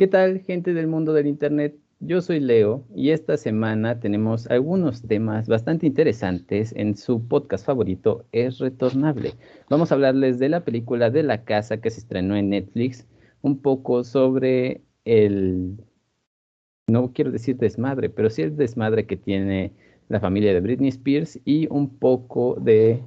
¿Qué 0.00 0.06
tal, 0.06 0.40
gente 0.40 0.72
del 0.72 0.86
mundo 0.86 1.12
del 1.12 1.26
Internet? 1.26 1.76
Yo 1.98 2.22
soy 2.22 2.40
Leo 2.40 2.86
y 2.96 3.10
esta 3.10 3.36
semana 3.36 4.00
tenemos 4.00 4.46
algunos 4.46 5.02
temas 5.02 5.46
bastante 5.46 5.86
interesantes 5.86 6.72
en 6.74 6.96
su 6.96 7.28
podcast 7.28 7.66
favorito, 7.66 8.24
Es 8.32 8.60
Retornable. 8.60 9.34
Vamos 9.68 9.92
a 9.92 9.96
hablarles 9.96 10.38
de 10.38 10.48
la 10.48 10.64
película 10.64 11.10
de 11.10 11.22
la 11.22 11.44
casa 11.44 11.82
que 11.82 11.90
se 11.90 12.00
estrenó 12.00 12.34
en 12.34 12.48
Netflix, 12.48 13.06
un 13.42 13.60
poco 13.60 14.02
sobre 14.02 14.80
el, 15.04 15.76
no 16.86 17.12
quiero 17.12 17.30
decir 17.30 17.58
desmadre, 17.58 18.08
pero 18.08 18.30
sí 18.30 18.40
el 18.40 18.56
desmadre 18.56 19.04
que 19.04 19.18
tiene 19.18 19.74
la 20.08 20.18
familia 20.18 20.54
de 20.54 20.62
Britney 20.62 20.88
Spears 20.88 21.38
y 21.44 21.68
un 21.70 21.98
poco 21.98 22.56
de 22.58 23.02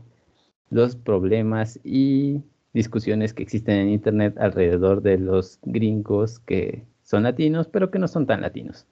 los 0.70 0.96
problemas 0.96 1.80
y 1.84 2.44
discusiones 2.74 3.34
que 3.34 3.44
existen 3.44 3.76
en 3.76 3.90
Internet 3.90 4.36
alrededor 4.38 5.02
de 5.02 5.18
los 5.18 5.60
gringos 5.64 6.40
que 6.40 6.84
son 7.04 7.24
latinos, 7.24 7.68
pero 7.68 7.92
que 7.92 8.00
no 8.00 8.08
son 8.08 8.26
tan 8.26 8.42
latinos. 8.42 8.88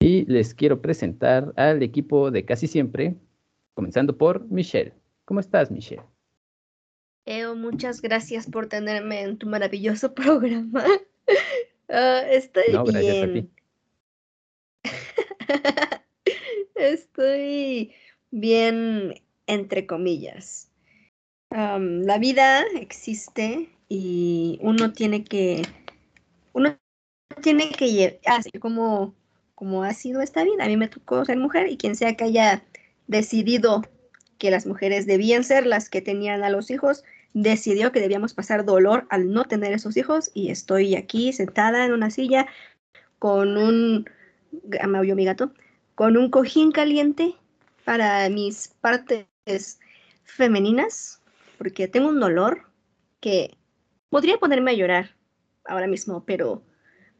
Y 0.00 0.24
les 0.26 0.54
quiero 0.54 0.80
presentar 0.80 1.52
al 1.56 1.82
equipo 1.82 2.30
de 2.30 2.44
casi 2.44 2.66
siempre, 2.66 3.14
comenzando 3.74 4.16
por 4.16 4.46
Michelle. 4.50 4.94
¿Cómo 5.24 5.40
estás, 5.40 5.70
Michelle? 5.70 6.02
Eo, 7.26 7.54
muchas 7.54 8.02
gracias 8.02 8.46
por 8.46 8.66
tenerme 8.66 9.22
en 9.22 9.38
tu 9.38 9.46
maravilloso 9.46 10.14
programa. 10.14 10.84
Uh, 11.88 12.24
estoy 12.30 12.64
no, 12.72 12.84
ti. 12.84 13.50
estoy 16.74 17.92
bien, 18.30 19.14
entre 19.46 19.86
comillas 19.86 20.69
la 21.50 22.18
vida 22.18 22.62
existe 22.74 23.70
y 23.88 24.58
uno 24.62 24.92
tiene 24.92 25.24
que, 25.24 25.62
uno 26.52 26.78
tiene 27.42 27.70
que 27.70 28.20
así 28.26 28.50
como, 28.60 29.14
como 29.54 29.82
ha 29.82 29.92
sido 29.94 30.20
esta 30.22 30.44
vida. 30.44 30.64
A 30.64 30.68
mí 30.68 30.76
me 30.76 30.88
tocó 30.88 31.24
ser 31.24 31.38
mujer 31.38 31.68
y 31.68 31.76
quien 31.76 31.96
sea 31.96 32.14
que 32.16 32.24
haya 32.24 32.62
decidido 33.08 33.82
que 34.38 34.50
las 34.50 34.66
mujeres 34.66 35.06
debían 35.06 35.44
ser 35.44 35.66
las 35.66 35.90
que 35.90 36.00
tenían 36.00 36.44
a 36.44 36.50
los 36.50 36.70
hijos, 36.70 37.04
decidió 37.34 37.92
que 37.92 38.00
debíamos 38.00 38.32
pasar 38.32 38.64
dolor 38.64 39.06
al 39.10 39.30
no 39.32 39.44
tener 39.44 39.72
esos 39.72 39.96
hijos 39.96 40.30
y 40.34 40.50
estoy 40.50 40.94
aquí 40.94 41.32
sentada 41.32 41.84
en 41.84 41.92
una 41.92 42.10
silla 42.10 42.46
con 43.18 43.56
un, 43.58 44.08
me 44.88 45.14
mi 45.14 45.24
gato, 45.24 45.52
con 45.94 46.16
un 46.16 46.30
cojín 46.30 46.72
caliente 46.72 47.34
para 47.84 48.28
mis 48.30 48.68
partes 48.80 49.78
femeninas 50.24 51.19
porque 51.60 51.88
tengo 51.88 52.08
un 52.08 52.20
dolor 52.20 52.72
que 53.20 53.58
podría 54.08 54.38
ponerme 54.38 54.70
a 54.70 54.74
llorar 54.74 55.14
ahora 55.66 55.86
mismo, 55.86 56.24
pero, 56.24 56.64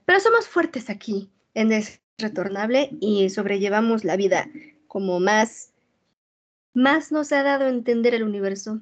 pero 0.06 0.19
somos 0.19 0.48
fuertes 0.48 0.88
aquí 0.88 1.30
en 1.52 1.72
Es 1.72 2.00
Retornable 2.16 2.88
y 3.02 3.28
sobrellevamos 3.28 4.02
la 4.02 4.16
vida 4.16 4.48
como 4.86 5.20
más, 5.20 5.74
más 6.72 7.12
nos 7.12 7.33
ha 7.33 7.42
dado 7.42 7.66
a 7.66 7.68
entender 7.68 8.14
el 8.14 8.22
universo. 8.22 8.80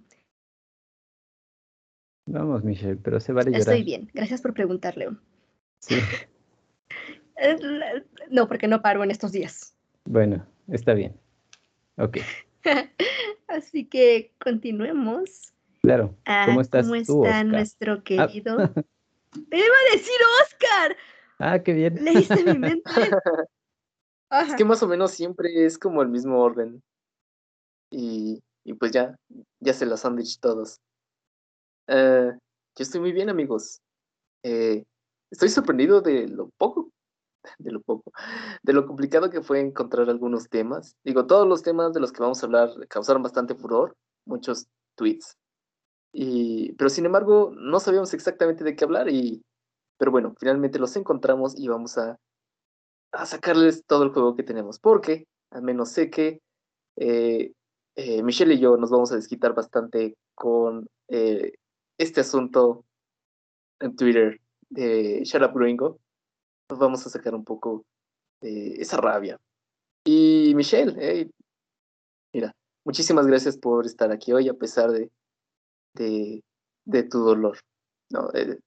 Vamos, 2.27 2.62
Michelle, 2.62 2.97
pero 2.97 3.19
se 3.19 3.33
vale 3.33 3.51
llorar. 3.51 3.62
Estoy 3.62 3.83
bien, 3.83 4.09
gracias 4.14 4.41
por 4.41 4.55
preguntarle. 4.55 5.09
Sí. 5.81 5.97
no, 8.31 8.47
porque 8.47 8.69
no 8.69 8.81
paro 8.81 9.03
en 9.03 9.11
estos 9.11 9.33
días. 9.33 9.77
Bueno, 10.05 10.47
está 10.69 10.95
bien. 10.95 11.17
Ok. 11.97 12.19
Así 13.48 13.87
que 13.87 14.33
continuemos. 14.42 15.53
Claro. 15.83 16.14
¿Cómo 16.47 16.61
estás 16.61 16.87
¿Cómo 16.87 17.03
tú, 17.03 17.25
está 17.25 17.45
nuestro 17.45 17.92
ah. 17.95 18.03
querido? 18.05 18.56
¡Te 19.51 19.56
iba 19.56 19.67
a 19.67 19.97
decir 19.97 20.17
Oscar! 20.42 20.97
Ah, 21.39 21.62
qué 21.62 21.73
bien. 21.73 22.03
Leíste 22.03 22.45
mi 22.45 22.59
mente. 22.59 22.91
Es 24.31 24.55
que 24.56 24.64
más 24.64 24.83
o 24.83 24.89
menos 24.89 25.12
siempre 25.12 25.64
es 25.64 25.79
como 25.79 26.03
el 26.03 26.09
mismo 26.09 26.41
orden. 26.41 26.83
Y, 27.91 28.42
y 28.64 28.75
pues 28.75 28.92
ya, 28.92 29.17
ya 29.61 29.73
se 29.73 29.86
las 29.86 30.05
han 30.05 30.17
dicho 30.17 30.39
todos. 30.40 30.80
Eh, 31.86 32.33
yo 32.33 32.83
estoy 32.83 33.01
muy 33.01 33.13
bien, 33.13 33.30
amigos. 33.30 33.80
Eh, 34.42 34.85
estoy 35.30 35.48
sorprendido 35.48 36.01
de 36.01 36.29
lo 36.29 36.51
poco 36.58 36.90
de 37.59 37.73
lo 37.73 37.81
poco, 37.81 38.13
de 38.63 38.73
lo 38.73 38.87
complicado 38.87 39.31
que 39.31 39.43
fue 39.43 39.61
encontrar 39.61 40.09
algunos 40.09 40.49
temas. 40.49 40.97
Digo, 41.05 41.27
todos 41.27 41.47
los 41.47 41.63
temas 41.63 41.93
de 41.93 42.01
los 42.01 42.13
que 42.13 42.23
vamos 42.23 42.43
a 42.43 42.47
hablar 42.47 42.71
causaron 42.89 43.23
bastante 43.23 43.55
furor, 43.55 43.97
muchos 44.25 44.67
tweets. 44.95 45.37
Y, 46.13 46.73
pero 46.73 46.91
sin 46.91 47.07
embargo, 47.07 47.53
no 47.57 47.81
sabíamos 47.81 48.15
exactamente 48.15 48.65
de 48.65 48.75
qué 48.75 48.85
hablar 48.85 49.09
y, 49.09 49.43
pero 49.99 50.11
bueno, 50.11 50.35
finalmente 50.39 50.79
los 50.79 50.97
encontramos 50.97 51.59
y 51.59 51.69
vamos 51.69 51.99
a, 51.99 52.19
a 53.13 53.27
sacarles 53.27 53.85
todo 53.87 54.05
el 54.05 54.11
juego 54.11 54.35
que 54.37 54.43
tenemos, 54.43 54.79
porque 54.79 55.27
al 55.51 55.63
menos 55.63 55.91
sé 55.91 56.11
que 56.11 56.41
eh, 56.97 57.53
eh, 57.97 58.23
Michelle 58.23 58.55
y 58.55 58.61
yo 58.61 58.77
nos 58.77 58.91
vamos 58.91 59.13
a 59.13 59.17
desquitar 59.17 59.55
bastante 59.55 60.17
con 60.35 60.89
eh, 61.09 61.53
este 61.99 62.20
asunto 62.20 62.85
en 63.81 63.97
Twitter 63.97 64.41
de 64.70 65.23
Shut 65.25 65.43
Up 65.43 65.59
Gringo 65.59 65.99
vamos 66.77 67.06
a 67.06 67.11
sacar 67.11 67.34
un 67.34 67.45
poco 67.45 67.84
esa 68.40 68.96
rabia. 68.98 69.39
Y 70.05 70.52
Michelle, 70.55 71.30
mira, 72.33 72.52
muchísimas 72.84 73.27
gracias 73.27 73.56
por 73.56 73.86
estar 73.86 74.12
aquí 74.12 74.33
hoy 74.33 74.48
a 74.48 74.55
pesar 74.55 74.90
de, 74.90 75.11
de, 75.95 77.02
tu 77.05 77.18
dolor. 77.18 77.58
No, 78.11 78.30
eh, 78.34 78.58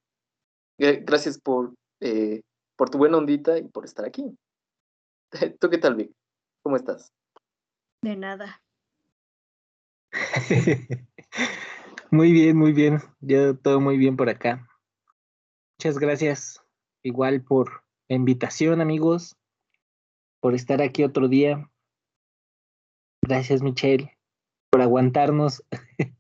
gracias 1.04 1.40
por, 1.40 1.74
eh, 2.00 2.42
por 2.76 2.90
tu 2.90 2.98
buena 2.98 3.18
ondita 3.18 3.58
y 3.58 3.68
por 3.68 3.86
estar 3.86 4.06
aquí. 4.06 4.38
¿Tú 5.60 5.70
qué 5.70 5.78
tal, 5.78 5.96
Vic? 5.96 6.12
¿Cómo 6.64 6.76
estás? 6.76 7.12
De 8.04 8.16
nada. 8.16 8.62
muy 12.12 12.32
bien, 12.32 12.58
muy 12.58 12.74
bien. 12.74 13.00
Yo 13.20 13.58
todo 13.58 13.80
muy 13.80 13.98
bien 13.98 14.18
por 14.18 14.30
acá. 14.30 14.68
Muchas 15.80 15.98
gracias 15.98 16.62
igual 17.04 17.44
por 17.44 17.81
invitación, 18.16 18.82
amigos, 18.82 19.38
por 20.42 20.56
estar 20.56 20.82
aquí 20.82 21.04
otro 21.04 21.28
día. 21.28 21.70
Gracias, 23.22 23.62
Michelle, 23.62 24.18
por 24.70 24.82
aguantarnos. 24.82 25.64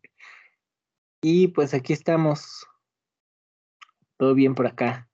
y 1.21 1.47
pues 1.49 1.73
aquí 1.73 1.93
estamos. 1.93 2.67
Todo 4.17 4.35
bien 4.35 4.53
por 4.53 4.67
acá. 4.67 5.09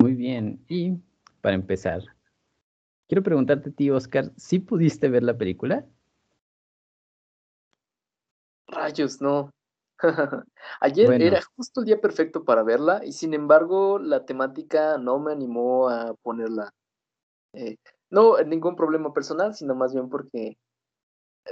Muy 0.00 0.14
bien. 0.14 0.64
Y 0.68 0.98
para 1.40 1.56
empezar, 1.56 2.02
quiero 3.08 3.22
preguntarte 3.22 3.70
a 3.70 3.72
ti, 3.72 3.90
Oscar, 3.90 4.32
¿sí 4.36 4.58
pudiste 4.58 5.08
ver 5.08 5.22
la 5.22 5.36
película? 5.36 5.86
Rayos, 8.68 9.20
no. 9.20 9.50
Ayer 10.80 11.22
era 11.22 11.40
justo 11.56 11.80
el 11.80 11.86
día 11.86 12.00
perfecto 12.00 12.44
para 12.44 12.62
verla 12.62 13.04
y 13.04 13.12
sin 13.12 13.34
embargo 13.34 13.98
la 13.98 14.24
temática 14.24 14.98
no 14.98 15.18
me 15.18 15.32
animó 15.32 15.88
a 15.88 16.14
ponerla. 16.14 16.72
Eh, 17.52 17.76
no, 18.10 18.40
ningún 18.42 18.76
problema 18.76 19.12
personal, 19.12 19.54
sino 19.54 19.74
más 19.74 19.92
bien 19.92 20.08
porque 20.08 20.56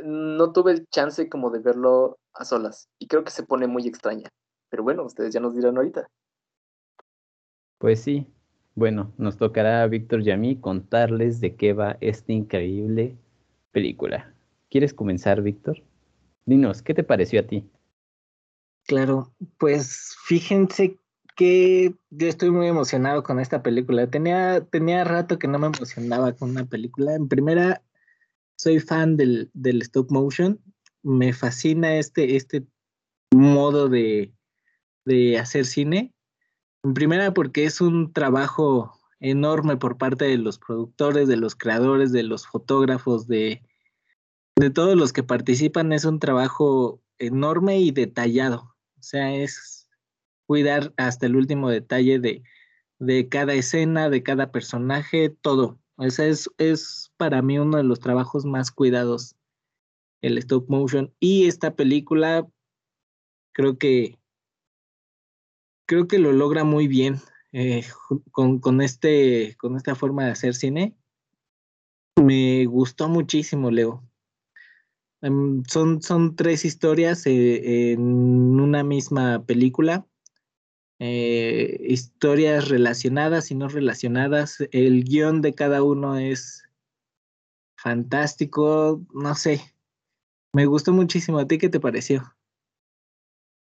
no 0.03 0.53
tuve 0.53 0.73
el 0.73 0.87
chance 0.89 1.29
como 1.29 1.51
de 1.51 1.61
verlo 1.61 2.19
a 2.35 2.45
solas 2.45 2.89
y 2.99 3.07
creo 3.07 3.25
que 3.25 3.31
se 3.31 3.45
pone 3.45 3.67
muy 3.67 3.87
extraña. 3.87 4.29
Pero 4.71 4.83
bueno, 4.83 5.05
ustedes 5.05 5.35
ya 5.35 5.41
nos 5.41 5.55
dirán 5.55 5.77
ahorita. 5.77 6.09
Pues 7.79 8.01
sí, 8.01 8.27
bueno, 8.75 9.13
nos 9.19 9.37
tocará 9.37 9.83
a 9.83 9.87
Víctor 9.87 10.23
y 10.23 10.31
a 10.31 10.37
mí 10.37 10.57
contarles 10.57 11.41
de 11.41 11.57
qué 11.57 11.75
va 11.75 11.99
esta 12.01 12.33
increíble 12.33 13.19
película. 13.71 14.33
¿Quieres 14.71 14.95
comenzar, 14.95 15.43
Víctor? 15.43 15.83
Dinos, 16.47 16.81
¿qué 16.81 16.95
te 16.95 17.05
pareció 17.05 17.41
a 17.41 17.43
ti? 17.43 17.69
Claro, 18.87 19.33
pues 19.59 20.17
fíjense 20.25 20.99
que 21.37 21.95
yo 22.11 22.29
estoy 22.29 22.51
muy 22.51 22.67
emocionado 22.67 23.23
con 23.23 23.41
esta 23.41 23.63
película. 23.63 24.09
Tenía, 24.09 24.65
tenía 24.67 25.05
rato 25.05 25.39
que 25.39 25.49
no 25.49 25.59
me 25.59 25.69
emocionaba 25.69 26.33
con 26.33 26.51
una 26.51 26.65
película. 26.67 27.15
En 27.15 27.29
primera, 27.29 27.83
soy 28.57 28.81
fan 28.81 29.17
del, 29.17 29.51
del 29.55 29.83
stop 29.83 30.11
motion. 30.11 30.61
Me 31.03 31.33
fascina 31.33 31.97
este, 31.97 32.37
este 32.37 32.67
modo 33.33 33.89
de, 33.89 34.33
de 35.05 35.39
hacer 35.39 35.65
cine. 35.65 36.15
En 36.85 36.95
primera, 36.95 37.33
porque 37.33 37.65
es 37.65 37.81
un 37.81 38.13
trabajo 38.13 38.99
enorme 39.21 39.77
por 39.77 39.99
parte 39.99 40.25
de 40.25 40.39
los 40.39 40.59
productores, 40.59 41.29
de 41.29 41.37
los 41.37 41.55
creadores, 41.55 42.13
de 42.13 42.25
los 42.25 42.47
fotógrafos, 42.47 43.29
de, 43.29 43.63
de 44.57 44.71
todos 44.71 44.97
los 44.97 45.13
que 45.13 45.23
participan. 45.23 45.93
Es 45.93 46.05
un 46.05 46.19
trabajo 46.19 47.01
enorme 47.19 47.79
y 47.79 47.93
detallado. 47.93 48.72
O 49.03 49.05
sea, 49.05 49.35
es 49.35 49.89
cuidar 50.47 50.95
hasta 50.97 51.27
el 51.27 51.35
último 51.35 51.69
detalle 51.69 52.21
de, 52.21 52.45
de 53.01 53.29
cada 53.29 53.53
escena, 53.55 54.09
de 54.09 54.23
cada 54.23 54.53
personaje, 54.53 55.29
todo. 55.29 55.81
Ese 55.99 56.29
es, 56.29 56.49
es 56.57 57.13
para 57.17 57.43
mí 57.43 57.59
uno 57.59 57.79
de 57.79 57.83
los 57.83 57.99
trabajos 57.99 58.45
más 58.45 58.71
cuidados, 58.71 59.35
el 60.21 60.39
stop 60.39 60.71
motion. 60.71 61.13
Y 61.19 61.49
esta 61.49 61.75
película 61.75 62.49
creo 63.53 63.77
que 63.77 64.21
creo 65.87 66.07
que 66.07 66.21
lo 66.21 66.31
logra 66.31 66.63
muy 66.63 66.87
bien 66.87 67.17
eh, 67.51 67.85
con, 68.31 68.61
con, 68.61 68.83
este, 68.83 69.57
con 69.59 69.75
esta 69.75 69.97
forma 69.97 70.27
de 70.27 70.31
hacer 70.31 70.55
cine. 70.55 70.97
Me 72.23 72.67
gustó 72.67 73.09
muchísimo, 73.09 73.73
Leo. 73.73 74.05
Em, 75.23 75.63
son, 75.69 76.03
son 76.03 76.35
tres 76.35 76.65
historias 76.65 77.25
eh, 77.27 77.93
en 77.93 78.01
una 78.61 78.83
misma 78.83 79.45
película. 79.47 80.05
Eh, 80.99 81.81
historias 81.89 82.69
relacionadas 82.69 83.51
y 83.51 83.55
no 83.55 83.69
relacionadas. 83.69 84.59
El 84.73 85.05
guion 85.05 85.41
de 85.41 85.55
cada 85.55 85.83
uno 85.83 86.19
es 86.19 86.65
fantástico. 87.77 89.01
No 89.15 89.35
sé. 89.37 89.61
Me 90.53 90.67
gustó 90.67 90.93
muchísimo. 90.93 91.39
¿A 91.39 91.47
ti 91.47 91.59
qué 91.59 91.69
te 91.69 91.81
pareció? 91.81 92.35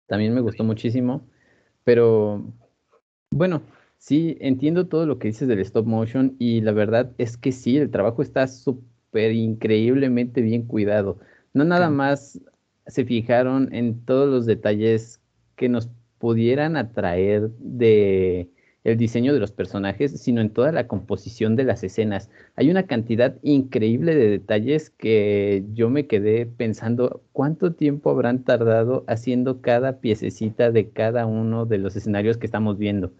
También 0.07 0.33
me 0.33 0.41
gustó 0.41 0.63
muchísimo. 0.63 1.27
Pero 1.83 2.51
bueno, 3.29 3.61
sí, 3.97 4.37
entiendo 4.41 4.87
todo 4.87 5.05
lo 5.05 5.19
que 5.19 5.27
dices 5.27 5.47
del 5.47 5.59
stop 5.59 5.85
motion 5.85 6.35
y 6.39 6.61
la 6.61 6.71
verdad 6.71 7.13
es 7.19 7.37
que 7.37 7.51
sí, 7.51 7.77
el 7.77 7.91
trabajo 7.91 8.21
está 8.21 8.47
súper 8.47 9.31
increíblemente 9.33 10.41
bien 10.41 10.65
cuidado. 10.65 11.19
No 11.53 11.63
nada 11.65 11.89
más 11.89 12.39
se 12.87 13.05
fijaron 13.05 13.73
en 13.73 14.03
todos 14.05 14.29
los 14.29 14.45
detalles 14.45 15.21
que 15.55 15.69
nos 15.69 15.89
pudieran 16.17 16.75
atraer 16.77 17.49
de 17.59 18.49
el 18.83 18.97
diseño 18.97 19.33
de 19.33 19.39
los 19.39 19.51
personajes, 19.51 20.19
sino 20.21 20.41
en 20.41 20.49
toda 20.49 20.71
la 20.71 20.87
composición 20.87 21.55
de 21.55 21.63
las 21.63 21.83
escenas. 21.83 22.29
Hay 22.55 22.69
una 22.69 22.83
cantidad 22.83 23.37
increíble 23.41 24.15
de 24.15 24.29
detalles 24.29 24.89
que 24.89 25.63
yo 25.73 25.89
me 25.89 26.07
quedé 26.07 26.45
pensando 26.45 27.23
cuánto 27.31 27.73
tiempo 27.73 28.09
habrán 28.09 28.43
tardado 28.43 29.05
haciendo 29.07 29.61
cada 29.61 29.99
piececita 30.01 30.71
de 30.71 30.89
cada 30.89 31.25
uno 31.25 31.65
de 31.65 31.77
los 31.77 31.95
escenarios 31.95 32.37
que 32.37 32.45
estamos 32.45 32.77
viendo, 32.77 33.13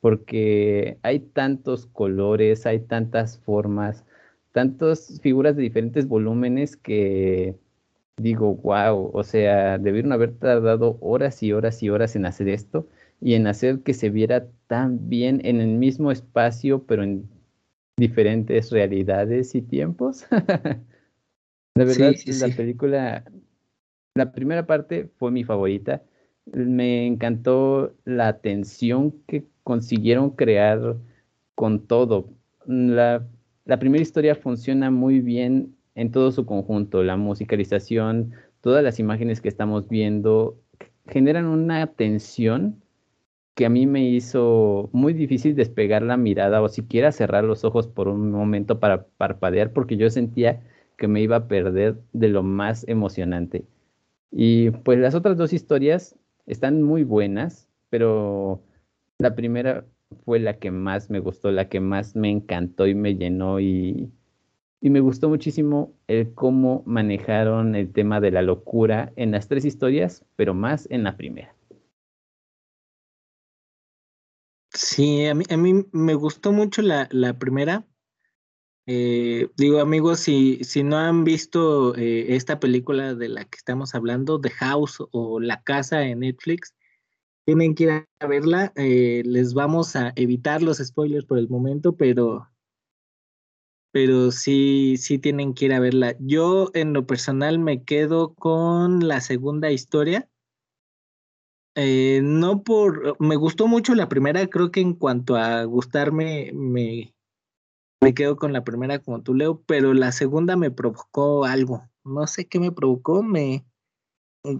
porque 0.00 0.98
hay 1.02 1.20
tantos 1.20 1.86
colores, 1.86 2.66
hay 2.66 2.80
tantas 2.80 3.38
formas, 3.38 4.04
tantas 4.52 5.20
figuras 5.22 5.56
de 5.56 5.62
diferentes 5.62 6.08
volúmenes 6.08 6.76
que 6.76 7.56
digo, 8.16 8.54
wow, 8.56 9.10
o 9.12 9.22
sea, 9.24 9.78
debieron 9.78 10.12
haber 10.12 10.34
tardado 10.34 10.98
horas 11.00 11.42
y 11.42 11.52
horas 11.52 11.82
y 11.82 11.90
horas 11.90 12.16
en 12.16 12.26
hacer 12.26 12.48
esto 12.48 12.88
y 13.20 13.34
en 13.34 13.46
hacer 13.46 13.80
que 13.80 13.94
se 13.94 14.10
viera 14.10 14.48
tan 14.66 15.08
bien 15.08 15.40
en 15.44 15.60
el 15.60 15.78
mismo 15.78 16.10
espacio, 16.10 16.84
pero 16.84 17.02
en 17.02 17.28
diferentes 17.96 18.70
realidades 18.70 19.54
y 19.54 19.62
tiempos. 19.62 20.26
La 21.76 21.84
verdad, 21.84 22.14
la 22.26 22.54
película, 22.54 23.24
la 24.14 24.30
primera 24.30 24.64
parte 24.64 25.10
fue 25.18 25.32
mi 25.32 25.42
favorita. 25.42 26.04
Me 26.46 27.04
encantó 27.04 27.96
la 28.04 28.38
tensión 28.38 29.10
que 29.26 29.44
consiguieron 29.64 30.30
crear 30.30 30.96
con 31.56 31.84
todo. 31.88 32.28
La, 32.64 33.26
la 33.64 33.78
primera 33.80 34.02
historia 34.02 34.36
funciona 34.36 34.92
muy 34.92 35.18
bien 35.18 35.74
en 35.94 36.10
todo 36.10 36.32
su 36.32 36.46
conjunto. 36.46 37.02
La 37.02 37.16
musicalización, 37.16 38.32
todas 38.60 38.82
las 38.82 38.98
imágenes 38.98 39.40
que 39.40 39.48
estamos 39.48 39.88
viendo 39.88 40.58
generan 41.06 41.46
una 41.46 41.86
tensión 41.86 42.82
que 43.54 43.66
a 43.66 43.70
mí 43.70 43.86
me 43.86 44.04
hizo 44.08 44.90
muy 44.92 45.12
difícil 45.12 45.54
despegar 45.54 46.02
la 46.02 46.16
mirada 46.16 46.60
o 46.60 46.68
siquiera 46.68 47.12
cerrar 47.12 47.44
los 47.44 47.64
ojos 47.64 47.86
por 47.86 48.08
un 48.08 48.32
momento 48.32 48.80
para 48.80 49.06
parpadear 49.16 49.72
porque 49.72 49.96
yo 49.96 50.10
sentía 50.10 50.62
que 50.96 51.08
me 51.08 51.20
iba 51.20 51.36
a 51.36 51.48
perder 51.48 51.96
de 52.12 52.28
lo 52.28 52.42
más 52.42 52.86
emocionante. 52.88 53.64
Y 54.30 54.70
pues 54.70 54.98
las 54.98 55.14
otras 55.14 55.36
dos 55.36 55.52
historias 55.52 56.16
están 56.46 56.82
muy 56.82 57.04
buenas, 57.04 57.68
pero 57.90 58.60
la 59.18 59.34
primera 59.36 59.84
fue 60.24 60.40
la 60.40 60.58
que 60.58 60.70
más 60.70 61.10
me 61.10 61.20
gustó, 61.20 61.52
la 61.52 61.68
que 61.68 61.80
más 61.80 62.16
me 62.16 62.30
encantó 62.30 62.86
y 62.86 62.94
me 62.94 63.14
llenó 63.16 63.60
y, 63.60 64.10
y 64.84 64.90
me 64.90 65.00
gustó 65.00 65.30
muchísimo 65.30 65.94
el 66.08 66.34
cómo 66.34 66.82
manejaron 66.84 67.74
el 67.74 67.90
tema 67.90 68.20
de 68.20 68.30
la 68.30 68.42
locura 68.42 69.14
en 69.16 69.30
las 69.30 69.48
tres 69.48 69.64
historias, 69.64 70.26
pero 70.36 70.52
más 70.52 70.86
en 70.90 71.04
la 71.04 71.16
primera. 71.16 71.56
Sí, 74.74 75.24
a 75.24 75.34
mí, 75.34 75.46
a 75.48 75.56
mí 75.56 75.86
me 75.90 76.12
gustó 76.12 76.52
mucho 76.52 76.82
la, 76.82 77.08
la 77.12 77.38
primera. 77.38 77.86
Eh, 78.84 79.48
digo, 79.56 79.80
amigos, 79.80 80.20
si, 80.20 80.62
si 80.64 80.82
no 80.82 80.98
han 80.98 81.24
visto 81.24 81.96
eh, 81.96 82.36
esta 82.36 82.60
película 82.60 83.14
de 83.14 83.30
la 83.30 83.46
que 83.46 83.56
estamos 83.56 83.94
hablando, 83.94 84.38
The 84.38 84.50
House 84.50 84.98
o 85.12 85.40
La 85.40 85.62
Casa 85.62 86.04
en 86.04 86.20
Netflix, 86.20 86.74
tienen 87.46 87.74
que 87.74 87.84
ir 87.84 87.90
a 87.90 88.26
verla. 88.26 88.74
Eh, 88.76 89.22
les 89.24 89.54
vamos 89.54 89.96
a 89.96 90.12
evitar 90.16 90.60
los 90.60 90.76
spoilers 90.76 91.24
por 91.24 91.38
el 91.38 91.48
momento, 91.48 91.96
pero, 91.96 92.50
pero 93.94 94.32
sí, 94.32 94.96
sí 94.96 95.20
tienen 95.20 95.54
que 95.54 95.66
ir 95.66 95.72
a 95.72 95.78
verla. 95.78 96.16
Yo 96.18 96.72
en 96.74 96.92
lo 96.92 97.06
personal 97.06 97.60
me 97.60 97.84
quedo 97.84 98.34
con 98.34 99.06
la 99.06 99.20
segunda 99.20 99.70
historia 99.70 100.28
eh, 101.76 102.20
no 102.20 102.64
por, 102.64 103.16
me 103.20 103.36
gustó 103.36 103.68
mucho 103.68 103.94
la 103.94 104.08
primera, 104.08 104.44
creo 104.48 104.72
que 104.72 104.80
en 104.80 104.94
cuanto 104.94 105.36
a 105.36 105.62
gustarme, 105.62 106.50
me, 106.52 107.14
me 108.00 108.14
quedo 108.14 108.34
con 108.34 108.52
la 108.52 108.64
primera 108.64 108.98
como 108.98 109.22
tú, 109.22 109.32
Leo, 109.32 109.62
pero 109.62 109.94
la 109.94 110.10
segunda 110.10 110.56
me 110.56 110.72
provocó 110.72 111.44
algo, 111.44 111.88
no 112.04 112.26
sé 112.26 112.46
qué 112.48 112.58
me 112.58 112.72
provocó, 112.72 113.22
me, 113.22 113.64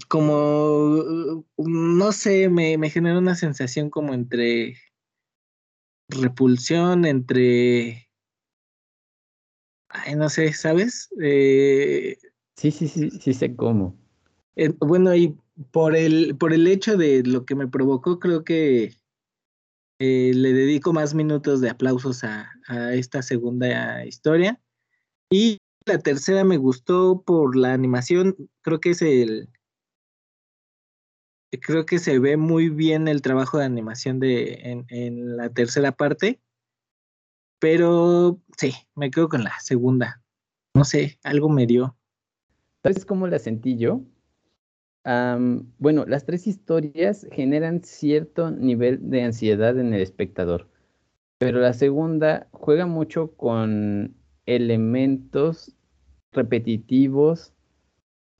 como, 0.08 1.44
no 1.56 2.12
sé, 2.12 2.48
me, 2.48 2.78
me 2.78 2.90
generó 2.90 3.18
una 3.18 3.34
sensación 3.34 3.90
como 3.90 4.14
entre 4.14 4.76
repulsión, 6.08 7.04
entre, 7.04 8.03
ay, 9.94 10.16
no 10.16 10.28
sé, 10.28 10.52
¿sabes? 10.52 11.08
Eh, 11.22 12.18
sí, 12.56 12.70
sí, 12.70 12.88
sí, 12.88 13.10
sí 13.10 13.32
sé 13.32 13.54
cómo. 13.54 13.96
Eh, 14.56 14.70
bueno, 14.80 15.14
y 15.14 15.36
por 15.70 15.96
el, 15.96 16.36
por 16.36 16.52
el 16.52 16.66
hecho 16.66 16.96
de 16.96 17.22
lo 17.22 17.44
que 17.46 17.54
me 17.54 17.68
provocó, 17.68 18.18
creo 18.18 18.44
que 18.44 18.92
eh, 20.00 20.32
le 20.34 20.52
dedico 20.52 20.92
más 20.92 21.14
minutos 21.14 21.60
de 21.60 21.70
aplausos 21.70 22.24
a, 22.24 22.50
a, 22.66 22.94
esta 22.94 23.22
segunda 23.22 24.04
historia. 24.04 24.60
Y 25.30 25.58
la 25.86 25.98
tercera 25.98 26.44
me 26.44 26.56
gustó 26.56 27.22
por 27.22 27.56
la 27.56 27.72
animación, 27.72 28.36
creo 28.62 28.80
que 28.80 28.90
es 28.90 29.02
el... 29.02 29.48
Creo 31.62 31.86
que 31.86 32.00
se 32.00 32.18
ve 32.18 32.36
muy 32.36 32.68
bien 32.68 33.06
el 33.06 33.22
trabajo 33.22 33.58
de 33.58 33.64
animación 33.64 34.18
de, 34.18 34.54
en, 34.54 34.86
en 34.88 35.36
la 35.36 35.50
tercera 35.50 35.92
parte, 35.92 36.40
pero 37.64 38.42
sí, 38.58 38.74
me 38.94 39.10
quedo 39.10 39.30
con 39.30 39.42
la 39.42 39.58
segunda. 39.58 40.20
No 40.74 40.84
sé, 40.84 41.18
algo 41.24 41.48
me 41.48 41.66
dio. 41.66 41.96
¿Sabes 42.82 43.06
cómo 43.06 43.26
la 43.26 43.38
sentí 43.38 43.78
yo? 43.78 44.02
bueno, 45.78 46.04
las 46.06 46.26
tres 46.26 46.46
historias 46.46 47.26
generan 47.32 47.82
cierto 47.82 48.50
nivel 48.50 49.10
de 49.10 49.22
ansiedad 49.22 49.78
en 49.78 49.94
el 49.94 50.02
espectador, 50.02 50.68
pero 51.38 51.58
la 51.58 51.72
segunda 51.72 52.48
juega 52.52 52.86
mucho 52.86 53.32
con 53.32 54.14
elementos 54.44 55.74
repetitivos 56.32 57.54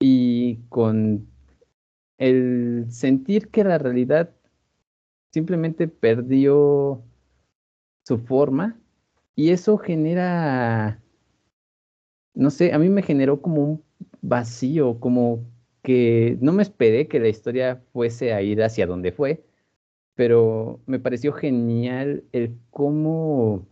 y 0.00 0.56
con 0.68 1.26
el 2.18 2.86
sentir 2.90 3.48
que 3.48 3.64
la 3.64 3.78
realidad 3.78 4.34
simplemente 5.32 5.88
perdió 5.88 7.02
su 8.04 8.18
forma 8.18 8.78
y 9.36 9.50
eso 9.50 9.78
genera, 9.78 11.00
no 12.34 12.50
sé, 12.50 12.72
a 12.72 12.78
mí 12.78 12.88
me 12.88 13.02
generó 13.02 13.40
como 13.40 13.64
un 13.64 13.84
vacío, 14.22 15.00
como 15.00 15.44
que 15.82 16.38
no 16.40 16.52
me 16.52 16.62
esperé 16.62 17.08
que 17.08 17.20
la 17.20 17.28
historia 17.28 17.82
fuese 17.92 18.32
a 18.32 18.42
ir 18.42 18.62
hacia 18.62 18.86
donde 18.86 19.12
fue, 19.12 19.44
pero 20.14 20.80
me 20.86 20.98
pareció 20.98 21.32
genial 21.32 22.24
el 22.32 22.56
cómo, 22.70 23.66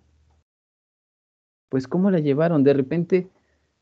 pues 1.68 1.86
cómo 1.88 2.10
la 2.10 2.18
llevaron. 2.18 2.64
De 2.64 2.74
repente 2.74 3.28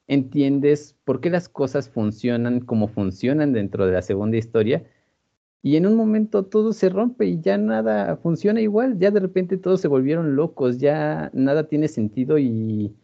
entiendes 0.06 0.96
por 1.04 1.20
qué 1.20 1.30
las 1.30 1.48
cosas 1.48 1.88
funcionan 1.88 2.60
como 2.60 2.88
funcionan 2.88 3.52
dentro 3.52 3.86
de 3.86 3.92
la 3.92 4.02
segunda 4.02 4.36
historia. 4.36 4.84
Y 5.62 5.76
en 5.76 5.86
un 5.86 5.94
momento 5.94 6.44
todo 6.44 6.72
se 6.72 6.88
rompe 6.88 7.26
y 7.26 7.40
ya 7.40 7.58
nada 7.58 8.16
funciona 8.16 8.60
igual, 8.60 8.98
ya 8.98 9.10
de 9.10 9.20
repente 9.20 9.58
todos 9.58 9.80
se 9.80 9.88
volvieron 9.88 10.34
locos, 10.34 10.78
ya 10.78 11.30
nada 11.34 11.68
tiene 11.68 11.88
sentido 11.88 12.38
y 12.38 12.94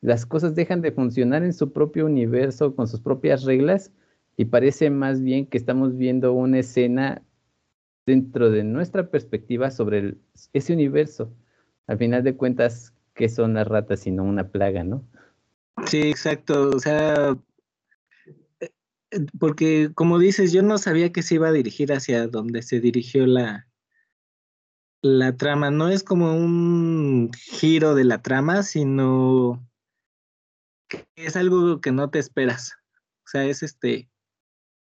las 0.00 0.26
cosas 0.26 0.54
dejan 0.54 0.80
de 0.80 0.92
funcionar 0.92 1.44
en 1.44 1.52
su 1.52 1.72
propio 1.72 2.06
universo 2.06 2.74
con 2.74 2.88
sus 2.88 3.00
propias 3.00 3.44
reglas 3.44 3.92
y 4.36 4.46
parece 4.46 4.90
más 4.90 5.22
bien 5.22 5.46
que 5.46 5.58
estamos 5.58 5.96
viendo 5.96 6.32
una 6.32 6.58
escena 6.60 7.22
dentro 8.06 8.50
de 8.50 8.64
nuestra 8.64 9.08
perspectiva 9.08 9.70
sobre 9.70 10.16
ese 10.52 10.72
universo. 10.72 11.32
Al 11.86 11.98
final 11.98 12.24
de 12.24 12.36
cuentas, 12.36 12.94
¿qué 13.14 13.28
son 13.28 13.54
las 13.54 13.68
ratas 13.68 14.00
sino 14.00 14.24
una 14.24 14.48
plaga, 14.48 14.82
no? 14.82 15.04
Sí, 15.86 16.00
exacto. 16.00 16.70
O 16.70 16.78
sea, 16.78 17.36
porque 19.38 19.90
como 19.94 20.18
dices, 20.18 20.52
yo 20.52 20.62
no 20.62 20.78
sabía 20.78 21.12
que 21.12 21.22
se 21.22 21.36
iba 21.36 21.48
a 21.48 21.52
dirigir 21.52 21.92
hacia 21.92 22.26
donde 22.28 22.62
se 22.62 22.80
dirigió 22.80 23.26
la, 23.26 23.68
la 25.02 25.36
trama. 25.36 25.70
No 25.70 25.88
es 25.88 26.02
como 26.04 26.34
un 26.36 27.30
giro 27.34 27.94
de 27.94 28.04
la 28.04 28.22
trama, 28.22 28.62
sino 28.62 29.66
que 30.88 31.06
es 31.16 31.36
algo 31.36 31.80
que 31.80 31.92
no 31.92 32.10
te 32.10 32.18
esperas. 32.18 32.74
O 33.24 33.28
sea, 33.28 33.44
es 33.44 33.62
este, 33.62 34.10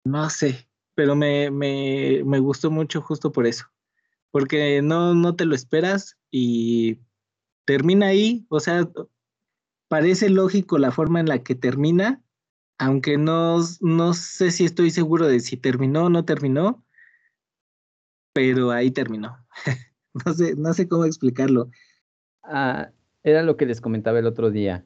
no 0.04 0.28
sé, 0.30 0.68
pero 0.94 1.16
me, 1.16 1.50
me, 1.50 2.22
me 2.24 2.38
gustó 2.38 2.70
mucho 2.70 3.00
justo 3.00 3.32
por 3.32 3.46
eso. 3.46 3.66
Porque 4.30 4.82
no, 4.82 5.14
no 5.14 5.34
te 5.36 5.44
lo 5.46 5.54
esperas 5.54 6.16
y 6.30 7.00
termina 7.64 8.08
ahí. 8.08 8.46
O 8.48 8.60
sea, 8.60 8.88
parece 9.88 10.28
lógico 10.28 10.78
la 10.78 10.90
forma 10.90 11.20
en 11.20 11.26
la 11.26 11.42
que 11.42 11.54
termina, 11.54 12.22
aunque 12.78 13.16
no, 13.16 13.58
no 13.80 14.14
sé 14.14 14.50
si 14.50 14.64
estoy 14.64 14.90
seguro 14.90 15.26
de 15.28 15.40
si 15.40 15.56
terminó 15.56 16.04
o 16.04 16.10
no 16.10 16.24
terminó, 16.24 16.84
pero 18.32 18.70
ahí 18.70 18.90
terminó. 18.90 19.36
no, 20.26 20.32
sé, 20.34 20.54
no 20.56 20.72
sé 20.74 20.88
cómo 20.88 21.04
explicarlo. 21.04 21.70
Ah, 22.42 22.90
era 23.22 23.42
lo 23.42 23.56
que 23.56 23.66
les 23.66 23.80
comentaba 23.80 24.18
el 24.18 24.26
otro 24.26 24.50
día. 24.50 24.84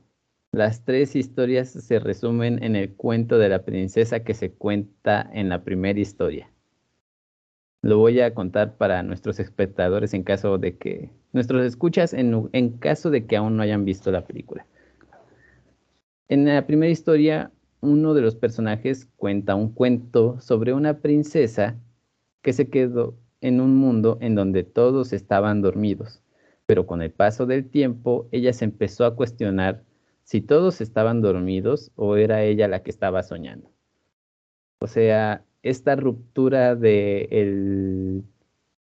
Las 0.53 0.85
tres 0.85 1.15
historias 1.15 1.71
se 1.71 1.99
resumen 2.01 2.63
en 2.63 2.75
el 2.75 2.95
cuento 2.95 3.39
de 3.39 3.49
la 3.49 3.65
princesa 3.65 4.25
que 4.25 4.35
se 4.35 4.51
cuenta 4.53 5.29
en 5.33 5.49
la 5.49 5.63
primera 5.63 5.99
historia. 5.99 6.51
Lo 7.83 7.99
voy 7.99 8.21
a 8.21 8.35
contar 8.35 8.77
para 8.77 9.03
nuestros 9.03 9.41
espectadores 9.41 10.13
en 10.13 10.23
caso 10.23 10.59
de 10.59 10.77
que, 10.77 11.11
nuestros 11.33 11.65
escuchas 11.65 12.13
en, 12.13 12.49
en 12.53 12.79
caso 12.79 13.11
de 13.11 13.27
que 13.27 13.37
aún 13.37 13.57
no 13.57 13.63
hayan 13.63 13.85
visto 13.85 14.11
la 14.11 14.27
película. 14.27 14.67
En 16.29 16.47
la 16.47 16.67
primera 16.67 16.93
historia, 16.93 17.51
uno 17.81 18.15
de 18.15 18.21
los 18.21 18.37
personajes 18.37 19.09
cuenta 19.17 19.55
un 19.55 19.73
cuento 19.73 20.39
sobre 20.41 20.73
una 20.73 21.01
princesa 21.01 21.79
que 22.43 22.53
se 22.53 22.69
quedó 22.69 23.17
en 23.41 23.61
un 23.61 23.77
mundo 23.77 24.19
en 24.21 24.35
donde 24.35 24.65
todos 24.65 25.13
estaban 25.13 25.63
dormidos, 25.63 26.23
pero 26.67 26.87
con 26.87 27.03
el 27.03 27.11
paso 27.11 27.47
del 27.47 27.69
tiempo 27.69 28.29
ella 28.33 28.53
se 28.53 28.65
empezó 28.65 29.05
a 29.05 29.17
cuestionar 29.17 29.85
si 30.25 30.41
todos 30.41 30.81
estaban 30.81 31.23
dormidos 31.23 31.91
o 31.97 32.17
era 32.17 32.43
ella 32.43 32.69
la 32.69 32.83
que 32.83 32.91
estaba 32.91 33.23
soñando. 33.23 33.71
O 34.79 34.87
sea, 34.87 35.45
esta 35.63 35.97
ruptura 35.97 36.77
de 36.77 37.29
el, 37.31 38.25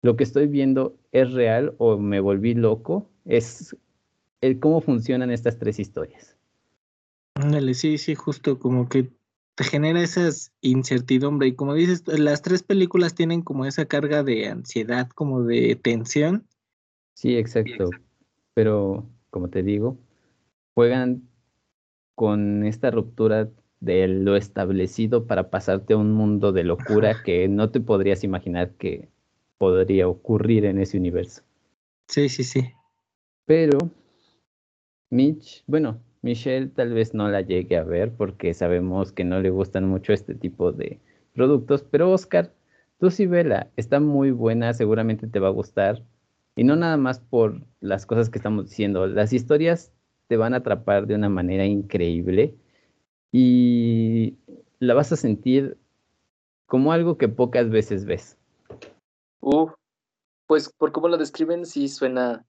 lo 0.02 0.16
que 0.16 0.24
estoy 0.24 0.46
viendo 0.46 0.96
es 1.12 1.32
real 1.32 1.74
o 1.78 1.98
me 1.98 2.20
volví 2.20 2.54
loco, 2.54 3.10
es 3.24 3.76
cómo 4.60 4.80
funcionan 4.80 5.30
estas 5.30 5.58
tres 5.58 5.78
historias. 5.78 6.35
Ándale, 7.36 7.74
sí, 7.74 7.98
sí, 7.98 8.14
justo 8.14 8.58
como 8.58 8.88
que 8.88 9.12
te 9.56 9.64
genera 9.64 10.02
esa 10.02 10.30
incertidumbre. 10.62 11.48
Y 11.48 11.54
como 11.54 11.74
dices, 11.74 12.02
las 12.06 12.40
tres 12.40 12.62
películas 12.62 13.14
tienen 13.14 13.42
como 13.42 13.66
esa 13.66 13.84
carga 13.84 14.22
de 14.22 14.48
ansiedad, 14.48 15.10
como 15.10 15.42
de 15.42 15.76
tensión. 15.76 16.46
Sí, 17.14 17.36
exacto. 17.36 17.90
Pero, 18.54 19.06
como 19.28 19.48
te 19.50 19.62
digo, 19.62 19.98
juegan 20.74 21.28
con 22.14 22.64
esta 22.64 22.90
ruptura 22.90 23.50
de 23.80 24.08
lo 24.08 24.34
establecido 24.36 25.26
para 25.26 25.50
pasarte 25.50 25.92
a 25.92 25.98
un 25.98 26.12
mundo 26.12 26.52
de 26.52 26.64
locura 26.64 27.22
que 27.22 27.48
no 27.48 27.70
te 27.70 27.80
podrías 27.80 28.24
imaginar 28.24 28.72
que 28.76 29.10
podría 29.58 30.08
ocurrir 30.08 30.64
en 30.64 30.78
ese 30.78 30.96
universo. 30.96 31.42
Sí, 32.08 32.30
sí, 32.30 32.44
sí. 32.44 32.72
Pero 33.44 33.78
Mitch, 35.10 35.62
bueno, 35.66 36.00
Michelle 36.26 36.66
tal 36.66 36.92
vez 36.92 37.14
no 37.14 37.28
la 37.28 37.40
llegue 37.40 37.76
a 37.76 37.84
ver 37.84 38.12
porque 38.12 38.52
sabemos 38.52 39.12
que 39.12 39.22
no 39.22 39.40
le 39.40 39.50
gustan 39.50 39.88
mucho 39.88 40.12
este 40.12 40.34
tipo 40.34 40.72
de 40.72 40.98
productos, 41.34 41.84
pero 41.88 42.10
Oscar, 42.10 42.52
tú 42.98 43.12
sí 43.12 43.26
vela, 43.26 43.70
está 43.76 44.00
muy 44.00 44.32
buena, 44.32 44.74
seguramente 44.74 45.28
te 45.28 45.38
va 45.38 45.48
a 45.48 45.52
gustar. 45.52 46.02
Y 46.56 46.64
no 46.64 46.74
nada 46.74 46.96
más 46.96 47.20
por 47.20 47.62
las 47.80 48.06
cosas 48.06 48.28
que 48.28 48.38
estamos 48.38 48.68
diciendo, 48.68 49.06
las 49.06 49.32
historias 49.32 49.92
te 50.26 50.36
van 50.36 50.52
a 50.52 50.58
atrapar 50.58 51.06
de 51.06 51.14
una 51.14 51.28
manera 51.28 51.64
increíble 51.64 52.56
y 53.30 54.34
la 54.80 54.94
vas 54.94 55.12
a 55.12 55.16
sentir 55.16 55.78
como 56.66 56.90
algo 56.90 57.18
que 57.18 57.28
pocas 57.28 57.70
veces 57.70 58.04
ves. 58.04 58.36
Uh, 59.40 59.68
pues 60.48 60.72
por 60.76 60.90
cómo 60.90 61.06
la 61.06 61.18
describen, 61.18 61.64
sí 61.66 61.86
suena 61.86 62.44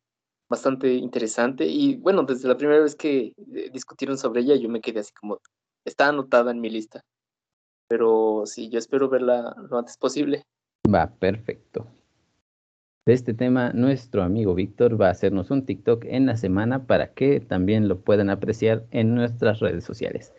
bastante 0.50 0.94
interesante. 0.94 1.66
Y 1.66 1.96
bueno, 1.98 2.24
desde 2.24 2.48
la 2.48 2.58
primera 2.58 2.82
vez 2.82 2.96
que 2.96 3.34
eh, 3.54 3.70
discutieron 3.72 4.18
sobre 4.18 4.42
ella, 4.42 4.56
yo 4.56 4.70
me 4.70 4.82
quedé 4.82 5.00
así 5.00 5.13
como, 5.13 5.39
está 5.86 6.10
anotada 6.10 6.51
en 6.51 6.62
mi 6.62 6.70
lista. 6.70 7.04
Pero 7.88 8.44
sí, 8.46 8.70
yo 8.70 8.80
espero 8.80 9.10
verla 9.10 9.56
lo 9.70 9.77
antes 9.77 9.98
posible. 9.98 10.44
Va, 10.94 11.08
perfecto. 11.08 11.88
De 13.06 13.13
este 13.13 13.34
tema, 13.34 13.72
nuestro 13.72 14.22
amigo 14.22 14.54
Víctor 14.54 15.00
va 15.00 15.08
a 15.08 15.12
hacernos 15.12 15.50
un 15.50 15.66
TikTok 15.66 16.04
en 16.06 16.25
la 16.25 16.36
semana 16.36 16.86
para 16.86 17.13
que 17.13 17.39
también 17.39 17.88
lo 17.88 18.01
puedan 18.01 18.30
apreciar 18.30 18.86
en 18.92 19.16
nuestras 19.16 19.60
redes 19.62 19.86
sociales. 19.86 20.34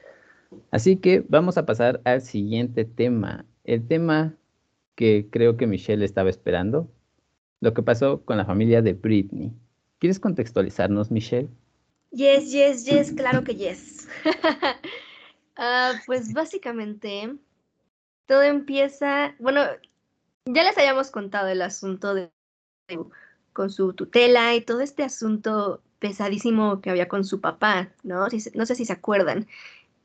Así 0.70 0.96
que 0.96 1.24
vamos 1.28 1.56
a 1.56 1.64
pasar 1.64 2.02
al 2.04 2.20
siguiente 2.20 2.84
tema. 2.84 3.46
El 3.64 3.86
tema 3.86 4.36
que 4.96 5.28
creo 5.30 5.56
que 5.56 5.66
Michelle 5.66 6.04
estaba 6.04 6.28
esperando, 6.28 6.90
lo 7.60 7.72
que 7.72 7.82
pasó 7.82 8.22
con 8.24 8.36
la 8.36 8.44
familia 8.44 8.82
de 8.82 8.92
Britney. 8.92 9.52
¿Quieres 9.98 10.20
contextualizarnos, 10.20 11.10
Michelle? 11.10 11.48
Yes, 12.10 12.50
yes, 12.52 12.84
yes, 12.84 13.12
claro 13.12 13.44
que 13.44 13.54
yes. 13.54 14.08
Ah, 15.60 15.94
pues 16.06 16.32
básicamente 16.32 17.34
todo 18.26 18.42
empieza, 18.44 19.34
bueno, 19.40 19.62
ya 20.44 20.62
les 20.62 20.78
habíamos 20.78 21.10
contado 21.10 21.48
el 21.48 21.62
asunto 21.62 22.14
de 22.14 22.30
con 23.52 23.68
su 23.68 23.92
tutela 23.92 24.54
y 24.54 24.60
todo 24.60 24.82
este 24.82 25.02
asunto 25.02 25.82
pesadísimo 25.98 26.80
que 26.80 26.90
había 26.90 27.08
con 27.08 27.24
su 27.24 27.40
papá, 27.40 27.90
¿no? 28.04 28.28
no 28.54 28.66
sé 28.66 28.74
si 28.76 28.84
se 28.84 28.92
acuerdan. 28.92 29.48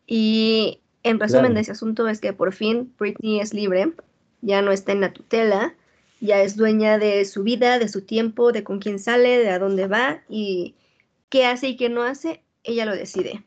Y 0.08 0.82
en 1.04 1.20
resumen 1.20 1.54
de 1.54 1.62
ese 1.62 1.74
asunto 1.74 2.08
es 2.08 2.20
que 2.20 2.34
por 2.34 2.52
fin 2.52 2.92
Britney 2.98 3.40
es 3.40 3.54
libre, 3.54 3.94
ya 4.42 4.64
no 4.64 4.72
está 4.72 4.92
en 4.92 5.02
la 5.02 5.14
tutela 5.14 5.76
ya 6.24 6.42
es 6.42 6.56
dueña 6.56 6.98
de 6.98 7.26
su 7.26 7.44
vida, 7.44 7.80
de 7.80 7.90
su 7.90 8.06
tiempo, 8.06 8.54
de 8.54 8.64
con 8.64 8.80
quién 8.80 8.98
sale, 8.98 9.40
de 9.40 9.50
a 9.50 9.60
dónde 9.60 9.88
va 9.88 10.24
y 10.30 10.76
qué 11.28 11.46
hace 11.46 11.68
y 11.68 11.76
qué 11.76 11.90
no 11.90 12.04
hace, 12.04 12.42
ella 12.64 12.86
lo 12.86 12.96
decide. 12.96 13.44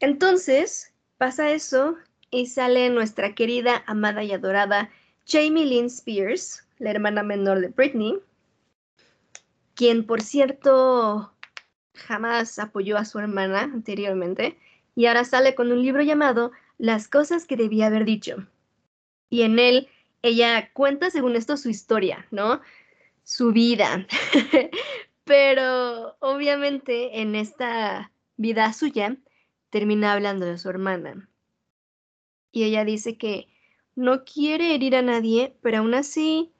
Entonces, 0.00 0.92
pasa 1.18 1.52
eso 1.52 1.96
y 2.32 2.46
sale 2.46 2.90
nuestra 2.90 3.36
querida, 3.36 3.84
amada 3.86 4.24
y 4.24 4.32
adorada 4.32 4.90
Jamie 5.24 5.66
Lynn 5.66 5.86
Spears, 5.86 6.66
la 6.78 6.90
hermana 6.90 7.22
menor 7.22 7.60
de 7.60 7.68
Britney, 7.68 8.18
quien 9.76 10.04
por 10.04 10.20
cierto 10.20 11.32
jamás 11.94 12.58
apoyó 12.58 12.98
a 12.98 13.04
su 13.04 13.20
hermana 13.20 13.62
anteriormente 13.62 14.58
y 14.96 15.06
ahora 15.06 15.24
sale 15.24 15.54
con 15.54 15.70
un 15.70 15.80
libro 15.80 16.02
llamado 16.02 16.50
Las 16.76 17.06
cosas 17.06 17.46
que 17.46 17.56
debía 17.56 17.86
haber 17.86 18.04
dicho. 18.04 18.48
Y 19.28 19.42
en 19.42 19.60
él 19.60 19.88
ella 20.22 20.70
cuenta, 20.72 21.10
según 21.10 21.36
esto, 21.36 21.56
su 21.56 21.70
historia, 21.70 22.26
¿no? 22.30 22.60
Su 23.24 23.52
vida. 23.52 24.06
Pero 25.24 26.16
obviamente 26.20 27.20
en 27.20 27.34
esta 27.34 28.10
vida 28.36 28.72
suya 28.72 29.16
termina 29.70 30.12
hablando 30.12 30.46
de 30.46 30.58
su 30.58 30.68
hermana. 30.68 31.28
Y 32.52 32.64
ella 32.64 32.84
dice 32.84 33.16
que 33.16 33.48
no 33.94 34.24
quiere 34.24 34.74
herir 34.74 34.96
a 34.96 35.02
nadie, 35.02 35.54
pero 35.60 35.78
aún 35.78 35.94
así 35.94 36.50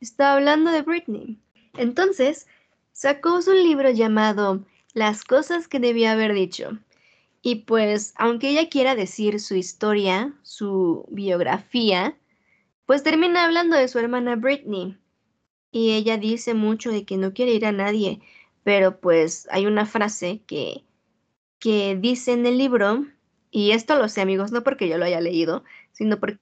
está 0.00 0.34
hablando 0.34 0.70
de 0.70 0.82
Britney. 0.82 1.38
Entonces, 1.76 2.46
sacó 2.92 3.42
su 3.42 3.52
libro 3.52 3.90
llamado 3.90 4.64
Las 4.92 5.24
cosas 5.24 5.66
que 5.66 5.80
debía 5.80 6.12
haber 6.12 6.34
dicho. 6.34 6.78
Y 7.42 7.56
pues, 7.66 8.14
aunque 8.16 8.50
ella 8.50 8.68
quiera 8.68 8.94
decir 8.94 9.40
su 9.40 9.54
historia, 9.54 10.32
su 10.42 11.04
biografía, 11.10 12.16
pues 12.86 13.02
termina 13.02 13.44
hablando 13.44 13.76
de 13.76 13.88
su 13.88 13.98
hermana 13.98 14.36
Britney. 14.36 14.98
Y 15.70 15.92
ella 15.92 16.16
dice 16.18 16.54
mucho 16.54 16.90
de 16.90 17.04
que 17.04 17.16
no 17.16 17.32
quiere 17.34 17.52
ir 17.52 17.66
a 17.66 17.72
nadie, 17.72 18.20
pero 18.62 19.00
pues 19.00 19.48
hay 19.50 19.66
una 19.66 19.86
frase 19.86 20.42
que, 20.46 20.84
que 21.58 21.96
dice 21.96 22.32
en 22.32 22.46
el 22.46 22.58
libro, 22.58 23.06
y 23.50 23.72
esto 23.72 23.96
lo 23.96 24.08
sé 24.08 24.20
amigos, 24.20 24.52
no 24.52 24.62
porque 24.62 24.88
yo 24.88 24.98
lo 24.98 25.04
haya 25.04 25.20
leído, 25.20 25.64
sino 25.92 26.20
porque 26.20 26.38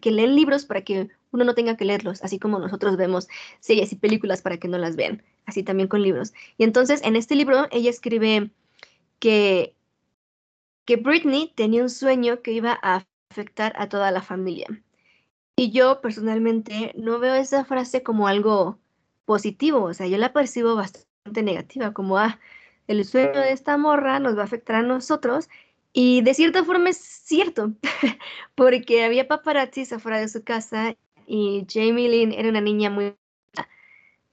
que 0.00 0.10
leen 0.10 0.34
libros 0.34 0.66
para 0.66 0.82
que 0.82 1.08
uno 1.32 1.44
no 1.44 1.54
tenga 1.54 1.76
que 1.76 1.84
leerlos, 1.84 2.22
así 2.22 2.38
como 2.38 2.58
nosotros 2.58 2.96
vemos 2.96 3.28
series 3.60 3.92
y 3.92 3.96
películas 3.96 4.42
para 4.42 4.58
que 4.58 4.68
no 4.68 4.78
las 4.78 4.96
vean, 4.96 5.22
así 5.46 5.62
también 5.62 5.88
con 5.88 6.02
libros. 6.02 6.32
Y 6.56 6.64
entonces 6.64 7.02
en 7.02 7.16
este 7.16 7.34
libro 7.34 7.66
ella 7.70 7.90
escribe 7.90 8.50
que, 9.18 9.74
que 10.84 10.96
Britney 10.96 11.52
tenía 11.54 11.82
un 11.82 11.90
sueño 11.90 12.42
que 12.42 12.52
iba 12.52 12.78
a 12.82 13.04
afectar 13.30 13.74
a 13.76 13.88
toda 13.88 14.10
la 14.10 14.22
familia. 14.22 14.83
Y 15.56 15.70
yo 15.70 16.00
personalmente 16.00 16.92
no 16.96 17.18
veo 17.18 17.34
esa 17.34 17.64
frase 17.64 18.02
como 18.02 18.28
algo 18.28 18.78
positivo, 19.24 19.84
o 19.84 19.94
sea, 19.94 20.06
yo 20.06 20.18
la 20.18 20.32
percibo 20.32 20.74
bastante 20.74 21.42
negativa, 21.42 21.92
como, 21.92 22.18
ah, 22.18 22.40
el 22.86 23.04
sueño 23.04 23.40
de 23.40 23.52
esta 23.52 23.76
morra 23.78 24.18
nos 24.18 24.36
va 24.36 24.42
a 24.42 24.44
afectar 24.44 24.76
a 24.76 24.82
nosotros 24.82 25.48
Y 25.92 26.22
de 26.22 26.34
cierta 26.34 26.64
forma 26.64 26.90
es 26.90 26.98
cierto, 26.98 27.72
porque 28.56 29.04
había 29.04 29.28
paparazzis 29.28 29.92
afuera 29.92 30.18
de 30.20 30.28
su 30.28 30.44
casa 30.44 30.96
y 31.26 31.66
Jamie 31.70 32.08
Lynn 32.08 32.32
era 32.32 32.48
una 32.48 32.60
niña 32.60 32.90
muy 32.90 33.16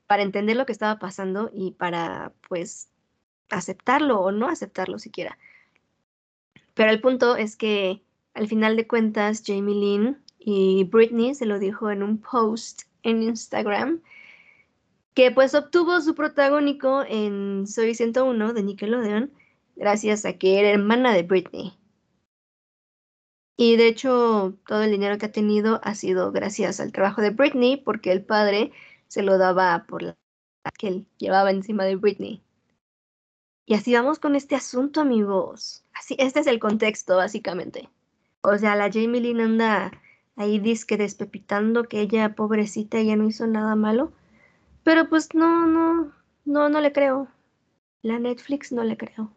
para 0.07 0.23
entender 0.23 0.57
lo 0.57 0.65
que 0.65 0.73
estaba 0.73 0.99
pasando 0.99 1.51
y 1.53 1.71
para 1.71 2.33
pues 2.49 2.89
aceptarlo 3.49 4.19
o 4.21 4.31
no 4.31 4.49
aceptarlo 4.49 4.99
siquiera. 4.99 5.37
Pero 6.73 6.91
el 6.91 6.99
punto 6.99 7.37
es 7.37 7.55
que 7.55 8.01
al 8.33 8.47
final 8.47 8.75
de 8.75 8.87
cuentas 8.87 9.43
Jamie 9.45 9.75
Lynn 9.75 10.20
y 10.43 10.85
Britney 10.85 11.35
se 11.35 11.45
lo 11.45 11.59
dijo 11.59 11.91
en 11.91 12.01
un 12.01 12.17
post 12.17 12.83
en 13.03 13.21
Instagram 13.21 14.01
que 15.13 15.31
pues 15.31 15.53
obtuvo 15.53 16.01
su 16.01 16.15
protagónico 16.15 17.03
en 17.07 17.67
Soy 17.67 17.93
101 17.93 18.53
de 18.53 18.63
Nickelodeon 18.63 19.31
gracias 19.75 20.25
a 20.25 20.33
que 20.33 20.59
era 20.59 20.69
hermana 20.69 21.13
de 21.13 21.23
Britney. 21.23 21.77
Y 23.55 23.75
de 23.75 23.87
hecho 23.87 24.57
todo 24.65 24.81
el 24.81 24.91
dinero 24.91 25.19
que 25.19 25.27
ha 25.27 25.31
tenido 25.31 25.79
ha 25.83 25.93
sido 25.93 26.31
gracias 26.31 26.79
al 26.79 26.91
trabajo 26.91 27.21
de 27.21 27.29
Britney 27.29 27.77
porque 27.77 28.11
el 28.11 28.23
padre 28.25 28.71
se 29.07 29.21
lo 29.21 29.37
daba 29.37 29.85
por 29.87 30.01
la 30.01 30.15
que 30.79 30.87
él 30.87 31.05
llevaba 31.17 31.51
encima 31.51 31.85
de 31.85 31.97
Britney. 31.97 32.41
Y 33.67 33.75
así 33.75 33.93
vamos 33.93 34.17
con 34.17 34.35
este 34.35 34.55
asunto, 34.55 35.01
amigos. 35.01 35.85
Así, 35.93 36.15
este 36.17 36.39
es 36.39 36.47
el 36.47 36.59
contexto, 36.59 37.17
básicamente. 37.17 37.89
O 38.41 38.57
sea, 38.57 38.75
la 38.75 38.91
Jamie 38.91 39.21
Lynn 39.21 39.39
anda 39.39 39.91
ahí 40.41 40.59
disque 40.59 40.97
despepitando 40.97 41.83
que 41.83 42.01
ella, 42.01 42.35
pobrecita, 42.35 43.01
ya 43.01 43.15
no 43.15 43.27
hizo 43.27 43.47
nada 43.47 43.75
malo. 43.75 44.11
Pero 44.83 45.09
pues 45.09 45.33
no, 45.33 45.67
no, 45.67 46.11
no, 46.45 46.69
no 46.69 46.81
le 46.81 46.91
creo. 46.91 47.27
La 48.01 48.19
Netflix 48.19 48.71
no 48.71 48.83
le 48.83 48.97
creo. 48.97 49.31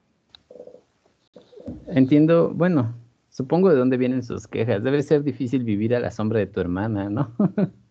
Entiendo, 1.87 2.52
bueno, 2.54 2.94
supongo 3.28 3.70
de 3.70 3.76
dónde 3.76 3.96
vienen 3.96 4.23
sus 4.23 4.46
quejas. 4.46 4.82
Debe 4.82 5.02
ser 5.02 5.23
difícil 5.23 5.64
vivir 5.64 5.94
a 5.94 6.00
la 6.00 6.11
sombra 6.11 6.38
de 6.38 6.46
tu 6.46 6.61
hermana, 6.61 7.11
¿no? 7.11 7.34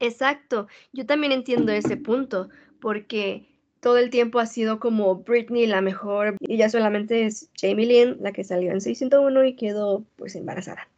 Exacto, 0.00 0.66
yo 0.92 1.04
también 1.04 1.32
entiendo 1.32 1.72
ese 1.72 1.98
punto, 1.98 2.48
porque 2.80 3.46
todo 3.80 3.98
el 3.98 4.08
tiempo 4.08 4.38
ha 4.38 4.46
sido 4.46 4.80
como 4.80 5.16
Britney 5.16 5.66
la 5.66 5.82
mejor 5.82 6.36
y 6.40 6.56
ya 6.56 6.70
solamente 6.70 7.26
es 7.26 7.50
Jamie 7.60 7.86
Lynn 7.86 8.16
la 8.20 8.32
que 8.32 8.44
salió 8.44 8.72
en 8.72 8.80
601 8.80 9.44
y 9.44 9.56
quedó 9.56 10.04
pues 10.16 10.36
embarazada. 10.36 10.88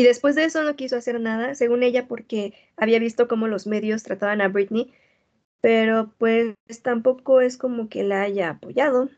Y 0.00 0.02
después 0.02 0.34
de 0.34 0.44
eso 0.44 0.62
no 0.62 0.76
quiso 0.76 0.96
hacer 0.96 1.20
nada, 1.20 1.54
según 1.54 1.82
ella, 1.82 2.08
porque 2.08 2.54
había 2.78 2.98
visto 2.98 3.28
cómo 3.28 3.48
los 3.48 3.66
medios 3.66 4.02
trataban 4.02 4.40
a 4.40 4.48
Britney, 4.48 4.94
pero 5.60 6.10
pues 6.16 6.56
tampoco 6.82 7.42
es 7.42 7.58
como 7.58 7.90
que 7.90 8.02
la 8.02 8.22
haya 8.22 8.48
apoyado. 8.48 9.10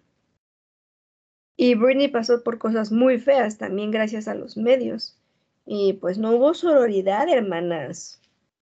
Y 1.56 1.76
Britney 1.76 2.08
pasó 2.08 2.42
por 2.42 2.58
cosas 2.58 2.90
muy 2.90 3.20
feas 3.20 3.58
también 3.58 3.92
gracias 3.92 4.26
a 4.26 4.34
los 4.34 4.56
medios. 4.56 5.16
Y 5.66 5.92
pues 5.92 6.18
no 6.18 6.32
hubo 6.32 6.52
sororidad, 6.52 7.28
hermanas. 7.28 8.20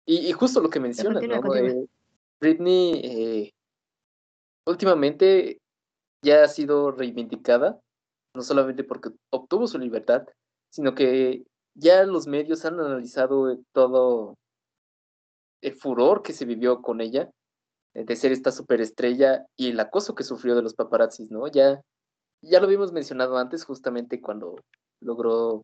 Y, 0.06 0.34
justo 0.34 0.60
lo 0.60 0.70
que 0.70 0.82
mencionas, 0.82 1.24
¿no? 1.24 1.56
Eh, 1.56 1.86
Britney 2.42 3.02
eh, 3.06 3.50
últimamente 4.68 5.60
ya 6.22 6.44
ha 6.44 6.48
sido 6.50 6.92
reivindicada, 6.92 7.80
no 8.36 8.42
solamente 8.42 8.84
porque 8.84 9.12
obtuvo 9.30 9.66
su 9.66 9.80
libertad, 9.80 10.28
sino 10.74 10.94
que 10.94 11.46
ya 11.74 12.04
los 12.04 12.28
medios 12.28 12.66
han 12.66 12.80
analizado 12.80 13.58
todo 13.72 14.38
el 15.62 15.76
furor 15.76 16.24
que 16.24 16.34
se 16.34 16.46
vivió 16.46 16.82
con 16.82 17.02
ella, 17.02 17.30
eh, 17.94 18.04
de 18.04 18.16
ser 18.16 18.32
esta 18.32 18.52
superestrella 18.52 19.46
y 19.56 19.70
el 19.70 19.80
acoso 19.80 20.16
que 20.16 20.24
sufrió 20.24 20.56
de 20.56 20.62
los 20.62 20.74
paparazzis, 20.74 21.30
¿no? 21.32 21.48
Ya, 21.48 21.82
ya 22.42 22.60
lo 22.60 22.66
habíamos 22.66 22.92
mencionado 22.92 23.38
antes, 23.38 23.66
justamente 23.66 24.22
cuando 24.22 24.56
logró 25.02 25.64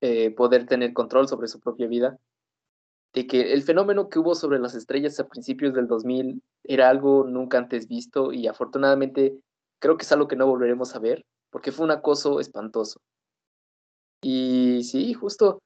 eh, 0.00 0.30
poder 0.32 0.66
tener 0.66 0.92
control 0.92 1.28
sobre 1.28 1.48
su 1.48 1.60
propia 1.60 1.86
vida, 1.86 2.18
de 3.14 3.26
que 3.26 3.52
el 3.52 3.62
fenómeno 3.62 4.08
que 4.08 4.18
hubo 4.18 4.34
sobre 4.34 4.58
las 4.58 4.74
estrellas 4.74 5.18
a 5.20 5.28
principios 5.28 5.72
del 5.72 5.86
2000 5.86 6.42
era 6.64 6.88
algo 6.90 7.24
nunca 7.24 7.58
antes 7.58 7.86
visto 7.86 8.32
y 8.32 8.48
afortunadamente 8.48 9.38
creo 9.78 9.96
que 9.96 10.02
es 10.02 10.12
algo 10.12 10.26
que 10.26 10.36
no 10.36 10.46
volveremos 10.46 10.96
a 10.96 10.98
ver, 10.98 11.24
porque 11.50 11.70
fue 11.70 11.84
un 11.84 11.92
acoso 11.92 12.40
espantoso. 12.40 13.00
Y 14.26 14.84
sí, 14.84 15.12
justo, 15.12 15.60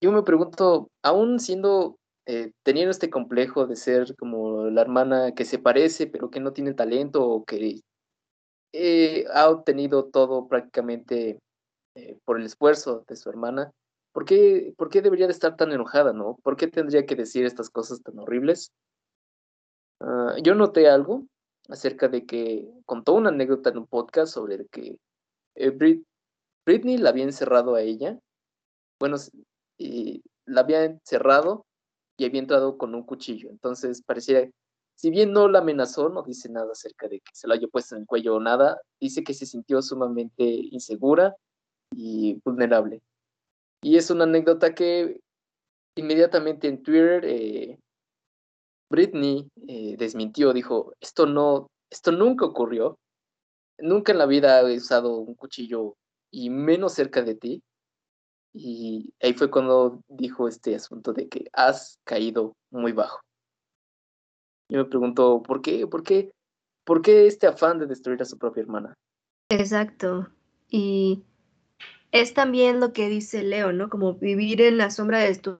yo 0.00 0.12
me 0.12 0.22
pregunto, 0.22 0.92
aún 1.02 1.40
siendo, 1.40 1.98
eh, 2.24 2.52
teniendo 2.62 2.92
este 2.92 3.10
complejo 3.10 3.66
de 3.66 3.74
ser 3.74 4.14
como 4.14 4.66
la 4.66 4.82
hermana 4.82 5.32
que 5.34 5.44
se 5.44 5.58
parece, 5.58 6.06
pero 6.06 6.30
que 6.30 6.38
no 6.38 6.52
tiene 6.52 6.72
talento 6.72 7.26
o 7.28 7.44
que 7.44 7.80
eh, 8.72 9.24
ha 9.34 9.50
obtenido 9.50 10.04
todo 10.04 10.46
prácticamente 10.46 11.40
eh, 11.96 12.16
por 12.24 12.38
el 12.38 12.46
esfuerzo 12.46 13.04
de 13.08 13.16
su 13.16 13.28
hermana, 13.28 13.72
¿por 14.12 14.24
qué, 14.24 14.72
¿por 14.76 14.88
qué 14.88 15.02
debería 15.02 15.26
de 15.26 15.32
estar 15.32 15.56
tan 15.56 15.72
enojada, 15.72 16.12
no? 16.12 16.36
¿Por 16.44 16.56
qué 16.56 16.68
tendría 16.68 17.06
que 17.06 17.16
decir 17.16 17.44
estas 17.44 17.70
cosas 17.70 18.00
tan 18.04 18.20
horribles? 18.20 18.70
Ah, 19.98 20.36
yo 20.40 20.54
noté 20.54 20.88
algo 20.88 21.24
acerca 21.68 22.06
de 22.06 22.24
que 22.24 22.70
contó 22.86 23.14
una 23.14 23.30
anécdota 23.30 23.70
en 23.70 23.78
un 23.78 23.86
podcast 23.88 24.32
sobre 24.32 24.64
que 24.68 24.96
eh, 25.56 25.70
Britney 26.70 26.98
la 26.98 27.10
había 27.10 27.24
encerrado 27.24 27.74
a 27.74 27.82
ella, 27.82 28.16
bueno, 29.00 29.16
la 30.46 30.60
había 30.60 30.84
encerrado 30.84 31.66
y 32.16 32.26
había 32.26 32.38
entrado 32.38 32.78
con 32.78 32.94
un 32.94 33.02
cuchillo, 33.02 33.50
entonces 33.50 34.02
parecía 34.02 34.48
si 34.94 35.10
bien 35.10 35.32
no 35.32 35.48
la 35.48 35.60
amenazó, 35.60 36.10
no 36.10 36.22
dice 36.22 36.48
nada 36.48 36.70
acerca 36.70 37.08
de 37.08 37.18
que 37.18 37.32
se 37.32 37.48
lo 37.48 37.54
haya 37.54 37.66
puesto 37.66 37.96
en 37.96 38.02
el 38.02 38.06
cuello 38.06 38.36
o 38.36 38.40
nada, 38.40 38.80
dice 39.00 39.24
que 39.24 39.34
se 39.34 39.46
sintió 39.46 39.82
sumamente 39.82 40.44
insegura 40.44 41.34
y 41.92 42.38
vulnerable. 42.44 43.00
Y 43.82 43.96
es 43.96 44.10
una 44.10 44.24
anécdota 44.24 44.72
que 44.74 45.18
inmediatamente 45.96 46.68
en 46.68 46.82
Twitter 46.84 47.24
eh, 47.24 47.78
Britney 48.90 49.48
eh, 49.66 49.96
desmintió, 49.98 50.52
dijo, 50.52 50.92
esto 51.00 51.26
no, 51.26 51.66
esto 51.90 52.12
nunca 52.12 52.44
ocurrió, 52.44 52.96
nunca 53.78 54.12
en 54.12 54.18
la 54.18 54.26
vida 54.26 54.60
he 54.60 54.76
usado 54.76 55.16
un 55.16 55.34
cuchillo 55.34 55.96
y 56.30 56.50
menos 56.50 56.94
cerca 56.94 57.22
de 57.22 57.34
ti. 57.34 57.62
Y 58.52 59.14
ahí 59.22 59.32
fue 59.34 59.50
cuando 59.50 60.02
dijo 60.08 60.48
este 60.48 60.74
asunto 60.74 61.12
de 61.12 61.28
que 61.28 61.44
has 61.52 61.98
caído 62.04 62.56
muy 62.70 62.92
bajo. 62.92 63.20
Yo 64.68 64.78
me 64.78 64.84
pregunto, 64.84 65.42
¿por 65.42 65.62
qué? 65.62 65.86
¿Por 65.86 66.02
qué? 66.02 66.32
¿Por 66.84 67.02
qué 67.02 67.26
este 67.26 67.46
afán 67.46 67.78
de 67.78 67.86
destruir 67.86 68.20
a 68.22 68.24
su 68.24 68.38
propia 68.38 68.62
hermana? 68.62 68.94
Exacto. 69.48 70.28
Y 70.68 71.22
es 72.12 72.34
también 72.34 72.80
lo 72.80 72.92
que 72.92 73.08
dice 73.08 73.42
Leo, 73.42 73.72
¿no? 73.72 73.88
Como 73.88 74.14
vivir 74.14 74.60
en 74.62 74.78
la 74.78 74.90
sombra 74.90 75.18
de 75.18 75.36
tu... 75.36 75.58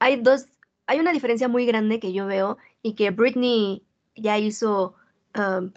Hay 0.00 0.20
dos, 0.20 0.46
hay 0.86 1.00
una 1.00 1.12
diferencia 1.12 1.48
muy 1.48 1.66
grande 1.66 2.00
que 2.00 2.12
yo 2.12 2.26
veo 2.26 2.56
y 2.82 2.94
que 2.94 3.10
Britney 3.10 3.84
ya 4.14 4.38
hizo, 4.38 4.94
um, 5.36 5.72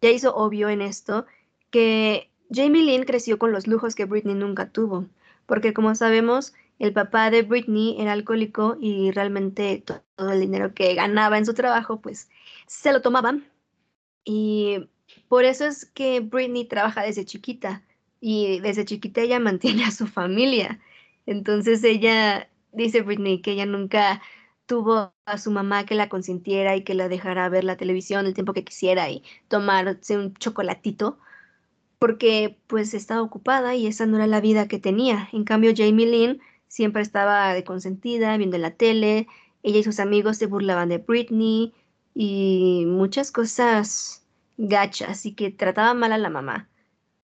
ya 0.00 0.10
hizo 0.10 0.34
obvio 0.34 0.68
en 0.68 0.82
esto, 0.82 1.26
que 1.70 2.31
Jamie 2.52 2.82
Lynn 2.82 3.04
creció 3.04 3.38
con 3.38 3.52
los 3.52 3.66
lujos 3.66 3.94
que 3.94 4.04
Britney 4.04 4.34
nunca 4.34 4.70
tuvo, 4.70 5.06
porque 5.46 5.72
como 5.72 5.94
sabemos, 5.94 6.52
el 6.78 6.92
papá 6.92 7.30
de 7.30 7.42
Britney 7.42 7.96
era 8.00 8.12
alcohólico 8.12 8.76
y 8.80 9.10
realmente 9.12 9.82
todo 9.84 10.32
el 10.32 10.40
dinero 10.40 10.74
que 10.74 10.94
ganaba 10.94 11.38
en 11.38 11.46
su 11.46 11.54
trabajo, 11.54 12.00
pues 12.00 12.28
se 12.66 12.92
lo 12.92 13.02
tomaban. 13.02 13.46
Y 14.24 14.88
por 15.28 15.44
eso 15.44 15.64
es 15.66 15.86
que 15.86 16.20
Britney 16.20 16.64
trabaja 16.64 17.02
desde 17.02 17.24
chiquita 17.24 17.82
y 18.20 18.60
desde 18.60 18.84
chiquita 18.84 19.20
ella 19.20 19.38
mantiene 19.40 19.84
a 19.84 19.90
su 19.90 20.06
familia. 20.06 20.80
Entonces 21.26 21.84
ella, 21.84 22.48
dice 22.72 23.02
Britney, 23.02 23.40
que 23.40 23.52
ella 23.52 23.66
nunca 23.66 24.22
tuvo 24.66 25.12
a 25.26 25.38
su 25.38 25.50
mamá 25.50 25.84
que 25.86 25.94
la 25.94 26.08
consintiera 26.08 26.76
y 26.76 26.84
que 26.84 26.94
la 26.94 27.08
dejara 27.08 27.48
ver 27.48 27.64
la 27.64 27.76
televisión 27.76 28.26
el 28.26 28.34
tiempo 28.34 28.54
que 28.54 28.64
quisiera 28.64 29.10
y 29.10 29.22
tomarse 29.48 30.16
un 30.16 30.34
chocolatito, 30.34 31.18
porque 32.02 32.58
pues 32.66 32.94
estaba 32.94 33.22
ocupada 33.22 33.76
y 33.76 33.86
esa 33.86 34.06
no 34.06 34.16
era 34.16 34.26
la 34.26 34.40
vida 34.40 34.66
que 34.66 34.80
tenía. 34.80 35.28
En 35.30 35.44
cambio, 35.44 35.72
Jamie 35.72 36.06
Lynn 36.06 36.40
siempre 36.66 37.00
estaba 37.00 37.54
de 37.54 37.62
consentida, 37.62 38.36
viendo 38.36 38.58
la 38.58 38.72
tele, 38.72 39.28
ella 39.62 39.78
y 39.78 39.84
sus 39.84 40.00
amigos 40.00 40.36
se 40.36 40.46
burlaban 40.46 40.88
de 40.88 40.98
Britney 40.98 41.72
y 42.12 42.86
muchas 42.88 43.30
cosas 43.30 44.26
gachas 44.56 45.26
y 45.26 45.34
que 45.34 45.52
trataba 45.52 45.94
mal 45.94 46.10
a 46.10 46.18
la 46.18 46.28
mamá 46.28 46.68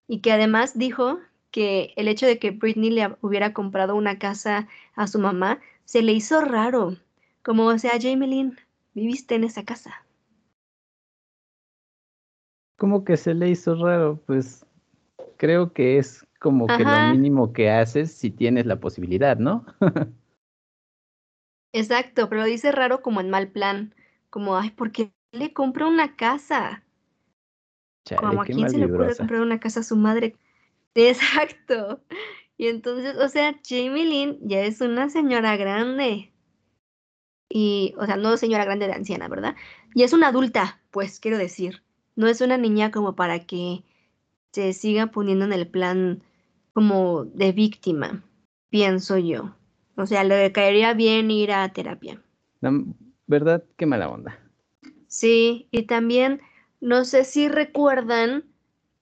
y 0.06 0.20
que 0.20 0.30
además 0.30 0.78
dijo 0.78 1.18
que 1.50 1.92
el 1.96 2.06
hecho 2.06 2.26
de 2.26 2.38
que 2.38 2.52
Britney 2.52 2.90
le 2.90 3.16
hubiera 3.20 3.52
comprado 3.52 3.96
una 3.96 4.20
casa 4.20 4.68
a 4.94 5.08
su 5.08 5.18
mamá 5.18 5.58
se 5.86 6.02
le 6.02 6.12
hizo 6.12 6.40
raro, 6.40 6.94
como 7.42 7.66
o 7.66 7.78
sea, 7.80 7.98
Jamelin, 8.00 8.56
viviste 8.94 9.34
en 9.34 9.42
esa 9.42 9.64
casa. 9.64 10.04
¿Cómo 12.76 13.02
que 13.02 13.16
se 13.16 13.34
le 13.34 13.48
hizo 13.50 13.74
raro? 13.74 14.20
Pues 14.24 14.64
creo 15.38 15.72
que 15.72 15.96
es 15.96 16.26
como 16.38 16.66
que 16.66 16.84
lo 16.84 17.10
mínimo 17.12 17.52
que 17.52 17.70
haces 17.70 18.12
si 18.12 18.30
tienes 18.30 18.66
la 18.66 18.78
posibilidad, 18.78 19.38
¿no? 19.38 19.64
Exacto, 21.72 22.28
pero 22.28 22.42
lo 22.42 22.46
dice 22.46 22.72
raro 22.72 23.02
como 23.02 23.20
en 23.20 23.30
mal 23.30 23.48
plan, 23.48 23.94
como, 24.30 24.56
ay, 24.56 24.70
¿por 24.70 24.92
qué 24.92 25.12
le 25.32 25.52
compro 25.52 25.88
una 25.88 26.16
casa? 26.16 26.84
como 28.16 28.40
a 28.40 28.46
quién 28.46 28.70
se 28.70 28.78
le 28.78 28.86
ocurre 28.86 29.14
comprar 29.14 29.42
una 29.42 29.60
casa 29.60 29.80
a 29.80 29.82
su 29.82 29.94
madre. 29.94 30.34
Exacto. 30.94 32.00
Y 32.56 32.68
entonces, 32.68 33.16
o 33.16 33.28
sea, 33.28 33.54
Jamie 33.62 34.06
Lynn 34.06 34.38
ya 34.40 34.62
es 34.62 34.80
una 34.80 35.10
señora 35.10 35.56
grande. 35.56 36.32
Y, 37.50 37.94
o 37.98 38.06
sea, 38.06 38.16
no 38.16 38.36
señora 38.38 38.64
grande 38.64 38.86
de 38.86 38.94
anciana, 38.94 39.28
¿verdad? 39.28 39.56
Y 39.94 40.04
es 40.04 40.14
una 40.14 40.28
adulta, 40.28 40.80
pues 40.90 41.20
quiero 41.20 41.36
decir. 41.36 41.82
No 42.16 42.28
es 42.28 42.40
una 42.40 42.56
niña 42.56 42.90
como 42.90 43.14
para 43.14 43.40
que 43.40 43.84
se 44.58 44.72
siga 44.72 45.06
poniendo 45.06 45.44
en 45.44 45.52
el 45.52 45.68
plan 45.68 46.20
como 46.72 47.24
de 47.26 47.52
víctima, 47.52 48.24
pienso 48.70 49.16
yo. 49.16 49.54
O 49.96 50.04
sea, 50.04 50.24
le 50.24 50.50
caería 50.50 50.94
bien 50.94 51.30
ir 51.30 51.52
a 51.52 51.72
terapia. 51.72 52.20
¿Verdad? 53.28 53.62
Qué 53.76 53.86
mala 53.86 54.08
onda. 54.08 54.36
Sí, 55.06 55.68
y 55.70 55.84
también, 55.84 56.40
no 56.80 57.04
sé 57.04 57.22
si 57.22 57.46
recuerdan 57.46 58.46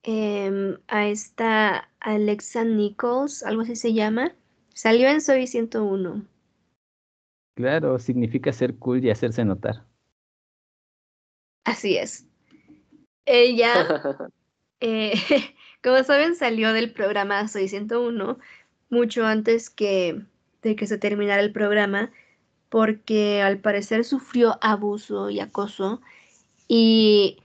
em, 0.03 0.77
a 0.89 1.07
esta 1.07 1.89
Alexa 2.01 2.65
Nichols, 2.65 3.43
algo 3.43 3.63
así 3.63 3.77
se 3.77 3.95
llama. 3.95 4.35
Salió 4.75 5.09
en 5.09 5.23
Soy 5.23 5.47
101. 5.47 6.23
Claro, 7.55 7.99
significa 7.99 8.53
ser 8.53 8.77
cool 8.77 9.03
y 9.03 9.09
hacerse 9.09 9.43
notar. 9.43 9.87
Así 11.65 11.97
es. 11.97 12.27
Ella, 13.25 13.73
eh, 14.81 15.13
como 15.83 16.03
saben, 16.05 16.37
salió 16.37 16.73
del 16.73 16.93
programa 16.93 17.49
Soy 17.49 17.69
101 17.69 18.39
mucho 18.89 19.27
antes 19.27 19.71
que, 19.71 20.23
de 20.63 20.77
que 20.77 20.87
se 20.87 20.99
terminara 20.99 21.43
el 21.43 21.53
programa 21.53 22.11
porque 22.69 23.43
al 23.43 23.59
parecer 23.59 24.05
sufrió 24.05 24.59
abuso 24.61 25.31
y 25.31 25.41
acoso 25.41 26.01
y 26.69 27.39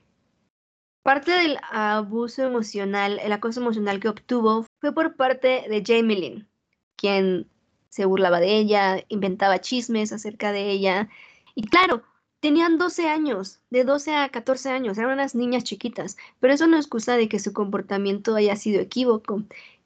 parte 1.03 1.31
del 1.31 1.57
abuso 1.71 2.43
emocional, 2.43 3.19
el 3.21 3.31
acoso 3.31 3.61
emocional 3.61 3.99
que 3.99 4.09
obtuvo 4.09 4.65
fue 4.79 4.93
por 4.93 5.15
parte 5.15 5.65
de 5.69 5.83
Jamie 5.85 6.17
Lynn, 6.17 6.49
quien 6.95 7.49
se 7.89 8.05
burlaba 8.05 8.39
de 8.39 8.57
ella, 8.57 9.03
inventaba 9.09 9.59
chismes 9.59 10.11
acerca 10.13 10.51
de 10.51 10.69
ella. 10.69 11.09
Y 11.55 11.67
claro, 11.67 12.03
tenían 12.41 12.77
12 12.77 13.07
años, 13.07 13.61
de 13.69 13.85
12 13.85 14.15
a 14.15 14.29
14 14.29 14.69
años, 14.71 14.97
eran 14.97 15.13
unas 15.13 15.35
niñas 15.35 15.63
chiquitas, 15.63 16.17
pero 16.39 16.53
eso 16.53 16.67
no 16.67 16.77
excusa 16.77 17.15
de 17.15 17.29
que 17.29 17.39
su 17.39 17.53
comportamiento 17.53 18.35
haya 18.35 18.55
sido 18.57 18.81
equívoco. 18.81 19.43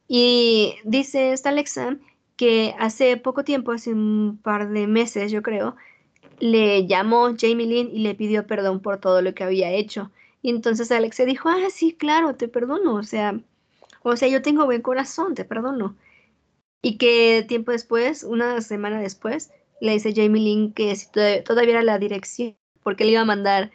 Y 0.08 0.76
dice 0.84 1.34
esta 1.34 1.50
Alexa 1.50 1.98
que 2.38 2.76
hace 2.80 3.18
poco 3.18 3.44
tiempo, 3.44 3.72
hace 3.72 3.94
un 3.94 4.40
par 4.42 4.70
de 4.70 4.88
meses 4.88 5.32
yo 5.32 5.42
creo, 5.44 5.76
le 6.40 6.88
llamó 6.88 7.36
Jamie 7.38 7.68
Lynn 7.68 7.90
y 7.96 8.00
le 8.00 8.16
pidió 8.16 8.48
perdón 8.48 8.82
por 8.82 9.00
todo 9.00 9.22
lo 9.22 9.34
que 9.36 9.44
había 9.44 9.72
hecho. 9.72 10.12
Y 10.42 10.50
entonces 10.50 10.92
Alexa 10.92 11.26
dijo, 11.26 11.50
ah, 11.50 11.70
sí, 11.72 11.94
claro, 11.94 12.36
te 12.36 12.48
perdono, 12.48 12.96
o 12.96 13.04
sea, 13.04 13.40
o 14.04 14.16
sea, 14.18 14.28
yo 14.30 14.42
tengo 14.42 14.66
buen 14.66 14.82
corazón, 14.82 15.36
te 15.36 15.46
perdono. 15.46 15.96
Y 16.82 16.98
que 16.98 17.46
tiempo 17.48 17.72
después, 17.72 18.24
una 18.24 18.62
semana 18.62 19.00
después, 19.02 19.52
le 19.82 19.94
dice 19.94 20.14
Jamie 20.16 20.42
Lynn 20.42 20.74
que 20.74 20.96
si 20.96 21.08
todavía 21.44 21.74
era 21.74 21.84
la 21.84 22.00
dirección, 22.00 22.56
porque 22.84 23.06
le 23.06 23.12
iba 23.12 23.22
a 23.22 23.26
mandar, 23.26 23.72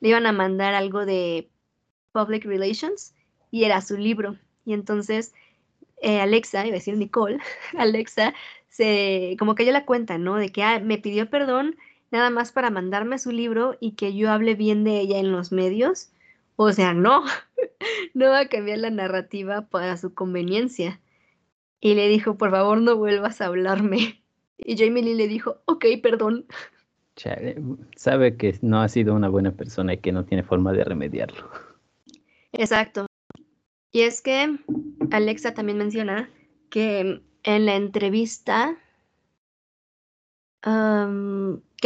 le 0.00 0.08
iban 0.08 0.26
a 0.26 0.32
mandar 0.32 0.74
algo 0.74 1.06
de 1.06 1.48
Public 2.12 2.44
Relations 2.44 3.14
y 3.50 3.64
era 3.64 3.80
su 3.80 3.96
libro. 3.96 4.36
Y 4.64 4.74
entonces 4.74 5.32
eh, 6.02 6.20
Alexa, 6.20 6.66
iba 6.66 6.74
a 6.74 6.78
decir 6.78 6.96
Nicole, 6.96 7.38
Alexa, 7.78 8.34
se, 8.68 9.36
como 9.38 9.54
que 9.54 9.62
ella 9.62 9.72
la 9.72 9.86
cuenta, 9.86 10.18
¿no? 10.18 10.36
De 10.36 10.50
que 10.50 10.62
ah, 10.62 10.80
me 10.80 10.98
pidió 10.98 11.30
perdón 11.30 11.76
nada 12.10 12.28
más 12.30 12.52
para 12.52 12.70
mandarme 12.70 13.18
su 13.18 13.30
libro 13.30 13.76
y 13.80 13.92
que 13.92 14.14
yo 14.14 14.30
hable 14.30 14.54
bien 14.54 14.84
de 14.84 15.00
ella 15.00 15.18
en 15.18 15.32
los 15.32 15.52
medios. 15.52 16.10
O 16.56 16.72
sea, 16.72 16.92
no, 16.92 17.24
no 18.14 18.26
va 18.30 18.40
a 18.40 18.48
cambiar 18.48 18.78
la 18.78 18.90
narrativa 18.90 19.62
para 19.68 19.96
su 19.96 20.12
conveniencia 20.14 21.00
y 21.80 21.94
le 21.94 22.08
dijo, 22.08 22.36
por 22.36 22.50
favor 22.50 22.80
no 22.80 22.96
vuelvas 22.96 23.40
a 23.40 23.46
hablarme. 23.46 24.21
Y 24.58 24.76
Jamie 24.76 25.02
Lee 25.02 25.14
le 25.14 25.28
dijo, 25.28 25.62
ok, 25.66 25.84
perdón. 26.02 26.46
sabe 27.96 28.36
que 28.36 28.58
no 28.62 28.80
ha 28.80 28.88
sido 28.88 29.14
una 29.14 29.28
buena 29.28 29.52
persona 29.52 29.94
y 29.94 29.98
que 29.98 30.12
no 30.12 30.24
tiene 30.24 30.42
forma 30.42 30.72
de 30.72 30.84
remediarlo. 30.84 31.50
Exacto. 32.52 33.06
Y 33.90 34.02
es 34.02 34.22
que 34.22 34.58
Alexa 35.10 35.54
también 35.54 35.78
menciona 35.78 36.30
que 36.70 37.22
en 37.42 37.66
la 37.66 37.76
entrevista, 37.76 38.76
que 40.62 40.68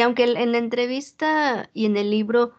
aunque 0.02 0.24
en 0.24 0.52
la 0.52 0.58
entrevista 0.58 1.70
y 1.72 1.86
en 1.86 1.96
el 1.96 2.10
libro 2.10 2.52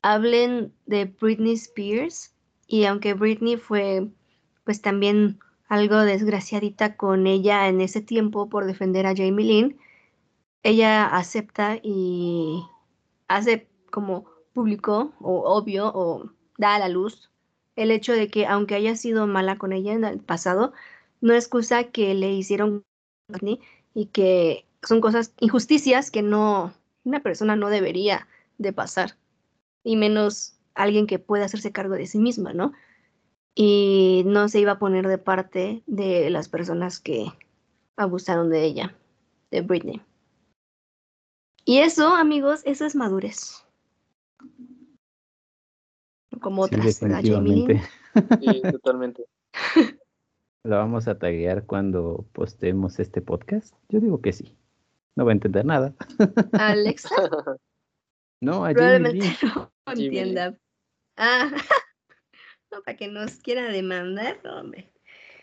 hablen 0.00 0.72
de 0.86 1.04
Britney 1.04 1.54
Spears, 1.54 2.34
y 2.66 2.84
aunque 2.84 3.12
Britney 3.12 3.56
fue 3.56 4.08
pues 4.64 4.80
también 4.80 5.38
algo 5.72 6.00
desgraciadita 6.00 6.98
con 6.98 7.26
ella 7.26 7.66
en 7.66 7.80
ese 7.80 8.02
tiempo 8.02 8.50
por 8.50 8.66
defender 8.66 9.06
a 9.06 9.16
Jamie 9.16 9.46
Lynn, 9.46 9.78
ella 10.62 11.06
acepta 11.06 11.78
y 11.82 12.62
hace 13.26 13.66
como 13.90 14.26
público 14.52 15.14
o 15.18 15.40
obvio 15.56 15.90
o 15.94 16.30
da 16.58 16.74
a 16.74 16.78
la 16.78 16.90
luz 16.90 17.30
el 17.74 17.90
hecho 17.90 18.12
de 18.12 18.28
que 18.28 18.44
aunque 18.44 18.74
haya 18.74 18.96
sido 18.96 19.26
mala 19.26 19.56
con 19.56 19.72
ella 19.72 19.94
en 19.94 20.04
el 20.04 20.20
pasado, 20.20 20.74
no 21.22 21.32
excusa 21.32 21.84
que 21.84 22.12
le 22.14 22.30
hicieron 22.32 22.84
y 23.94 24.06
que 24.08 24.66
son 24.82 25.00
cosas, 25.00 25.32
injusticias 25.40 26.10
que 26.10 26.20
no, 26.20 26.74
una 27.04 27.20
persona 27.20 27.56
no 27.56 27.70
debería 27.70 28.28
de 28.58 28.74
pasar, 28.74 29.16
y 29.84 29.96
menos 29.96 30.58
alguien 30.74 31.06
que 31.06 31.18
pueda 31.18 31.46
hacerse 31.46 31.72
cargo 31.72 31.94
de 31.94 32.06
sí 32.06 32.18
misma, 32.18 32.52
¿no? 32.52 32.72
Y 33.54 34.22
no 34.26 34.48
se 34.48 34.60
iba 34.60 34.72
a 34.72 34.78
poner 34.78 35.06
de 35.08 35.18
parte 35.18 35.82
de 35.86 36.30
las 36.30 36.48
personas 36.48 37.00
que 37.00 37.26
abusaron 37.96 38.50
de 38.50 38.64
ella, 38.64 38.96
de 39.50 39.60
Britney. 39.60 40.02
Y 41.64 41.78
eso, 41.78 42.14
amigos, 42.14 42.62
eso 42.64 42.84
es 42.84 42.96
madurez. 42.96 43.64
Como 46.40 46.62
otras, 46.62 46.96
sí, 46.96 47.06
definitivamente. 47.06 47.82
Sí, 48.40 48.62
totalmente. 48.62 49.24
¿La 50.64 50.76
vamos 50.76 51.08
a 51.08 51.18
taguear 51.18 51.66
cuando 51.66 52.24
postemos 52.32 52.98
este 52.98 53.20
podcast? 53.20 53.74
Yo 53.88 54.00
digo 54.00 54.20
que 54.20 54.32
sí. 54.32 54.56
No 55.14 55.24
va 55.24 55.32
a 55.32 55.34
entender 55.34 55.64
nada. 55.64 55.94
¿Alexa? 56.52 57.14
No, 58.40 58.64
a 58.64 58.70
Probablemente 58.70 59.36
no 59.54 59.70
entienda. 59.86 60.58
Ah, 61.16 61.50
para 62.80 62.96
que 62.96 63.08
nos 63.08 63.36
quiera 63.36 63.68
demandar, 63.68 64.40
hombre. 64.46 64.90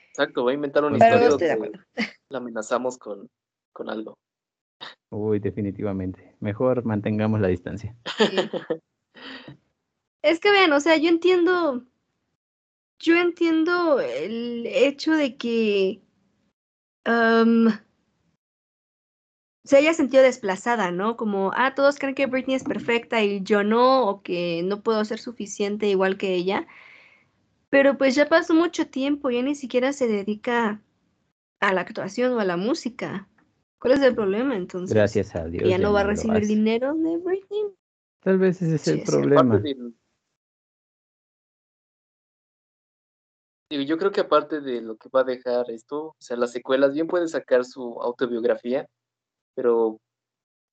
Exacto, 0.09 0.43
voy 0.43 0.53
a 0.53 0.55
inventar 0.55 0.83
una 0.83 0.97
historia 0.97 1.29
donde 1.29 1.79
la 2.29 2.37
amenazamos 2.39 2.97
con, 2.97 3.29
con 3.71 3.89
algo. 3.89 4.17
Uy, 5.09 5.39
definitivamente. 5.39 6.35
Mejor 6.39 6.83
mantengamos 6.85 7.39
la 7.39 7.47
distancia. 7.47 7.95
es 10.21 10.39
que 10.39 10.51
vean, 10.51 10.73
o 10.73 10.79
sea, 10.79 10.97
yo 10.97 11.09
entiendo, 11.09 11.83
yo 12.99 13.15
entiendo 13.17 13.99
el 13.99 14.65
hecho 14.67 15.13
de 15.13 15.37
que 15.37 16.01
se 19.63 19.77
haya 19.77 19.93
sentido 19.93 20.23
desplazada, 20.23 20.91
¿no? 20.91 21.17
Como, 21.17 21.51
ah, 21.55 21.73
todos 21.75 21.97
creen 21.97 22.15
que 22.15 22.27
Britney 22.27 22.55
es 22.55 22.63
perfecta 22.63 23.23
y 23.23 23.41
yo 23.41 23.63
no, 23.63 24.07
o 24.07 24.21
que 24.21 24.61
no 24.63 24.83
puedo 24.83 25.03
ser 25.05 25.19
suficiente 25.19 25.87
igual 25.87 26.17
que 26.17 26.33
ella. 26.35 26.67
Pero 27.69 27.97
pues 27.97 28.15
ya 28.15 28.27
pasó 28.27 28.53
mucho 28.53 28.87
tiempo, 28.87 29.29
ya 29.29 29.41
ni 29.41 29.55
siquiera 29.55 29.93
se 29.93 30.07
dedica 30.07 30.81
a 31.59 31.73
la 31.73 31.81
actuación 31.81 32.33
o 32.33 32.39
a 32.39 32.45
la 32.45 32.57
música. 32.57 33.27
¿Cuál 33.79 33.93
es 33.93 34.01
el 34.01 34.15
problema 34.15 34.55
entonces? 34.55 34.93
Gracias 34.93 35.35
a 35.35 35.45
Dios. 35.45 35.69
¿Ya, 35.69 35.77
no 35.77 35.93
va 35.93 36.01
a 36.01 36.05
recibir 36.05 36.45
dinero 36.47 36.93
de 36.95 37.17
Britney? 37.17 37.75
Tal 38.21 38.37
vez 38.37 38.61
ese 38.61 38.75
es 38.75 38.87
el 38.87 39.03
problema. 39.03 39.61
yo 43.71 43.97
creo 43.97 44.11
que 44.11 44.21
aparte 44.21 44.61
de 44.61 44.81
lo 44.81 44.97
que 44.97 45.09
va 45.09 45.21
a 45.21 45.25
dejar 45.25 45.69
esto, 45.69 46.07
o 46.07 46.15
sea, 46.19 46.35
las 46.37 46.51
secuelas, 46.51 46.93
bien 46.93 47.07
puede 47.07 47.27
sacar 47.27 47.63
su 47.63 48.01
autobiografía, 48.01 48.87
pero 49.55 49.99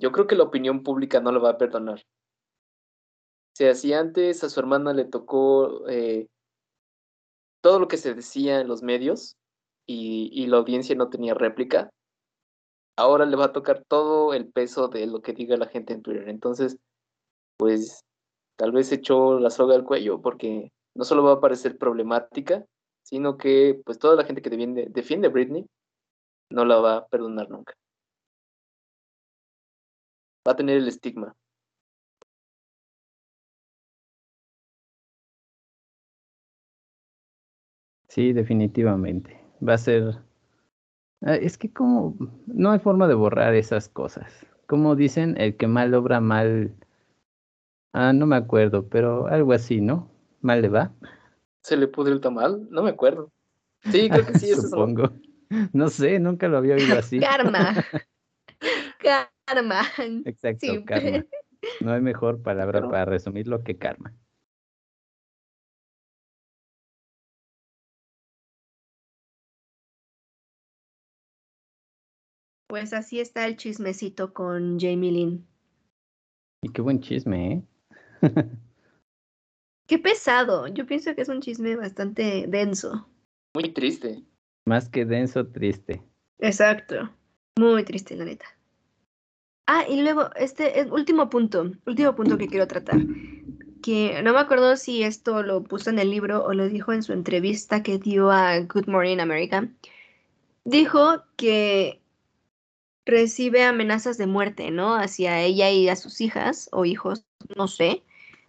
yo 0.00 0.12
creo 0.12 0.26
que 0.26 0.34
la 0.34 0.44
opinión 0.44 0.82
pública 0.82 1.20
no 1.20 1.30
lo 1.30 1.40
va 1.42 1.50
a 1.50 1.58
perdonar. 1.58 1.98
O 1.98 3.56
sea, 3.56 3.74
si 3.74 3.92
antes 3.92 4.42
a 4.44 4.48
su 4.48 4.60
hermana 4.60 4.92
le 4.92 5.04
tocó 5.04 5.88
eh, 5.88 6.26
todo 7.66 7.80
lo 7.80 7.88
que 7.88 7.96
se 7.96 8.14
decía 8.14 8.60
en 8.60 8.68
los 8.68 8.84
medios 8.84 9.36
y, 9.88 10.46
la 10.46 10.58
audiencia 10.58 10.94
no 10.94 11.10
tenía 11.10 11.34
réplica, 11.34 11.90
ahora 12.96 13.26
le 13.26 13.34
va 13.34 13.46
a 13.46 13.52
tocar 13.52 13.82
todo 13.88 14.34
el 14.34 14.46
peso 14.52 14.86
de 14.86 15.08
lo 15.08 15.20
que 15.20 15.32
diga 15.32 15.56
la 15.56 15.66
gente 15.66 15.92
en 15.92 16.00
Twitter. 16.00 16.28
Entonces, 16.28 16.76
pues 17.56 18.04
tal 18.54 18.70
vez 18.70 18.92
echó 18.92 19.40
la 19.40 19.50
soga 19.50 19.74
al 19.74 19.82
cuello 19.82 20.22
porque 20.22 20.70
no 20.94 21.02
solo 21.02 21.24
va 21.24 21.32
a 21.32 21.40
parecer 21.40 21.76
problemática, 21.76 22.64
sino 23.02 23.36
que 23.36 23.80
pues 23.84 23.98
toda 23.98 24.14
la 24.14 24.22
gente 24.22 24.42
que 24.42 24.50
defiende, 24.50 25.28
Britney 25.28 25.66
no 26.52 26.64
la 26.64 26.76
va 26.76 26.96
a 26.98 27.06
perdonar 27.08 27.50
nunca. 27.50 27.74
Va 30.46 30.52
a 30.52 30.56
tener 30.56 30.76
el 30.76 30.86
estigma. 30.86 31.34
Sí, 38.16 38.32
definitivamente. 38.32 39.38
Va 39.62 39.74
a 39.74 39.78
ser... 39.78 40.16
Ah, 41.20 41.34
es 41.34 41.58
que 41.58 41.70
como... 41.70 42.16
No 42.46 42.70
hay 42.70 42.78
forma 42.78 43.08
de 43.08 43.14
borrar 43.14 43.54
esas 43.54 43.90
cosas. 43.90 44.32
Como 44.66 44.96
dicen, 44.96 45.38
el 45.38 45.54
que 45.58 45.66
mal 45.66 45.92
obra 45.92 46.18
mal... 46.22 46.74
Ah, 47.92 48.14
no 48.14 48.24
me 48.24 48.36
acuerdo, 48.36 48.88
pero 48.88 49.26
algo 49.26 49.52
así, 49.52 49.82
¿no? 49.82 50.10
Mal 50.40 50.62
le 50.62 50.70
va. 50.70 50.94
¿Se 51.62 51.76
le 51.76 51.88
pudre 51.88 52.14
el 52.14 52.22
tamal? 52.22 52.66
No 52.70 52.82
me 52.82 52.88
acuerdo. 52.88 53.30
Sí, 53.92 54.08
creo 54.08 54.24
que 54.24 54.38
sí, 54.38 54.46
eso 54.50 54.62
Supongo. 54.62 55.12
No 55.74 55.88
sé, 55.90 56.18
nunca 56.18 56.48
lo 56.48 56.56
había 56.56 56.76
oído 56.76 56.98
así. 56.98 57.20
Karma. 57.20 57.84
karma. 59.46 59.82
Exacto, 60.24 60.66
karma. 60.86 61.22
No 61.82 61.92
hay 61.92 62.00
mejor 62.00 62.40
palabra 62.40 62.80
para 62.88 63.04
resumirlo 63.04 63.62
que 63.62 63.76
karma. 63.76 64.14
Pues 72.68 72.92
así 72.92 73.20
está 73.20 73.46
el 73.46 73.56
chismecito 73.56 74.32
con 74.32 74.78
Jamie 74.80 75.12
Lynn. 75.12 75.46
Y 76.62 76.70
qué 76.70 76.82
buen 76.82 77.00
chisme, 77.00 77.52
¿eh? 77.52 77.62
qué 79.86 79.98
pesado. 79.98 80.66
Yo 80.68 80.86
pienso 80.86 81.14
que 81.14 81.22
es 81.22 81.28
un 81.28 81.40
chisme 81.40 81.76
bastante 81.76 82.46
denso. 82.48 83.08
Muy 83.54 83.72
triste. 83.72 84.24
Más 84.64 84.88
que 84.88 85.04
denso, 85.04 85.46
triste. 85.46 86.02
Exacto. 86.40 87.08
Muy 87.58 87.84
triste, 87.84 88.16
la 88.16 88.24
neta. 88.24 88.46
Ah, 89.68 89.84
y 89.88 90.02
luego, 90.02 90.30
este 90.36 90.86
último 90.90 91.30
punto, 91.30 91.72
último 91.86 92.14
punto 92.14 92.36
que 92.36 92.48
quiero 92.48 92.66
tratar, 92.66 92.98
que 93.82 94.20
no 94.22 94.32
me 94.32 94.40
acuerdo 94.40 94.76
si 94.76 95.02
esto 95.02 95.42
lo 95.42 95.62
puso 95.62 95.90
en 95.90 95.98
el 95.98 96.10
libro 96.10 96.44
o 96.44 96.52
lo 96.52 96.68
dijo 96.68 96.92
en 96.92 97.02
su 97.02 97.12
entrevista 97.12 97.82
que 97.82 97.98
dio 97.98 98.30
a 98.30 98.58
Good 98.60 98.86
Morning 98.86 99.18
America. 99.18 99.68
Dijo 100.64 101.22
que 101.36 102.00
recibe 103.06 103.62
amenazas 103.62 104.18
de 104.18 104.26
muerte, 104.26 104.70
¿no? 104.70 104.96
Hacia 104.96 105.40
ella 105.40 105.70
y 105.70 105.88
a 105.88 105.96
sus 105.96 106.20
hijas 106.20 106.68
o 106.72 106.84
hijos, 106.84 107.24
no 107.56 107.68
sé, 107.68 108.02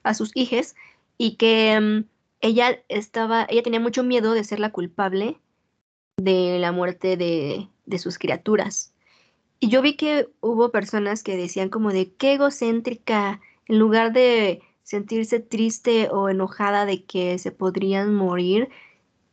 a 0.03 0.13
sus 0.13 0.31
hijas, 0.35 0.75
y 1.17 1.35
que 1.35 1.79
mm, 1.79 2.05
ella 2.41 2.83
estaba, 2.89 3.45
ella 3.49 3.63
tenía 3.63 3.79
mucho 3.79 4.03
miedo 4.03 4.33
de 4.33 4.43
ser 4.43 4.59
la 4.59 4.71
culpable 4.71 5.39
de 6.17 6.57
la 6.59 6.71
muerte 6.71 7.17
de, 7.17 7.69
de 7.85 7.99
sus 7.99 8.17
criaturas. 8.17 8.93
Y 9.59 9.69
yo 9.69 9.81
vi 9.81 9.95
que 9.95 10.29
hubo 10.41 10.71
personas 10.71 11.23
que 11.23 11.37
decían 11.37 11.69
como 11.69 11.91
de 11.91 12.13
qué 12.13 12.33
egocéntrica, 12.33 13.41
en 13.67 13.79
lugar 13.79 14.13
de 14.13 14.61
sentirse 14.83 15.39
triste 15.39 16.09
o 16.11 16.29
enojada 16.29 16.85
de 16.85 17.03
que 17.03 17.37
se 17.39 17.51
podrían 17.51 18.15
morir, 18.15 18.69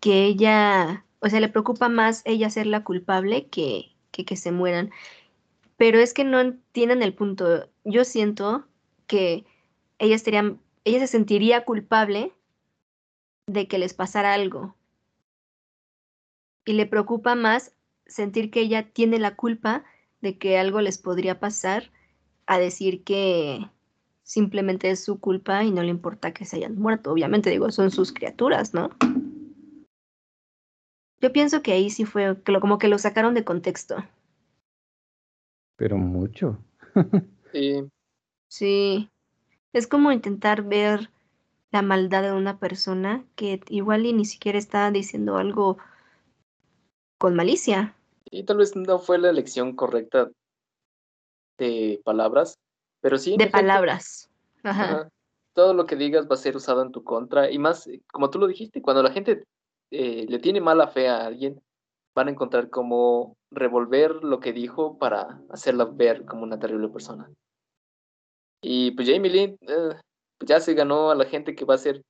que 0.01 0.25
ella, 0.27 1.07
o 1.21 1.29
sea, 1.29 1.41
le 1.41 1.49
preocupa 1.49 1.89
más 1.89 2.23
ella 2.25 2.51
ser 2.51 2.67
la 2.67 2.85
culpable 2.85 3.47
que, 3.49 3.94
que, 4.23 4.37
se 4.37 4.53
mueran. 4.53 4.91
Pero 5.77 5.99
es 5.99 6.15
que 6.15 6.25
no 6.25 6.41
entienden 6.41 7.03
el 7.03 7.15
punto. 7.15 7.69
Yo 7.85 8.05
siento 8.05 8.65
que 9.07 9.45
ella, 9.99 10.15
estaría, 10.15 10.57
ella 10.85 11.01
se 11.01 11.07
sentiría 11.09 11.65
culpable 11.65 12.33
de 13.47 13.67
que 13.67 13.79
les 13.79 13.95
pasara 13.95 14.35
algo. 14.35 14.77
Y 16.65 16.75
le 16.75 16.87
preocupa 16.87 17.35
más 17.35 17.75
sentir 18.07 18.51
que 18.51 18.61
ella 18.61 18.91
tiene 18.91 19.19
la 19.19 19.35
culpa 19.35 19.85
de 20.21 20.39
que 20.39 20.59
algo 20.59 20.81
les 20.81 20.99
podría 20.99 21.41
pasar 21.41 21.91
a 22.47 22.59
decir 22.59 23.05
que 23.05 23.69
simplemente 24.23 24.91
es 24.91 25.05
su 25.05 25.21
culpa 25.21 25.65
y 25.65 25.71
no 25.71 25.83
le 25.83 25.91
importa 25.91 26.33
que 26.33 26.45
se 26.45 26.57
hayan 26.57 26.77
muerto. 26.77 27.13
Obviamente, 27.13 27.51
digo, 27.51 27.71
son 27.71 27.91
sus 27.91 28.13
criaturas, 28.13 28.75
¿no? 28.75 28.91
Yo 31.21 31.33
pienso 31.33 31.63
que 31.63 31.73
ahí 31.73 31.91
sí 31.91 32.05
fue 32.05 32.41
que 32.43 32.53
lo, 32.53 32.61
como 32.61 32.79
que 32.79 32.89
lo 32.89 32.99
sacaron 32.99 33.35
de 33.35 33.45
contexto. 33.45 33.97
Pero 35.77 35.97
mucho. 35.97 36.59
sí. 37.53 37.85
Sí. 38.49 39.11
Es 39.73 39.87
como 39.87 40.13
intentar 40.13 40.63
ver 40.63 41.11
la 41.71 41.83
maldad 41.83 42.23
de 42.23 42.33
una 42.33 42.59
persona 42.59 43.25
que 43.35 43.61
igual 43.69 44.07
y 44.07 44.13
ni 44.13 44.25
siquiera 44.25 44.59
está 44.59 44.91
diciendo 44.93 45.37
algo 45.37 45.79
con 47.19 47.35
malicia. 47.35 47.97
Y 48.31 48.45
tal 48.45 48.59
vez 48.59 48.77
no 48.77 48.99
fue 48.99 49.19
la 49.19 49.31
elección 49.31 49.75
correcta 49.75 50.31
de 51.59 52.01
palabras, 52.05 52.59
pero 53.01 53.19
sí. 53.19 53.37
De 53.37 53.49
palabras. 53.49 54.31
Ajá. 54.63 55.09
Todo 55.53 55.75
lo 55.75 55.87
que 55.87 55.97
digas 55.97 56.29
va 56.29 56.35
a 56.35 56.39
ser 56.39 56.57
usado 56.57 56.83
en 56.83 56.93
tu 56.93 57.03
contra. 57.03 57.51
Y 57.51 57.59
más, 57.59 57.89
como 58.13 58.31
tú 58.31 58.39
lo 58.39 58.47
dijiste, 58.47 58.83
cuando 58.83 59.03
la 59.03 59.11
gente 59.11 59.45
eh, 59.95 60.27
le 60.29 60.39
tiene 60.41 60.61
mala 60.61 60.89
fe 60.89 61.09
a 61.09 61.25
alguien, 61.25 61.63
van 62.17 62.29
a 62.29 62.31
encontrar 62.33 62.69
cómo 62.69 63.37
revolver 63.53 64.25
lo 64.25 64.41
que 64.41 64.53
dijo 64.53 64.99
para 64.99 65.41
hacerla 65.51 65.85
ver 65.85 66.25
como 66.25 66.43
una 66.43 66.59
terrible 66.59 66.89
persona. 66.89 67.31
Y 68.61 68.91
pues 68.93 69.09
Jamie 69.09 69.31
Lynn 69.31 69.59
eh, 69.61 70.01
ya 70.41 70.59
se 70.59 70.75
ganó 70.75 71.11
a 71.11 71.15
la 71.15 71.27
gente 71.27 71.55
que 71.55 71.65
va 71.65 71.75
a 71.75 71.77
hacer 71.77 72.03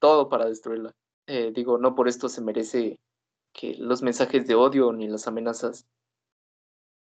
todo 0.00 0.28
para 0.28 0.46
destruirla. 0.46 0.92
Eh, 1.26 1.52
digo, 1.54 1.78
no 1.78 1.94
por 1.94 2.08
esto 2.08 2.28
se 2.28 2.42
merece 2.42 2.98
que 3.54 3.74
los 3.76 4.02
mensajes 4.02 4.46
de 4.46 4.54
odio 4.54 4.92
ni 4.92 5.08
las 5.08 5.26
amenazas 5.26 5.86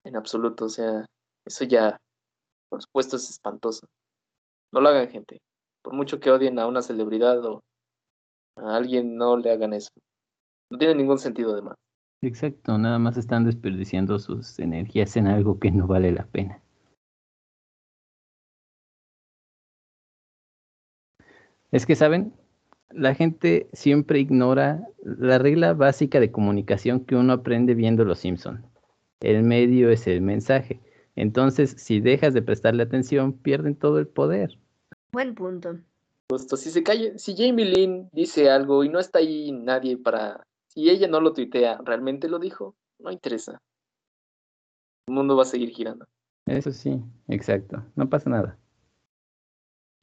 en 0.05 0.17
absoluto. 0.17 0.67
O 0.67 0.69
sea, 0.69 1.07
eso 1.47 1.65
ya, 1.65 1.97
por 2.69 2.83
supuesto, 2.83 3.17
es 3.17 3.31
espantoso. 3.31 3.87
No 4.73 4.81
lo 4.81 4.89
hagan, 4.91 5.09
gente. 5.09 5.39
Por 5.83 5.95
mucho 5.95 6.21
que 6.21 6.31
odien 6.31 6.59
a 6.59 6.67
una 6.67 6.83
celebridad 6.83 7.45
o 7.45 7.63
a 8.57 8.77
alguien, 8.77 9.17
no 9.17 9.37
le 9.37 9.51
hagan 9.53 9.73
eso. 9.73 9.91
No 10.71 10.79
tiene 10.79 10.95
ningún 10.95 11.19
sentido 11.19 11.55
de 11.55 11.63
más. 11.63 11.75
Exacto, 12.23 12.79
nada 12.79 12.99
más 12.99 13.17
están 13.17 13.45
desperdiciando 13.45 14.19
sus 14.19 14.59
energías 14.59 15.17
en 15.17 15.27
algo 15.27 15.59
que 15.59 15.71
no 15.71 15.87
vale 15.87 16.13
la 16.13 16.27
pena. 16.27 16.61
Es 21.71 21.85
que, 21.85 21.95
¿saben? 21.95 22.33
la 22.91 23.15
gente 23.15 23.69
siempre 23.73 24.21
ignora 24.21 24.89
la 25.03 25.39
regla 25.39 25.75
básica 25.75 26.21
de 26.21 26.31
comunicación 26.31 27.05
que 27.05 27.17
uno 27.17 27.33
aprende 27.33 27.75
viendo 27.75 28.05
Los 28.05 28.21
Simpson. 28.21 28.65
El 29.21 29.43
medio 29.43 29.91
es 29.91 30.07
el 30.07 30.21
mensaje. 30.21 30.81
Entonces, 31.15 31.75
si 31.79 32.01
dejas 32.01 32.35
de 32.35 32.43
prestarle 32.43 32.83
atención, 32.83 33.33
pierden 33.33 33.75
todo 33.75 33.99
el 33.99 34.07
poder. 34.07 34.59
Buen 35.13 35.35
punto. 35.35 35.79
Justo, 36.31 36.57
si 36.57 36.71
se 36.71 36.83
cae, 36.83 37.19
si 37.19 37.37
Jamie 37.37 37.67
Lynn 37.67 38.09
dice 38.13 38.51
algo 38.51 38.85
y 38.85 38.89
no 38.89 38.99
está 38.99 39.21
ahí 39.21 39.53
nadie 39.53 39.97
para, 39.97 40.47
si 40.77 40.91
ella 40.91 41.09
no 41.09 41.23
lo 41.23 41.33
tuitea, 41.33 41.79
realmente 41.83 42.29
lo 42.29 42.39
dijo, 42.39 42.77
no 42.99 43.11
interesa. 43.11 43.63
El 45.09 45.15
mundo 45.15 45.35
va 45.35 45.45
a 45.45 45.47
seguir 45.47 45.71
girando. 45.71 46.05
Eso 46.45 46.71
sí, 46.71 47.03
exacto, 47.29 47.83
no 47.95 48.11
pasa 48.11 48.29
nada. 48.29 48.59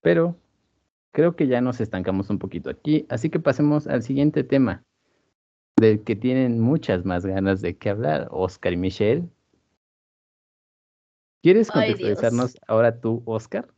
Pero 0.01 0.35
creo 1.11 1.35
que 1.35 1.45
ya 1.45 1.61
nos 1.61 1.79
estancamos 1.79 2.31
un 2.31 2.39
poquito 2.39 2.71
aquí, 2.71 3.05
así 3.09 3.29
que 3.29 3.39
pasemos 3.39 3.85
al 3.85 4.01
siguiente 4.01 4.43
tema, 4.43 4.83
del 5.79 6.03
que 6.03 6.15
tienen 6.15 6.59
muchas 6.59 7.05
más 7.05 7.23
ganas 7.23 7.61
de 7.61 7.77
que 7.77 7.91
hablar, 7.91 8.27
Oscar 8.31 8.73
y 8.73 8.77
Michelle. 8.77 9.29
¿Quieres 11.43 11.69
contextualizarnos 11.69 12.57
ahora 12.67 12.99
tú, 12.99 13.21
Oscar? 13.27 13.71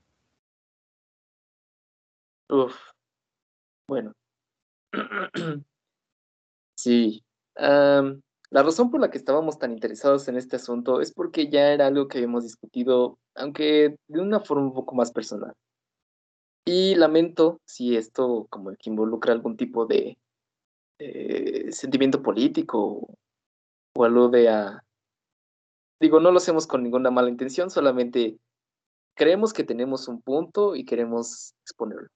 Uf, 2.47 2.73
bueno. 3.85 4.13
sí. 6.85 7.23
la 7.55 8.63
razón 8.63 8.91
por 8.91 9.01
la 9.01 9.09
que 9.09 9.17
estábamos 9.17 9.57
tan 9.57 9.71
interesados 9.71 10.27
en 10.27 10.37
este 10.37 10.57
asunto 10.57 11.01
es 11.01 11.11
porque 11.11 11.49
ya 11.49 11.73
era 11.73 11.87
algo 11.87 12.07
que 12.07 12.19
habíamos 12.19 12.43
discutido, 12.43 13.17
aunque 13.35 13.97
de 14.07 14.21
una 14.21 14.39
forma 14.39 14.63
un 14.65 14.73
poco 14.73 14.95
más 14.95 15.11
personal. 15.11 15.53
Y 16.67 16.95
lamento 16.95 17.59
si 17.65 17.95
esto 17.95 18.47
como 18.49 18.71
que 18.71 18.89
involucra 18.89 19.33
algún 19.33 19.55
tipo 19.55 19.85
de 19.85 20.17
eh, 20.99 21.71
sentimiento 21.71 22.21
político 22.21 23.07
o 23.95 24.03
alude 24.03 24.49
a... 24.49 24.81
Digo, 25.99 26.19
no 26.19 26.31
lo 26.31 26.37
hacemos 26.37 26.67
con 26.67 26.83
ninguna 26.83 27.11
mala 27.11 27.29
intención, 27.29 27.69
solamente 27.69 28.37
creemos 29.15 29.53
que 29.53 29.63
tenemos 29.63 30.07
un 30.07 30.21
punto 30.21 30.75
y 30.75 30.85
queremos 30.85 31.53
exponerlo. 31.63 32.09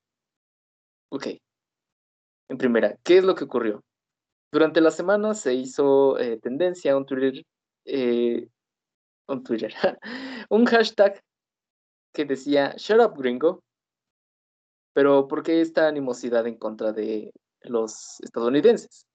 Ok. 1.12 1.28
En 2.50 2.58
primera, 2.58 2.98
¿qué 3.04 3.20
es 3.20 3.24
lo 3.24 3.36
que 3.36 3.46
ocurrió? 3.46 3.84
Durante 4.52 4.82
la 4.82 4.92
semana 4.92 5.34
se 5.36 5.54
hizo 5.54 6.18
eh, 6.18 6.38
tendencia 6.38 6.98
un 6.98 7.06
Twitter, 7.06 7.46
eh, 7.86 8.48
un 9.28 9.44
Twitter, 9.44 9.74
un 10.50 10.66
hashtag 10.66 11.22
que 12.14 12.26
decía 12.26 12.74
Shut 12.76 13.00
up 13.00 13.16
gringo, 13.18 13.64
pero 14.94 15.28
¿por 15.28 15.44
qué 15.44 15.62
esta 15.62 15.88
animosidad 15.88 16.48
en 16.48 16.58
contra 16.58 16.92
de 16.92 17.32
los 17.62 18.20
estadounidenses? 18.22 19.06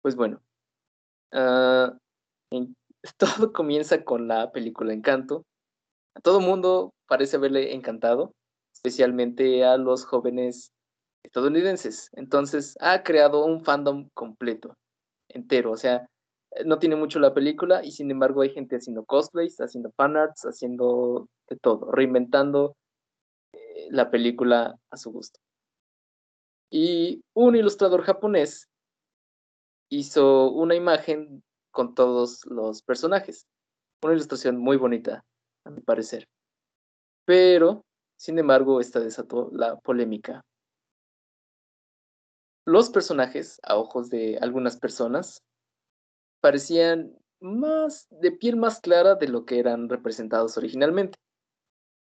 Pues 0.00 0.14
bueno, 0.14 0.40
ah, 1.32 1.96
todo 3.18 3.52
comienza 3.52 4.04
con 4.04 4.28
la 4.28 4.52
película 4.52 4.92
Encanto. 4.92 5.44
A 6.14 6.20
todo 6.20 6.40
mundo 6.40 6.94
parece 7.06 7.36
haberle 7.36 7.74
encantado, 7.74 8.34
especialmente 8.72 9.64
a 9.64 9.76
los 9.76 10.04
jóvenes 10.04 10.72
estadounidenses. 11.22 12.10
Entonces 12.12 12.76
ha 12.80 13.02
creado 13.02 13.44
un 13.44 13.64
fandom 13.64 14.08
completo, 14.14 14.76
entero. 15.28 15.72
O 15.72 15.76
sea, 15.76 16.08
no 16.64 16.78
tiene 16.78 16.96
mucho 16.96 17.18
la 17.18 17.34
película 17.34 17.84
y 17.84 17.92
sin 17.92 18.10
embargo 18.10 18.42
hay 18.42 18.50
gente 18.50 18.76
haciendo 18.76 19.04
cosplays, 19.04 19.56
haciendo 19.58 19.92
fanarts, 19.96 20.42
haciendo 20.42 21.28
de 21.48 21.56
todo, 21.56 21.90
reinventando 21.90 22.76
eh, 23.52 23.88
la 23.90 24.10
película 24.10 24.76
a 24.90 24.96
su 24.96 25.10
gusto. 25.10 25.40
Y 26.70 27.22
un 27.34 27.56
ilustrador 27.56 28.02
japonés 28.02 28.68
hizo 29.90 30.50
una 30.50 30.74
imagen 30.74 31.42
con 31.70 31.94
todos 31.94 32.46
los 32.46 32.82
personajes. 32.82 33.46
Una 34.02 34.14
ilustración 34.14 34.56
muy 34.58 34.76
bonita, 34.76 35.24
a 35.64 35.70
mi 35.70 35.80
parecer. 35.80 36.26
Pero, 37.24 37.84
sin 38.16 38.38
embargo, 38.38 38.80
esta 38.80 39.00
desató 39.00 39.50
la 39.52 39.76
polémica. 39.76 40.42
Los 42.64 42.90
personajes, 42.90 43.60
a 43.64 43.76
ojos 43.76 44.08
de 44.08 44.38
algunas 44.40 44.76
personas, 44.76 45.42
parecían 46.40 47.16
más 47.40 48.06
de 48.10 48.30
piel 48.32 48.56
más 48.56 48.80
clara 48.80 49.16
de 49.16 49.28
lo 49.28 49.44
que 49.44 49.58
eran 49.58 49.88
representados 49.88 50.56
originalmente. 50.56 51.18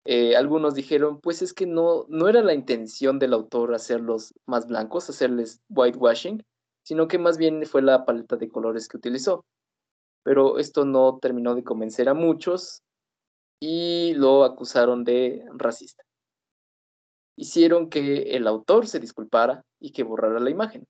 Eh, 0.05 0.37
algunos 0.37 0.75
dijeron, 0.75 1.21
pues 1.21 1.43
es 1.43 1.55
que 1.55 1.65
no, 1.65 2.07
no 2.09 2.29
era 2.29 2.43
la 2.43 2.55
intención 2.55 3.19
del 3.19 3.33
autor 3.33 3.75
hacerlos 3.75 4.35
más 4.47 4.67
blancos, 4.67 5.09
hacerles 5.09 5.62
whitewashing, 5.69 6.43
sino 6.85 7.09
que 7.09 7.19
más 7.19 7.38
bien 7.38 7.65
fue 7.67 7.83
la 7.83 8.05
paleta 8.05 8.37
de 8.37 8.51
colores 8.51 8.88
que 8.88 8.97
utilizó. 8.97 9.45
Pero 10.25 10.59
esto 10.59 10.85
no 10.85 11.19
terminó 11.21 11.55
de 11.55 11.65
convencer 11.65 12.09
a 12.09 12.15
muchos 12.15 12.83
y 13.61 14.15
lo 14.15 14.45
acusaron 14.45 15.05
de 15.05 15.45
racista. 15.55 16.05
Hicieron 17.37 17.88
que 17.88 18.37
el 18.37 18.47
autor 18.47 18.87
se 18.87 19.01
disculpara 19.01 19.64
y 19.81 19.92
que 19.92 20.03
borrara 20.03 20.40
la 20.40 20.51
imagen. 20.51 20.87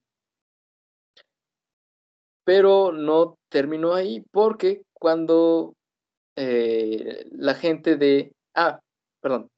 Pero 2.45 2.93
no 2.93 3.39
terminó 3.49 3.95
ahí 3.95 4.25
porque 4.33 4.83
cuando 4.93 5.75
eh, 6.37 7.27
la 7.33 7.55
gente 7.55 7.97
de... 7.97 8.33
Ah, 8.55 8.81
perdón. 9.21 9.49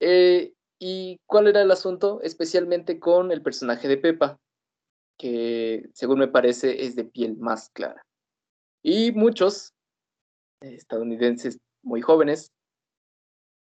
Eh, 0.00 0.52
¿Y 0.78 1.18
cuál 1.26 1.46
era 1.46 1.62
el 1.62 1.70
asunto? 1.70 2.20
Especialmente 2.22 2.98
con 2.98 3.32
el 3.32 3.42
personaje 3.42 3.88
de 3.88 3.96
Pepa, 3.96 4.38
que 5.18 5.88
según 5.94 6.18
me 6.18 6.28
parece 6.28 6.84
es 6.84 6.96
de 6.96 7.04
piel 7.04 7.36
más 7.38 7.70
clara. 7.70 8.02
Y 8.82 9.12
muchos 9.12 9.72
estadounidenses 10.60 11.58
muy 11.82 12.02
jóvenes 12.02 12.52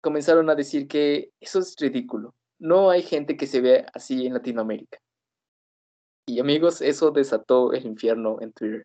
comenzaron 0.03 0.49
a 0.49 0.55
decir 0.55 0.87
que 0.87 1.31
eso 1.39 1.59
es 1.59 1.75
ridículo. 1.79 2.35
No 2.59 2.89
hay 2.89 3.01
gente 3.01 3.37
que 3.37 3.47
se 3.47 3.61
vea 3.61 3.85
así 3.93 4.27
en 4.27 4.33
Latinoamérica. 4.33 4.99
Y 6.27 6.39
amigos, 6.39 6.81
eso 6.81 7.11
desató 7.11 7.71
el 7.73 7.85
infierno 7.85 8.37
en 8.41 8.51
Twitter. 8.51 8.83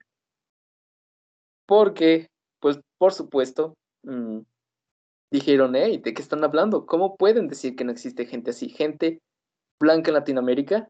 Porque, 1.67 2.29
pues, 2.61 2.81
por 2.99 3.13
supuesto, 3.13 3.75
mm, 4.05 4.41
dijeron, 5.31 5.75
hey, 5.75 6.01
¿de 6.03 6.15
qué 6.15 6.23
están 6.23 6.45
hablando? 6.45 6.87
¿Cómo 6.87 7.17
pueden 7.17 7.49
decir 7.49 7.75
que 7.77 7.85
no 7.85 7.93
existe 7.93 8.25
gente 8.25 8.51
así? 8.51 8.69
Gente 8.69 9.21
blanca 9.81 10.11
en 10.11 10.15
Latinoamérica. 10.15 10.89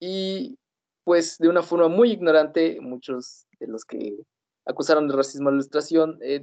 Y, 0.00 0.56
pues, 1.04 1.38
de 1.38 1.48
una 1.48 1.62
forma 1.62 1.88
muy 1.88 2.10
ignorante, 2.10 2.80
muchos 2.80 3.46
de 3.60 3.68
los 3.68 3.84
que 3.84 4.16
acusaron 4.66 5.08
de 5.08 5.16
racismo 5.16 5.48
a 5.48 5.52
la 5.52 5.56
ilustración 5.56 6.18
eh, 6.22 6.40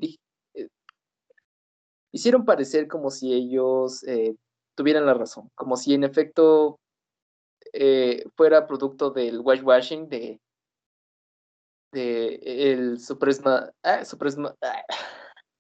hicieron 2.15 2.45
parecer 2.45 2.88
como 2.88 3.12
si 3.12 3.34
ellos 3.34 4.01
eh, 4.08 4.38
tuvieran 4.73 5.06
la 5.06 5.13
razón, 5.13 5.51
como 5.54 5.75
si 5.75 5.93
en 5.93 6.06
efecto 6.06 6.80
eh, 7.73 8.23
fuera 8.38 8.67
producto 8.67 9.12
del 9.12 9.41
whitewashing, 9.41 10.08
de, 10.08 10.39
el 11.91 12.99
supresma, 13.01 13.69
ah, 13.84 14.01
ah, 14.62 14.84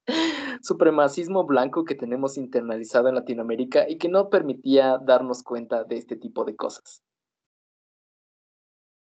supremacismo 0.61 1.45
blanco 1.45 1.83
que 1.83 1.95
tenemos 1.95 2.37
internalizado 2.37 3.09
en 3.09 3.15
Latinoamérica 3.15 3.89
y 3.89 3.97
que 3.97 4.07
no 4.07 4.29
permitía 4.29 4.97
darnos 4.97 5.43
cuenta 5.43 5.83
de 5.83 5.97
este 5.97 6.15
tipo 6.15 6.45
de 6.45 6.55
cosas. 6.55 7.03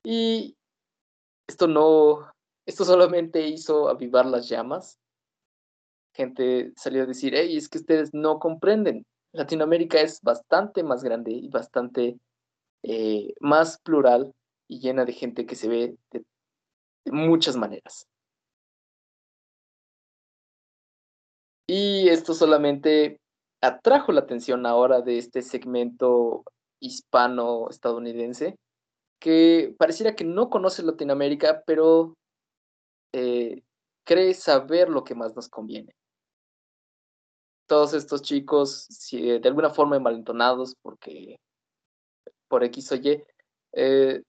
Y 0.03 0.57
esto 1.47 1.69
no, 1.69 2.29
esto 2.67 2.85
solamente 2.85 3.47
hizo 3.47 3.89
avivar 3.89 4.27
las 4.27 4.49
llamas. 4.49 4.99
Gente 6.17 6.73
salió 6.77 7.03
a 7.03 7.07
decir, 7.07 7.35
hey, 7.35 7.55
es 7.57 7.69
que 7.69 7.77
ustedes 7.77 8.15
no 8.15 8.39
comprenden. 8.39 9.05
Latinoamérica 9.33 10.01
es 10.01 10.23
bastante 10.23 10.83
más 10.83 11.05
grande 11.05 11.31
y 11.31 11.49
bastante 11.49 12.19
eh, 12.83 13.35
más 13.41 13.79
plural 13.83 14.33
y 14.67 14.81
llena 14.81 15.05
de 15.05 15.13
gente 15.13 15.45
que 15.45 15.57
se 15.57 15.69
ve 15.69 15.97
de, 16.13 16.25
muchas 17.13 17.57
maneras. 17.57 18.07
Y 21.69 22.09
esto 22.09 22.33
solamente 22.33 23.21
atrajo 23.61 24.11
la 24.13 24.21
atención 24.21 24.65
ahora 24.65 25.03
de 25.03 25.19
este 25.19 25.43
segmento 25.43 26.45
hispano-estadounidense, 26.81 28.57
que 29.21 29.75
pareciera 29.79 30.15
que 30.15 30.25
no 30.25 30.49
conoce 30.49 30.83
Latinoamérica, 30.83 31.63
pero 31.67 32.17
eh, 33.13 33.63
cree 34.05 34.33
saber 34.33 34.89
lo 34.89 35.05
que 35.05 35.15
más 35.15 35.37
nos 35.37 35.49
conviene. 35.49 35.93
Todos 37.67 37.95
estos 37.95 38.23
chicos, 38.23 38.87
si, 38.91 39.39
de 39.39 39.49
alguna 39.49 39.71
forma 39.71 39.97
envalentonados, 39.97 40.75
porque 40.83 41.37
por 42.49 42.63
X 42.65 42.93
o 42.93 42.95
Y, 42.97 43.23
eh, 43.73 44.23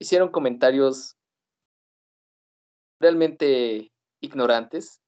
hicieron 0.00 0.30
comentarios 0.30 1.14
realmente 3.00 3.92
ignorantes, 4.20 5.00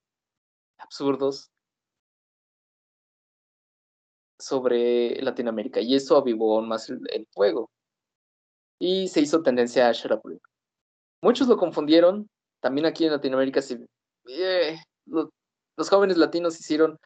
absurdos, 0.78 1.50
sobre 4.40 5.20
Latinoamérica. 5.22 5.80
Y 5.80 5.94
eso 5.94 6.16
avivó 6.16 6.56
aún 6.56 6.68
más 6.68 6.88
el, 6.90 7.26
fuego. 7.32 7.70
Y 8.78 9.08
se 9.08 9.20
hizo 9.20 9.42
tendencia 9.42 9.88
a 9.88 9.92
Shut 9.92 10.20
Muchos 11.22 11.48
lo 11.48 11.56
confundieron. 11.56 12.28
También 12.60 12.86
aquí 12.86 13.04
en 13.04 13.12
Latinoamérica 13.12 13.60
eh, 14.28 14.78
los 15.80 15.88
jóvenes 15.88 16.18
latinos 16.18 16.60
hicieron 16.60 16.98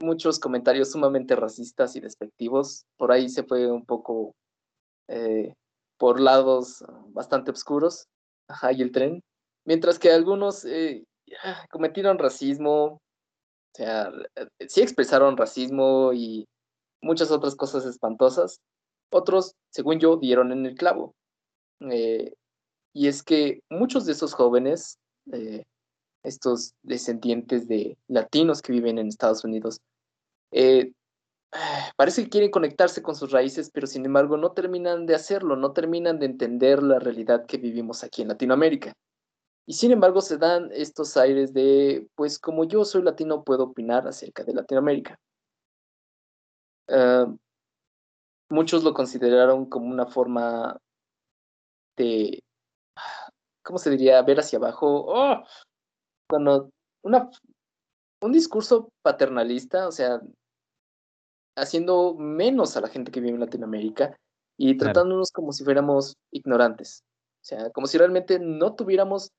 muchos 0.00 0.40
comentarios 0.40 0.90
sumamente 0.90 1.36
racistas 1.36 1.94
y 1.94 2.00
despectivos. 2.00 2.84
Por 2.96 3.12
ahí 3.12 3.28
se 3.28 3.44
fue 3.44 3.70
un 3.70 3.86
poco 3.86 4.34
eh, 5.06 5.54
por 5.96 6.18
lados 6.18 6.84
bastante 7.10 7.52
oscuros. 7.52 8.08
Ajá, 8.48 8.72
y 8.72 8.82
el 8.82 8.90
tren. 8.90 9.22
Mientras 9.64 10.00
que 10.00 10.10
algunos 10.10 10.64
eh, 10.64 11.04
cometieron 11.70 12.18
racismo, 12.18 12.84
o 12.94 12.98
sea, 13.76 14.10
eh, 14.34 14.48
sí 14.66 14.80
expresaron 14.80 15.36
racismo 15.36 16.12
y 16.12 16.46
muchas 17.00 17.30
otras 17.30 17.54
cosas 17.54 17.86
espantosas. 17.86 18.58
Otros, 19.12 19.52
según 19.72 20.00
yo, 20.00 20.16
dieron 20.16 20.50
en 20.50 20.66
el 20.66 20.74
clavo. 20.74 21.14
y 22.92 23.06
es 23.06 23.22
que 23.22 23.60
muchos 23.70 24.04
de 24.04 24.12
esos 24.12 24.34
jóvenes 24.34 24.98
estos 26.26 26.74
descendientes 26.82 27.68
de 27.68 27.96
latinos 28.08 28.62
que 28.62 28.72
viven 28.72 28.98
en 28.98 29.08
Estados 29.08 29.44
Unidos, 29.44 29.80
eh, 30.52 30.92
parece 31.96 32.24
que 32.24 32.30
quieren 32.30 32.50
conectarse 32.50 33.02
con 33.02 33.14
sus 33.14 33.32
raíces, 33.32 33.70
pero 33.72 33.86
sin 33.86 34.04
embargo 34.04 34.36
no 34.36 34.52
terminan 34.52 35.06
de 35.06 35.14
hacerlo, 35.14 35.56
no 35.56 35.72
terminan 35.72 36.18
de 36.18 36.26
entender 36.26 36.82
la 36.82 36.98
realidad 36.98 37.46
que 37.46 37.58
vivimos 37.58 38.04
aquí 38.04 38.22
en 38.22 38.28
Latinoamérica. 38.28 38.92
Y 39.66 39.74
sin 39.74 39.90
embargo 39.90 40.20
se 40.20 40.38
dan 40.38 40.70
estos 40.72 41.16
aires 41.16 41.52
de, 41.52 42.06
pues 42.14 42.38
como 42.38 42.64
yo 42.64 42.84
soy 42.84 43.02
latino, 43.02 43.42
puedo 43.42 43.64
opinar 43.64 44.06
acerca 44.06 44.44
de 44.44 44.54
Latinoamérica. 44.54 45.18
Ah, 46.88 47.26
muchos 48.48 48.84
lo 48.84 48.94
consideraron 48.94 49.66
como 49.66 49.86
una 49.86 50.06
forma 50.06 50.78
de, 51.96 52.42
¿cómo 53.64 53.78
se 53.78 53.90
diría? 53.90 54.22
Ver 54.22 54.40
hacia 54.40 54.58
abajo. 54.58 55.04
¡Oh! 55.08 55.42
Cuando 56.28 56.70
una, 57.02 57.30
un 58.20 58.32
discurso 58.32 58.90
paternalista, 59.02 59.88
o 59.88 59.92
sea, 59.92 60.20
haciendo 61.56 62.14
menos 62.14 62.76
a 62.76 62.80
la 62.80 62.88
gente 62.88 63.10
que 63.10 63.20
vive 63.20 63.34
en 63.34 63.40
Latinoamérica 63.40 64.16
y 64.58 64.76
tratándonos 64.76 65.30
como 65.30 65.52
si 65.52 65.64
fuéramos 65.64 66.16
ignorantes, 66.30 67.02
o 67.42 67.44
sea, 67.44 67.70
como 67.70 67.86
si 67.86 67.98
realmente 67.98 68.38
no 68.38 68.74
tuviéramos 68.74 69.30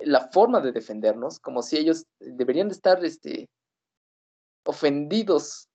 la 0.00 0.28
forma 0.30 0.60
de 0.60 0.72
defendernos, 0.72 1.38
como 1.40 1.62
si 1.62 1.76
ellos 1.76 2.04
deberían 2.20 2.68
de 2.68 2.74
estar 2.74 3.04
este, 3.04 3.48
ofendidos 4.64 5.68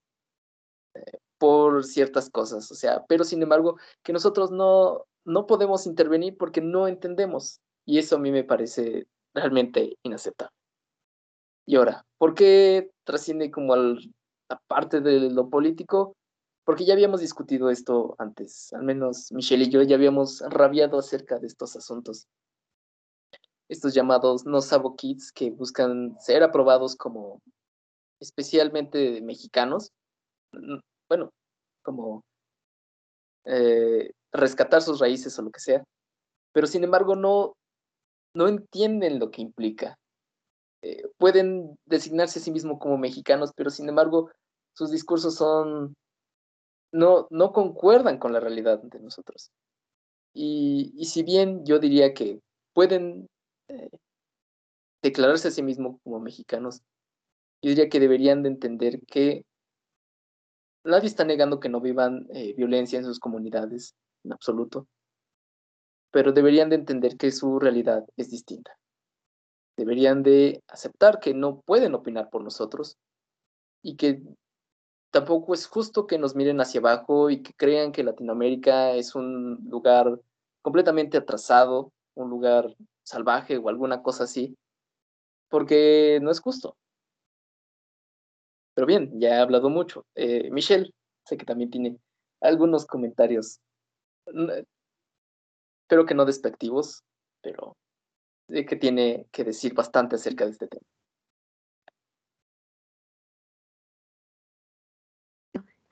eh, 0.96 1.20
por 1.38 1.84
ciertas 1.84 2.30
cosas, 2.30 2.72
o 2.72 2.76
sea, 2.76 3.06
pero 3.08 3.24
sin 3.24 3.44
embargo, 3.44 3.78
que 4.04 4.14
nosotros 4.14 4.52
no, 4.52 5.06
no 5.26 5.46
podemos 5.46 5.86
intervenir 5.86 6.38
porque 6.38 6.62
no 6.62 6.88
entendemos. 6.88 7.60
Y 7.86 8.00
eso 8.00 8.16
a 8.16 8.20
mí 8.20 8.32
me 8.32 8.44
parece 8.44 9.06
realmente 9.36 9.96
inaceptable. 10.04 10.56
Y 11.68 11.76
ahora, 11.76 12.06
¿por 12.18 12.34
qué 12.34 12.92
trasciende 13.04 13.52
como 13.52 13.74
al, 13.74 14.14
la 14.50 14.60
parte 14.68 15.02
de 15.02 15.30
lo 15.30 15.50
político? 15.50 16.16
porque 16.66 16.84
ya 16.84 16.94
habíamos 16.94 17.22
discutido 17.22 17.70
esto 17.70 18.16
antes, 18.18 18.74
al 18.74 18.84
menos 18.84 19.32
Michelle 19.32 19.66
y 19.66 19.70
yo 19.70 19.84
ya 19.84 19.96
habíamos 19.96 20.42
rabiado 20.50 20.98
acerca 20.98 21.38
de 21.38 21.48
estos 21.48 21.76
asuntos. 21.76 22.28
Estos 23.70 23.94
llamados 23.94 24.46
no 24.46 24.62
sabo 24.62 24.96
kids 24.96 25.32
que 25.32 25.52
buscan 25.52 26.20
ser 26.20 26.44
aprobados 26.44 26.96
como 26.96 27.40
especialmente 28.20 29.22
mexicanos, 29.22 29.92
bueno, 31.08 31.30
como 31.84 32.24
eh, 33.46 34.12
rescatar 34.32 34.82
sus 34.82 35.00
raíces 35.00 35.38
o 35.38 35.44
lo 35.44 35.52
que 35.52 35.60
sea, 35.60 35.84
pero 36.52 36.66
sin 36.66 36.84
embargo 36.84 37.16
no, 37.16 37.54
no 38.36 38.48
entienden 38.48 39.18
lo 39.18 39.32
que 39.32 39.42
implica. 39.42 39.98
Eh, 40.84 41.04
pueden 41.18 41.78
designarse 41.86 42.38
a 42.40 42.42
sí 42.42 42.52
mismos 42.52 42.78
como 42.80 42.98
mexicanos, 42.98 43.52
pero 43.56 43.72
sin 43.72 43.90
embargo 43.90 44.30
sus 44.74 44.92
discursos 44.92 45.36
son 45.36 45.96
no, 46.92 47.28
no 47.32 47.52
concuerdan 47.52 48.20
con 48.20 48.34
la 48.34 48.40
realidad 48.40 48.82
de 48.84 49.00
nosotros. 49.00 49.52
Y, 50.34 50.94
y 50.96 51.06
si 51.06 51.24
bien 51.24 51.66
yo 51.66 51.80
diría 51.80 52.14
que 52.14 52.40
pueden 52.74 53.28
eh, 53.70 53.90
declararse 55.02 55.48
a 55.48 55.52
sí 55.52 55.64
mismos 55.64 55.98
como 56.04 56.20
mexicanos, 56.20 56.82
yo 57.62 57.70
diría 57.70 57.90
que 57.90 58.00
deberían 58.00 58.44
de 58.44 58.50
entender 58.50 59.00
que 59.08 59.46
nadie 60.84 61.08
está 61.08 61.24
negando 61.26 61.60
que 61.60 61.70
no 61.70 61.82
vivan 61.82 62.28
eh, 62.34 62.54
violencia 62.54 63.00
en 63.00 63.06
sus 63.06 63.20
comunidades, 63.20 63.96
en 64.24 64.34
absoluto, 64.34 64.88
pero 66.12 66.32
deberían 66.32 66.70
de 66.70 66.76
entender 66.78 67.18
que 67.18 67.32
su 67.32 67.60
realidad 67.60 68.06
es 68.18 68.30
distinta. 68.30 68.78
Deberían 69.78 70.24
de 70.24 70.64
aceptar 70.68 71.20
que 71.20 71.34
no 71.34 71.62
pueden 71.62 71.96
opinar 71.96 72.30
por 72.30 72.44
nosotros 72.44 72.98
y 73.82 73.98
que 73.98 74.22
tampoco 75.12 75.54
es 75.54 75.68
justo 75.68 76.08
que 76.08 76.18
nos 76.18 76.36
miren 76.36 76.60
hacia 76.62 76.80
abajo 76.80 77.30
y 77.30 77.42
que 77.42 77.54
crean 77.54 77.92
que 77.92 78.04
Latinoamérica 78.04 78.92
es 78.92 79.16
un 79.16 79.60
lugar 79.70 80.20
completamente 80.62 81.18
atrasado, 81.18 81.92
un 82.16 82.30
lugar 82.30 82.76
salvaje 83.04 83.58
o 83.58 83.70
alguna 83.70 84.02
cosa 84.02 84.24
así, 84.24 84.58
porque 85.50 86.20
no 86.22 86.32
es 86.32 86.40
justo. 86.40 86.76
Pero 88.74 88.88
bien, 88.88 89.20
ya 89.20 89.30
he 89.30 89.40
hablado 89.40 89.70
mucho. 89.70 90.06
Eh, 90.16 90.50
Michelle, 90.52 90.92
sé 91.26 91.38
que 91.38 91.46
también 91.46 91.70
tiene 91.70 91.98
algunos 92.42 92.86
comentarios, 92.86 93.60
espero 95.86 96.08
que 96.08 96.16
no 96.16 96.26
despectivos, 96.26 97.04
pero 97.42 97.78
sé 98.50 98.66
que 98.66 98.76
tiene 98.76 99.28
que 99.32 99.44
decir 99.44 99.76
bastante 99.76 100.16
acerca 100.16 100.46
de 100.46 100.52
este 100.52 100.68
tema. 100.68 100.82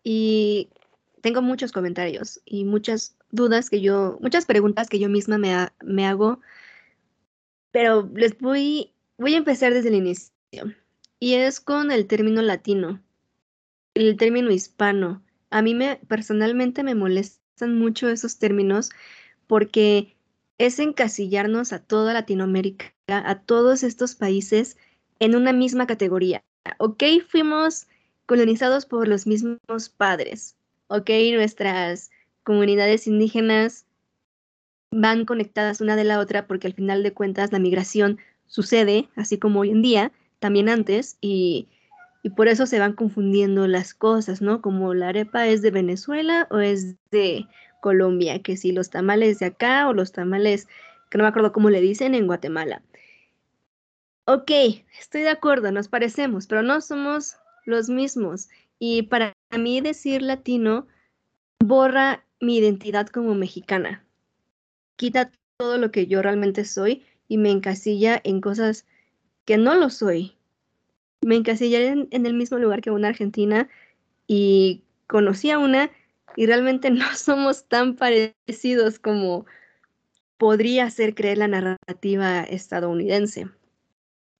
Y 0.03 0.69
tengo 1.21 1.43
muchos 1.43 1.71
comentarios 1.71 2.41
y 2.43 2.65
muchas 2.65 3.15
dudas 3.29 3.69
que 3.69 3.81
yo, 3.81 4.17
muchas 4.19 4.45
preguntas 4.45 4.89
que 4.89 4.99
yo 4.99 5.09
misma 5.09 5.37
me, 5.37 5.53
me 5.83 6.07
hago, 6.07 6.41
pero 7.71 8.09
les 8.15 8.37
voy, 8.39 8.93
voy 9.17 9.35
a 9.35 9.37
empezar 9.37 9.73
desde 9.73 9.89
el 9.89 9.95
inicio. 9.95 10.33
Y 11.19 11.35
es 11.35 11.61
con 11.61 11.91
el 11.91 12.07
término 12.07 12.41
latino, 12.41 12.99
el 13.93 14.17
término 14.17 14.49
hispano. 14.49 15.23
A 15.51 15.61
mí 15.61 15.75
me 15.75 15.97
personalmente 16.07 16.83
me 16.83 16.95
molestan 16.95 17.77
mucho 17.77 18.09
esos 18.09 18.39
términos 18.39 18.89
porque 19.47 20.15
es 20.57 20.79
encasillarnos 20.79 21.73
a 21.73 21.79
toda 21.79 22.13
Latinoamérica, 22.13 22.93
a 23.07 23.41
todos 23.41 23.83
estos 23.83 24.15
países 24.15 24.77
en 25.19 25.35
una 25.35 25.53
misma 25.53 25.87
categoría. 25.87 26.43
Ok, 26.77 27.03
fuimos 27.27 27.87
colonizados 28.25 28.85
por 28.85 29.07
los 29.07 29.27
mismos 29.27 29.89
padres, 29.97 30.55
ok, 30.87 31.09
nuestras 31.33 32.11
comunidades 32.43 33.07
indígenas 33.07 33.85
van 34.91 35.25
conectadas 35.25 35.81
una 35.81 35.95
de 35.95 36.03
la 36.03 36.19
otra 36.19 36.45
porque 36.45 36.67
al 36.67 36.73
final 36.73 37.01
de 37.03 37.13
cuentas 37.13 37.51
la 37.51 37.59
migración 37.59 38.19
sucede, 38.45 39.09
así 39.15 39.39
como 39.39 39.61
hoy 39.61 39.71
en 39.71 39.81
día, 39.81 40.11
también 40.39 40.69
antes 40.69 41.17
y, 41.19 41.67
por 42.37 42.47
eso 42.47 42.65
se 42.65 42.79
van 42.79 42.93
confundiendo 42.93 43.67
las 43.67 43.93
cosas, 43.93 44.41
¿no? 44.41 44.61
Como 44.61 44.93
la 44.93 45.09
arepa 45.09 45.47
es 45.47 45.61
de 45.61 45.71
Venezuela 45.71 46.47
o 46.51 46.59
es 46.59 46.95
de 47.11 47.45
Colombia, 47.83 48.41
que 48.41 48.55
si 48.55 48.71
los 48.71 48.89
tamales 48.89 49.39
de 49.39 49.47
acá 49.47 49.89
o 49.89 49.93
los 49.93 50.13
tamales, 50.13 50.69
que 51.09 51.17
no 51.17 51.25
me 51.25 51.27
acuerdo 51.27 51.51
cómo 51.51 51.69
le 51.69 51.81
dicen, 51.81 52.15
en 52.15 52.27
Guatemala. 52.27 52.81
Ok, 54.25 54.49
estoy 54.97 55.23
de 55.23 55.29
acuerdo, 55.29 55.69
nos 55.73 55.89
parecemos, 55.89 56.47
pero 56.47 56.63
no 56.63 56.79
somos 56.79 57.35
los 57.65 57.89
mismos. 57.89 58.47
Y 58.79 59.03
para 59.03 59.33
mí 59.51 59.81
decir 59.81 60.21
latino 60.21 60.87
borra 61.59 62.23
mi 62.39 62.57
identidad 62.57 63.07
como 63.07 63.35
mexicana. 63.35 64.05
Quita 64.95 65.29
todo 65.57 65.77
lo 65.77 65.91
que 65.91 66.07
yo 66.07 66.21
realmente 66.21 66.63
soy 66.63 67.03
y 67.27 67.37
me 67.37 67.51
encasilla 67.51 68.21
en 68.23 68.39
cosas 68.39 68.85
que 69.43 69.57
no 69.57 69.75
lo 69.75 69.89
soy. 69.89 70.37
Me 71.21 71.35
encasillé 71.35 71.87
en, 71.87 72.25
el 72.25 72.33
mismo 72.33 72.59
lugar 72.59 72.81
que 72.81 72.91
una 72.91 73.09
argentina 73.09 73.67
y 74.25 74.83
conocí 75.07 75.51
a 75.51 75.59
una 75.59 75.91
y 76.35 76.45
realmente 76.45 76.89
no 76.91 77.15
somos 77.15 77.67
tan 77.67 77.95
parecidos 77.95 78.99
como 78.99 79.45
podría 80.37 80.85
hacer 80.85 81.15
creer 81.15 81.37
la 81.37 81.47
narrativa 81.47 82.41
estadounidense. 82.43 83.49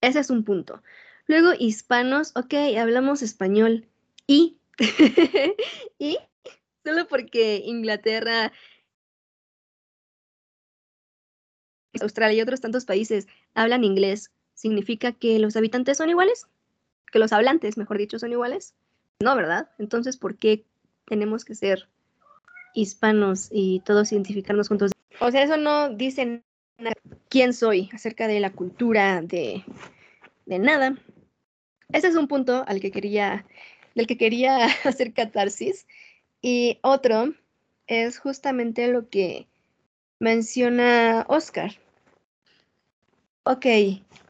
Ese 0.02 0.20
es 0.20 0.30
un 0.30 0.44
punto. 0.44 0.84
Luego, 1.28 1.54
hispanos, 1.58 2.34
ok, 2.36 2.54
hablamos 2.78 3.22
español. 3.22 3.88
¿Y? 4.28 4.58
¿Y? 6.00 6.18
Solo 6.84 7.08
porque 7.08 7.62
Inglaterra, 7.64 8.52
Australia 12.02 12.38
y 12.38 12.42
otros 12.42 12.60
tantos 12.60 12.84
países 12.84 13.28
hablan 13.54 13.86
inglés 13.86 14.32
¿significa 14.54 15.12
que 15.12 15.40
los 15.40 15.56
habitantes 15.56 15.98
son 15.98 16.10
iguales? 16.10 16.48
¿Que 17.12 17.20
los 17.20 17.34
hablantes, 17.34 17.78
mejor 17.78 17.98
dicho, 17.98 18.20
son 18.20 18.32
iguales? 18.32 18.74
No, 19.20 19.36
¿verdad? 19.36 19.70
Entonces, 19.78 20.18
¿por 20.18 20.38
qué 20.38 20.66
tenemos 21.06 21.46
que 21.46 21.56
ser 21.56 21.88
hispanos 22.74 23.50
y 23.52 23.82
todos 23.82 24.12
identificarnos 24.12 24.68
juntos? 24.68 24.92
O 25.20 25.32
sea, 25.32 25.44
eso 25.44 25.58
no 25.58 25.90
dice 25.90 26.44
nada 26.78 26.96
quién 27.30 27.54
soy 27.54 27.90
acerca 27.94 28.28
de 28.28 28.40
la 28.40 28.52
cultura, 28.52 29.22
de, 29.22 29.64
de 30.46 30.60
nada. 30.60 30.98
Ese 31.92 32.08
es 32.08 32.16
un 32.16 32.28
punto 32.28 32.64
al 32.68 32.80
que 32.80 32.92
quería, 32.92 33.46
del 33.96 34.08
que 34.08 34.18
quería 34.18 34.66
hacer 34.84 35.14
catarsis. 35.14 35.88
Y 36.42 36.80
otro 36.82 37.34
es 37.88 38.20
justamente 38.20 38.88
lo 38.88 39.10
que 39.10 39.48
menciona 40.20 41.26
Oscar. 41.28 41.72
Ok, 43.44 43.66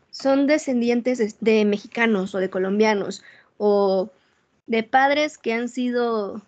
son 0.10 0.48
descendientes 0.48 1.40
de 1.40 1.66
mexicanos 1.66 2.34
o 2.36 2.40
de 2.40 2.50
colombianos 2.50 3.24
o 3.58 4.10
de 4.66 4.84
padres 4.84 5.38
que 5.38 5.54
han 5.54 5.70
sido, 5.70 6.42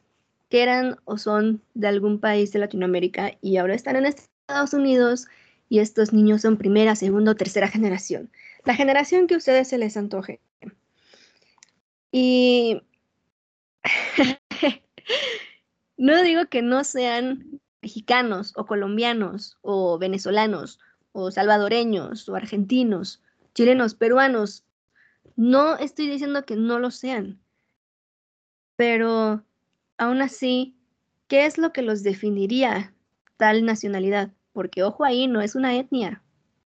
que 0.49 0.63
eran 0.63 0.97
o 1.05 1.17
son 1.17 1.61
de 1.73 1.87
algún 1.87 2.19
país 2.19 2.51
de 2.51 2.59
Latinoamérica 2.59 3.33
y 3.41 3.57
ahora 3.57 3.75
están 3.75 3.95
en 3.95 4.05
Estados 4.05 4.73
Unidos 4.73 5.27
y 5.69 5.79
estos 5.79 6.13
niños 6.13 6.41
son 6.41 6.57
primera, 6.57 6.95
segunda 6.95 7.31
o 7.31 7.35
tercera 7.35 7.67
generación. 7.67 8.31
La 8.63 8.75
generación 8.75 9.27
que 9.27 9.35
a 9.35 9.37
ustedes 9.37 9.67
se 9.67 9.77
les 9.77 9.97
antoje. 9.97 10.39
Y 12.11 12.81
no 15.97 16.21
digo 16.23 16.45
que 16.47 16.61
no 16.61 16.83
sean 16.83 17.59
mexicanos 17.81 18.53
o 18.55 18.65
colombianos 18.65 19.57
o 19.61 19.97
venezolanos 19.97 20.79
o 21.11 21.31
salvadoreños 21.31 22.27
o 22.29 22.35
argentinos 22.35 23.21
chilenos, 23.55 23.95
peruanos. 23.95 24.63
No 25.35 25.77
estoy 25.77 26.07
diciendo 26.07 26.45
que 26.45 26.55
no 26.55 26.77
lo 26.77 26.91
sean, 26.91 27.41
pero 28.75 29.43
aún 29.97 30.21
así, 30.21 30.75
¿qué 31.27 31.45
es 31.45 31.57
lo 31.57 31.73
que 31.73 31.81
los 31.81 32.03
definiría 32.03 32.93
tal 33.37 33.65
nacionalidad? 33.65 34.31
Porque 34.53 34.83
ojo 34.83 35.03
ahí, 35.03 35.27
no 35.27 35.41
es 35.41 35.55
una 35.55 35.75
etnia, 35.75 36.21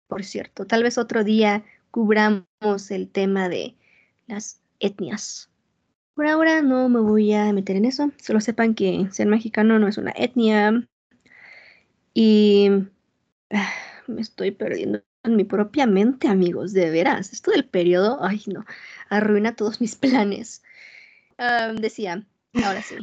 por 0.06 0.24
cierto. 0.24 0.66
Tal 0.66 0.82
vez 0.82 0.98
otro 0.98 1.24
día 1.24 1.64
cubramos 1.90 2.90
el 2.90 3.08
tema 3.10 3.48
de 3.48 3.76
las 4.26 4.60
etnias. 4.78 5.50
Por 6.14 6.26
ahora 6.26 6.62
no 6.62 6.88
me 6.88 7.00
voy 7.00 7.32
a 7.32 7.52
meter 7.52 7.76
en 7.76 7.86
eso. 7.86 8.12
Solo 8.22 8.40
sepan 8.40 8.74
que 8.74 9.08
ser 9.10 9.26
mexicano 9.26 9.78
no 9.78 9.88
es 9.88 9.96
una 9.96 10.12
etnia. 10.16 10.86
Y 12.12 12.68
ah, 13.50 13.72
me 14.06 14.20
estoy 14.20 14.50
perdiendo 14.50 15.02
en 15.22 15.36
mi 15.36 15.44
propia 15.44 15.86
mente, 15.86 16.28
amigos, 16.28 16.72
de 16.72 16.90
veras. 16.90 17.32
Esto 17.32 17.50
del 17.50 17.64
periodo, 17.64 18.18
ay 18.22 18.42
no, 18.46 18.64
arruina 19.08 19.56
todos 19.56 19.80
mis 19.80 19.96
planes. 19.96 20.62
decía, 21.76 22.26
ahora 22.54 22.82
sí. 22.82 22.96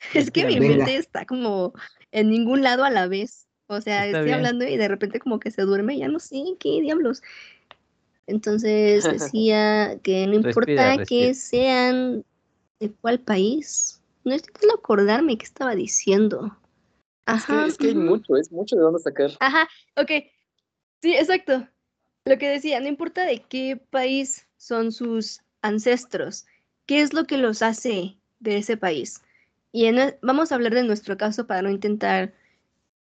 es 0.14 0.30
que 0.30 0.46
mi 0.46 0.60
mente 0.60 0.96
está 0.96 1.24
como 1.24 1.72
en 2.12 2.30
ningún 2.30 2.62
lado 2.62 2.84
a 2.84 2.90
la 2.90 3.06
vez. 3.06 3.48
O 3.66 3.80
sea, 3.80 4.06
estoy 4.06 4.30
hablando 4.30 4.66
y 4.66 4.76
de 4.76 4.88
repente 4.88 5.18
como 5.18 5.40
que 5.40 5.50
se 5.50 5.62
duerme, 5.62 5.98
ya 5.98 6.08
no 6.08 6.18
sé 6.18 6.42
qué 6.60 6.80
diablos. 6.82 7.22
Entonces 8.26 9.04
decía 9.10 9.98
que 10.02 10.26
no 10.26 10.34
importa 10.34 11.04
que 11.04 11.34
sean 11.34 12.24
de 12.80 12.90
cuál 13.00 13.20
país, 13.20 14.02
no 14.24 14.34
estoy 14.34 14.52
tratando 14.52 14.74
acordarme 14.74 15.38
qué 15.38 15.44
estaba 15.44 15.74
diciendo. 15.74 16.56
Ajá. 17.26 17.66
Es 17.66 17.78
que, 17.78 17.88
hay 17.88 17.94
mucho, 17.94 18.36
es 18.36 18.52
mucho 18.52 18.76
de 18.76 18.82
dónde 18.82 18.98
sacar. 18.98 19.30
Ajá, 19.40 19.68
ok. 19.96 20.10
Sí, 21.00 21.14
exacto. 21.14 21.66
Lo 22.26 22.38
que 22.38 22.48
decía, 22.48 22.80
no 22.80 22.88
importa 22.88 23.24
de 23.24 23.42
qué 23.42 23.76
país 23.90 24.46
son 24.56 24.92
sus 24.92 25.40
ancestros, 25.62 26.46
qué 26.86 27.00
es 27.00 27.12
lo 27.12 27.24
que 27.24 27.38
los 27.38 27.62
hace 27.62 28.18
de 28.44 28.58
ese 28.58 28.76
país. 28.76 29.22
Y 29.72 29.86
e, 29.86 30.18
vamos 30.22 30.52
a 30.52 30.54
hablar 30.54 30.74
de 30.74 30.84
nuestro 30.84 31.16
caso 31.16 31.46
para 31.48 31.62
no 31.62 31.70
intentar 31.70 32.32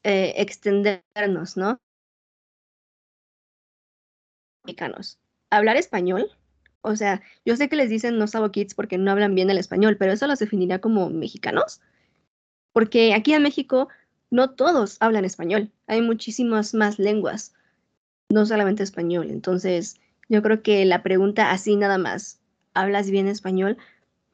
eh, 0.05 0.35
extendernos, 0.37 1.57
¿no? 1.57 1.81
Mexicanos. 4.65 5.19
Hablar 5.51 5.77
español, 5.77 6.31
o 6.83 6.95
sea, 6.95 7.23
yo 7.45 7.57
sé 7.57 7.69
que 7.69 7.77
les 7.77 7.91
dicen 7.91 8.19
no 8.19 8.27
sabo 8.27 8.53
kids 8.53 8.75
porque 8.75 8.99
no 8.99 9.11
hablan 9.11 9.35
bien 9.35 9.51
el 9.51 9.59
español, 9.59 9.97
pero 9.99 10.13
eso 10.13 10.27
los 10.27 10.39
definiría 10.39 10.81
como 10.81 11.11
mexicanos. 11.11 11.81
Porque 12.73 13.15
aquí 13.15 13.35
en 13.35 13.43
México 13.43 13.89
no 14.31 14.51
todos 14.51 14.97
hablan 15.01 15.25
español, 15.25 15.73
hay 15.89 16.03
muchísimas 16.03 16.73
más 16.75 16.99
lenguas, 16.99 17.53
no 18.29 18.47
solamente 18.47 18.85
español. 18.85 19.31
Entonces, 19.31 20.01
yo 20.29 20.43
creo 20.43 20.63
que 20.63 20.85
la 20.85 21.03
pregunta 21.03 21.51
así 21.51 21.75
nada 21.75 21.99
más, 21.99 22.41
¿hablas 22.75 23.11
bien 23.11 23.27
español? 23.27 23.77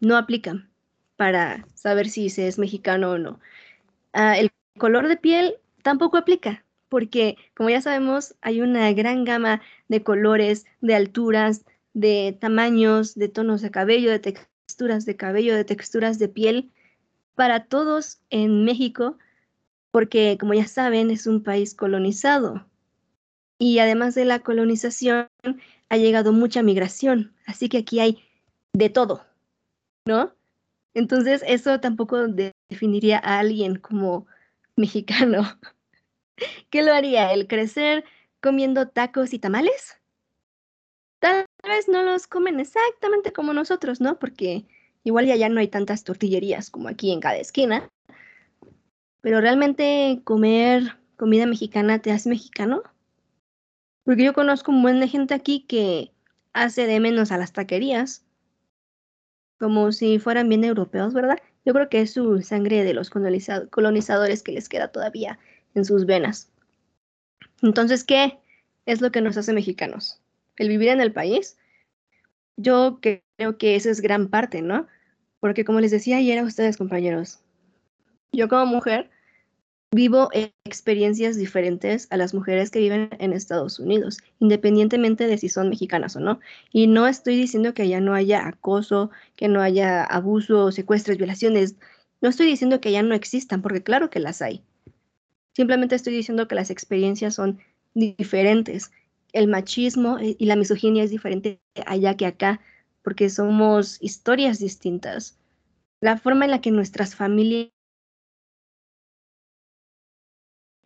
No 0.01 0.19
aplica 0.19 0.69
para 1.17 1.67
saber 1.75 2.09
si 2.09 2.31
se 2.31 2.49
es 2.49 2.59
mexicano 2.59 3.13
o 3.13 3.19
no. 3.19 3.41
Ah, 4.13 4.39
el 4.39 4.51
color 4.79 5.09
de 5.09 5.17
piel 5.17 5.57
tampoco 5.83 6.17
aplica, 6.17 6.65
porque 6.89 7.37
como 7.55 7.71
ya 7.71 7.81
sabemos, 7.81 8.35
hay 8.41 8.61
una 8.61 8.93
gran 8.93 9.25
gama 9.25 9.63
de 9.89 10.03
colores, 10.03 10.67
de 10.81 10.95
alturas, 10.95 11.65
de 11.95 12.37
tamaños, 12.41 13.15
de 13.15 13.29
tonos 13.29 13.63
de 13.63 13.71
cabello, 13.71 14.11
de 14.11 14.19
texturas 14.19 15.07
de 15.07 15.17
cabello, 15.17 15.55
de 15.55 15.65
texturas 15.65 16.19
de 16.19 16.29
piel, 16.29 16.71
para 17.35 17.65
todos 17.65 18.19
en 18.31 18.65
México, 18.65 19.19
porque 19.91 20.37
como 20.39 20.55
ya 20.55 20.67
saben, 20.67 21.11
es 21.11 21.27
un 21.27 21.43
país 21.43 21.75
colonizado. 21.75 22.67
Y 23.59 23.79
además 23.79 24.15
de 24.15 24.25
la 24.27 24.41
colonización, 24.41 25.29
ha 25.89 25.97
llegado 25.97 26.33
mucha 26.33 26.63
migración, 26.63 27.35
así 27.47 27.69
que 27.69 27.79
aquí 27.79 28.01
hay 28.01 28.23
de 28.73 28.91
todo, 28.91 29.25
¿no? 30.05 30.36
Entonces, 30.97 31.45
eso 31.47 31.79
tampoco 31.79 32.27
definiría 32.71 33.19
a 33.19 33.39
alguien 33.41 33.77
como 33.77 34.27
mexicano. 34.77 35.43
¿Qué 36.71 36.83
lo 36.83 36.95
haría? 36.95 37.35
¿El 37.35 37.47
crecer 37.47 38.07
comiendo 38.41 38.89
tacos 38.89 39.35
y 39.35 39.39
tamales? 39.39 40.01
Tal 41.19 41.45
vez 41.65 41.87
no 41.89 42.03
los 42.03 42.27
comen 42.27 42.61
exactamente 42.61 43.35
como 43.35 43.53
nosotros, 43.53 44.01
¿no? 44.01 44.19
Porque 44.19 44.65
igual 45.05 45.27
ya, 45.27 45.51
no 45.51 45.61
hay 45.61 45.69
tantas 45.69 46.03
tortillerías 46.03 46.71
como 46.71 46.89
aquí 46.89 47.13
en 47.13 47.21
cada 47.21 47.37
esquina. 47.37 47.91
Pero 49.21 49.43
realmente 49.43 50.23
comer 50.25 50.97
comida 51.19 51.45
mexicana 51.45 52.01
te 52.01 52.11
hace 52.11 52.31
mexicano. 52.31 52.83
Porque 54.05 54.25
yo 54.25 54.33
conozco 54.33 54.73
un 54.73 54.81
buen 54.81 55.01
de 55.01 55.09
gente 55.09 55.35
aquí 55.35 55.67
que 55.69 56.15
hace 56.55 56.87
de 56.87 57.01
menos 57.01 57.33
a 57.33 57.37
las 57.37 57.53
taquerías 57.53 58.26
como 59.59 59.93
si 59.93 60.19
fueran 60.19 60.49
bien 60.49 60.65
europeos, 60.65 61.15
¿verdad? 61.15 61.39
Yo 61.65 61.73
creo 61.73 61.89
que 61.89 62.01
es 62.01 62.13
su 62.13 62.43
sangre 62.43 62.85
de 62.85 62.95
los 62.95 63.11
colonizadores 63.11 64.43
que 64.43 64.53
les 64.53 64.69
queda 64.69 64.89
todavía 64.89 65.39
en 65.75 65.85
sus 65.85 66.07
venas. 66.07 66.51
Entonces, 67.63 68.05
¿qué 68.05 68.39
es 68.85 69.01
lo 69.01 69.11
que 69.11 69.21
nos 69.21 69.37
hace 69.37 69.53
mexicanos? 69.53 70.21
¿El 70.57 70.69
vivir 70.69 70.89
en 70.89 71.01
el 71.01 71.13
país? 71.13 71.59
Yo 72.57 73.01
creo 73.01 73.59
que 73.59 73.77
eso 73.77 73.91
es 73.91 74.01
gran 74.01 74.29
parte, 74.29 74.63
¿no? 74.63 74.87
Porque 75.41 75.65
como 75.65 75.81
les 75.81 75.91
decía 75.91 76.19
ayer 76.19 76.39
a 76.39 76.45
ustedes, 76.45 76.77
compañeros, 76.77 77.41
yo 78.33 78.49
como 78.49 78.67
mujer 78.67 79.11
vivo 79.97 80.29
experiencias 80.65 81.37
diferentes 81.37 82.07
a 82.11 82.19
las 82.19 82.35
mujeres 82.35 82.71
que 82.71 82.79
viven 82.79 83.09
en 83.19 83.33
Estados 83.33 83.81
Unidos, 83.81 84.19
independientemente 84.39 85.27
de 85.27 85.39
si 85.39 85.49
son 85.49 85.71
mexicanas 85.71 86.15
o 86.17 86.21
no. 86.21 86.39
Y 86.71 86.87
no 86.87 87.09
estoy 87.09 87.35
diciendo 87.35 87.73
que 87.73 87.83
allá 87.83 88.01
no 88.01 88.15
haya 88.15 88.47
acoso, 88.47 89.11
que 89.37 89.49
no 89.49 89.63
haya 89.63 90.05
abuso, 90.05 90.71
secuestros, 90.71 91.17
violaciones. 91.17 91.77
No 92.21 92.29
estoy 92.29 92.47
diciendo 92.47 92.79
que 92.81 92.91
allá 92.91 93.03
no 93.03 93.15
existan, 93.15 93.63
porque 93.63 93.83
claro 93.83 94.11
que 94.11 94.21
las 94.21 94.43
hay. 94.43 94.63
Simplemente 95.55 95.95
estoy 95.95 96.15
diciendo 96.15 96.47
que 96.47 96.55
las 96.55 96.71
experiencias 96.71 97.35
son 97.35 97.59
diferentes. 97.95 98.93
El 99.33 99.49
machismo 99.49 100.19
y 100.21 100.45
la 100.45 100.57
misoginia 100.57 101.05
es 101.05 101.11
diferente 101.11 101.59
allá 101.87 102.19
que 102.19 102.27
acá, 102.27 102.61
porque 103.03 103.31
somos 103.31 103.97
historias 104.03 104.59
distintas. 104.59 105.39
La 106.03 106.19
forma 106.19 106.45
en 106.45 106.51
la 106.51 106.61
que 106.61 106.71
nuestras 106.71 107.15
familias 107.15 107.71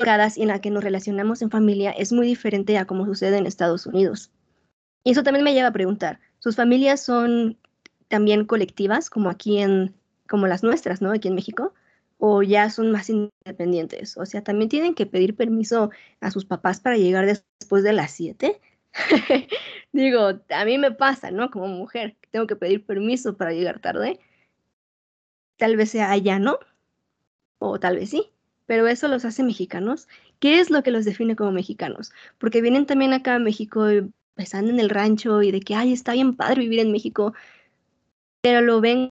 en 0.00 0.48
la 0.48 0.60
que 0.60 0.70
nos 0.70 0.82
relacionamos 0.82 1.42
en 1.42 1.50
familia 1.50 1.90
es 1.90 2.12
muy 2.12 2.26
diferente 2.26 2.78
a 2.78 2.86
como 2.86 3.04
sucede 3.04 3.36
en 3.36 3.46
Estados 3.46 3.86
Unidos. 3.86 4.30
Y 5.04 5.12
eso 5.12 5.22
también 5.22 5.44
me 5.44 5.52
lleva 5.52 5.68
a 5.68 5.72
preguntar, 5.72 6.20
¿sus 6.38 6.56
familias 6.56 7.02
son 7.02 7.58
también 8.08 8.46
colectivas 8.46 9.10
como 9.10 9.30
aquí 9.30 9.58
en, 9.58 9.94
como 10.28 10.46
las 10.46 10.62
nuestras, 10.62 11.02
¿no? 11.02 11.12
Aquí 11.12 11.28
en 11.28 11.34
México, 11.34 11.74
o 12.18 12.42
ya 12.42 12.70
son 12.70 12.90
más 12.90 13.10
independientes. 13.10 14.16
O 14.16 14.26
sea, 14.26 14.42
también 14.42 14.68
tienen 14.68 14.94
que 14.94 15.06
pedir 15.06 15.36
permiso 15.36 15.90
a 16.20 16.30
sus 16.30 16.44
papás 16.44 16.80
para 16.80 16.96
llegar 16.96 17.26
después 17.26 17.82
de 17.82 17.92
las 17.92 18.10
7. 18.12 18.60
Digo, 19.92 20.40
a 20.50 20.64
mí 20.64 20.78
me 20.78 20.92
pasa, 20.92 21.30
¿no? 21.30 21.50
Como 21.50 21.68
mujer, 21.68 22.16
tengo 22.30 22.46
que 22.46 22.56
pedir 22.56 22.84
permiso 22.84 23.36
para 23.36 23.52
llegar 23.52 23.80
tarde. 23.80 24.18
Tal 25.56 25.76
vez 25.76 25.90
sea 25.90 26.10
allá, 26.10 26.38
¿no? 26.38 26.58
O 27.58 27.78
tal 27.78 27.96
vez 27.96 28.10
sí 28.10 28.32
pero 28.70 28.86
eso 28.86 29.08
los 29.08 29.24
hace 29.24 29.42
mexicanos. 29.42 30.06
¿Qué 30.38 30.60
es 30.60 30.70
lo 30.70 30.84
que 30.84 30.92
los 30.92 31.04
define 31.04 31.34
como 31.34 31.50
mexicanos? 31.50 32.12
Porque 32.38 32.62
vienen 32.62 32.86
también 32.86 33.12
acá 33.12 33.34
a 33.34 33.40
México 33.40 33.88
pensando 34.36 34.70
en 34.70 34.78
el 34.78 34.90
rancho 34.90 35.42
y 35.42 35.50
de 35.50 35.58
que, 35.58 35.74
ay, 35.74 35.92
está 35.92 36.12
bien 36.12 36.36
padre 36.36 36.60
vivir 36.60 36.78
en 36.78 36.92
México, 36.92 37.34
pero 38.40 38.60
lo 38.60 38.80
ven 38.80 39.10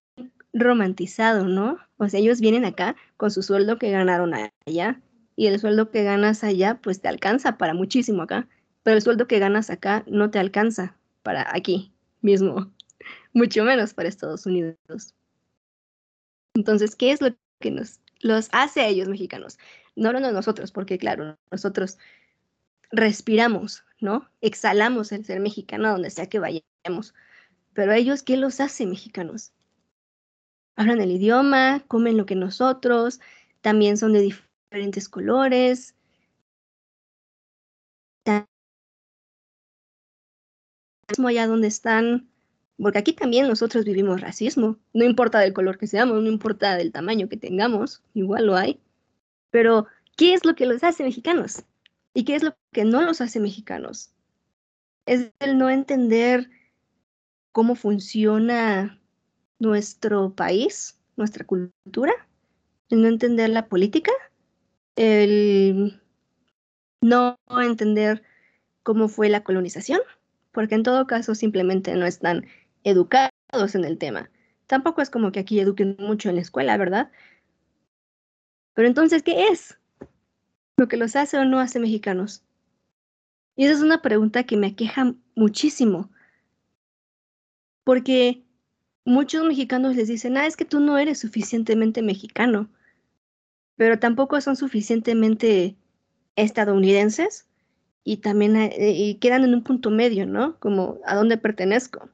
romantizado, 0.54 1.46
¿no? 1.46 1.76
O 1.98 2.08
sea, 2.08 2.20
ellos 2.20 2.40
vienen 2.40 2.64
acá 2.64 2.96
con 3.18 3.30
su 3.30 3.42
sueldo 3.42 3.76
que 3.78 3.90
ganaron 3.90 4.32
allá 4.32 4.98
y 5.36 5.48
el 5.48 5.60
sueldo 5.60 5.90
que 5.90 6.04
ganas 6.04 6.42
allá, 6.42 6.80
pues 6.82 7.02
te 7.02 7.08
alcanza 7.08 7.58
para 7.58 7.74
muchísimo 7.74 8.22
acá, 8.22 8.48
pero 8.82 8.96
el 8.96 9.02
sueldo 9.02 9.26
que 9.26 9.40
ganas 9.40 9.68
acá 9.68 10.04
no 10.06 10.30
te 10.30 10.38
alcanza 10.38 10.96
para 11.22 11.46
aquí 11.54 11.92
mismo, 12.22 12.72
mucho 13.34 13.62
menos 13.64 13.92
para 13.92 14.08
Estados 14.08 14.46
Unidos. 14.46 15.14
Entonces, 16.54 16.96
¿qué 16.96 17.12
es 17.12 17.20
lo 17.20 17.36
que 17.60 17.70
nos 17.70 17.99
los 18.20 18.48
hace 18.52 18.80
a 18.80 18.88
ellos 18.88 19.08
mexicanos. 19.08 19.58
No, 19.96 20.12
no, 20.12 20.20
no 20.20 20.32
nosotros, 20.32 20.72
porque 20.72 20.98
claro, 20.98 21.38
nosotros 21.50 21.98
respiramos, 22.90 23.84
¿no? 24.00 24.28
Exhalamos 24.40 25.12
el 25.12 25.24
ser 25.24 25.40
mexicano 25.40 25.90
donde 25.90 26.10
sea 26.10 26.28
que 26.28 26.38
vayamos. 26.38 27.14
Pero 27.74 27.92
ellos, 27.92 28.22
¿qué 28.22 28.36
los 28.36 28.60
hace 28.60 28.86
mexicanos? 28.86 29.52
Hablan 30.76 31.00
el 31.00 31.10
idioma, 31.10 31.84
comen 31.88 32.16
lo 32.16 32.26
que 32.26 32.34
nosotros, 32.34 33.20
también 33.60 33.96
son 33.98 34.12
de 34.12 34.20
diferentes 34.20 35.08
colores. 35.08 35.94
Allá 41.26 41.46
donde 41.46 41.68
están, 41.68 42.29
porque 42.82 42.98
aquí 42.98 43.12
también 43.12 43.46
nosotros 43.46 43.84
vivimos 43.84 44.20
racismo, 44.20 44.78
no 44.94 45.04
importa 45.04 45.38
del 45.38 45.52
color 45.52 45.78
que 45.78 45.86
seamos, 45.86 46.22
no 46.22 46.28
importa 46.28 46.76
del 46.76 46.92
tamaño 46.92 47.28
que 47.28 47.36
tengamos, 47.36 48.02
igual 48.14 48.46
lo 48.46 48.56
hay. 48.56 48.80
Pero, 49.50 49.86
¿qué 50.16 50.34
es 50.34 50.44
lo 50.44 50.54
que 50.54 50.66
los 50.66 50.82
hace 50.82 51.02
mexicanos? 51.02 51.64
¿Y 52.14 52.24
qué 52.24 52.36
es 52.36 52.42
lo 52.42 52.56
que 52.72 52.84
no 52.84 53.02
los 53.02 53.20
hace 53.20 53.40
mexicanos? 53.40 54.14
Es 55.06 55.32
el 55.40 55.58
no 55.58 55.68
entender 55.70 56.48
cómo 57.52 57.74
funciona 57.74 59.00
nuestro 59.58 60.34
país, 60.34 60.98
nuestra 61.16 61.44
cultura, 61.44 62.14
el 62.88 63.02
no 63.02 63.08
entender 63.08 63.50
la 63.50 63.68
política, 63.68 64.12
el 64.96 66.00
no 67.02 67.38
entender 67.62 68.22
cómo 68.82 69.08
fue 69.08 69.28
la 69.28 69.44
colonización, 69.44 70.00
porque 70.52 70.74
en 70.74 70.82
todo 70.82 71.06
caso 71.06 71.34
simplemente 71.34 71.94
no 71.94 72.06
están 72.06 72.46
educados 72.84 73.74
en 73.74 73.84
el 73.84 73.98
tema. 73.98 74.30
Tampoco 74.66 75.02
es 75.02 75.10
como 75.10 75.32
que 75.32 75.40
aquí 75.40 75.60
eduquen 75.60 75.96
mucho 75.98 76.28
en 76.28 76.36
la 76.36 76.42
escuela, 76.42 76.76
¿verdad? 76.76 77.10
Pero 78.74 78.88
entonces, 78.88 79.22
¿qué 79.22 79.48
es? 79.48 79.78
¿Lo 80.76 80.88
que 80.88 80.96
los 80.96 81.16
hace 81.16 81.38
o 81.38 81.44
no 81.44 81.58
hace 81.58 81.80
mexicanos? 81.80 82.44
Y 83.56 83.64
esa 83.64 83.74
es 83.74 83.80
una 83.82 84.00
pregunta 84.00 84.44
que 84.44 84.56
me 84.56 84.68
aqueja 84.68 85.14
muchísimo. 85.34 86.10
Porque 87.84 88.44
muchos 89.04 89.44
mexicanos 89.44 89.96
les 89.96 90.08
dicen, 90.08 90.36
ah, 90.36 90.46
es 90.46 90.56
que 90.56 90.64
tú 90.64 90.80
no 90.80 90.98
eres 90.98 91.18
suficientemente 91.18 92.02
mexicano, 92.02 92.70
pero 93.76 93.98
tampoco 93.98 94.40
son 94.40 94.56
suficientemente 94.56 95.76
estadounidenses 96.36 97.48
y 98.04 98.18
también 98.18 98.56
eh, 98.56 98.92
y 98.92 99.16
quedan 99.16 99.44
en 99.44 99.54
un 99.54 99.62
punto 99.62 99.90
medio, 99.90 100.26
¿no? 100.26 100.58
Como 100.60 100.98
a 101.04 101.14
dónde 101.14 101.36
pertenezco. 101.38 102.08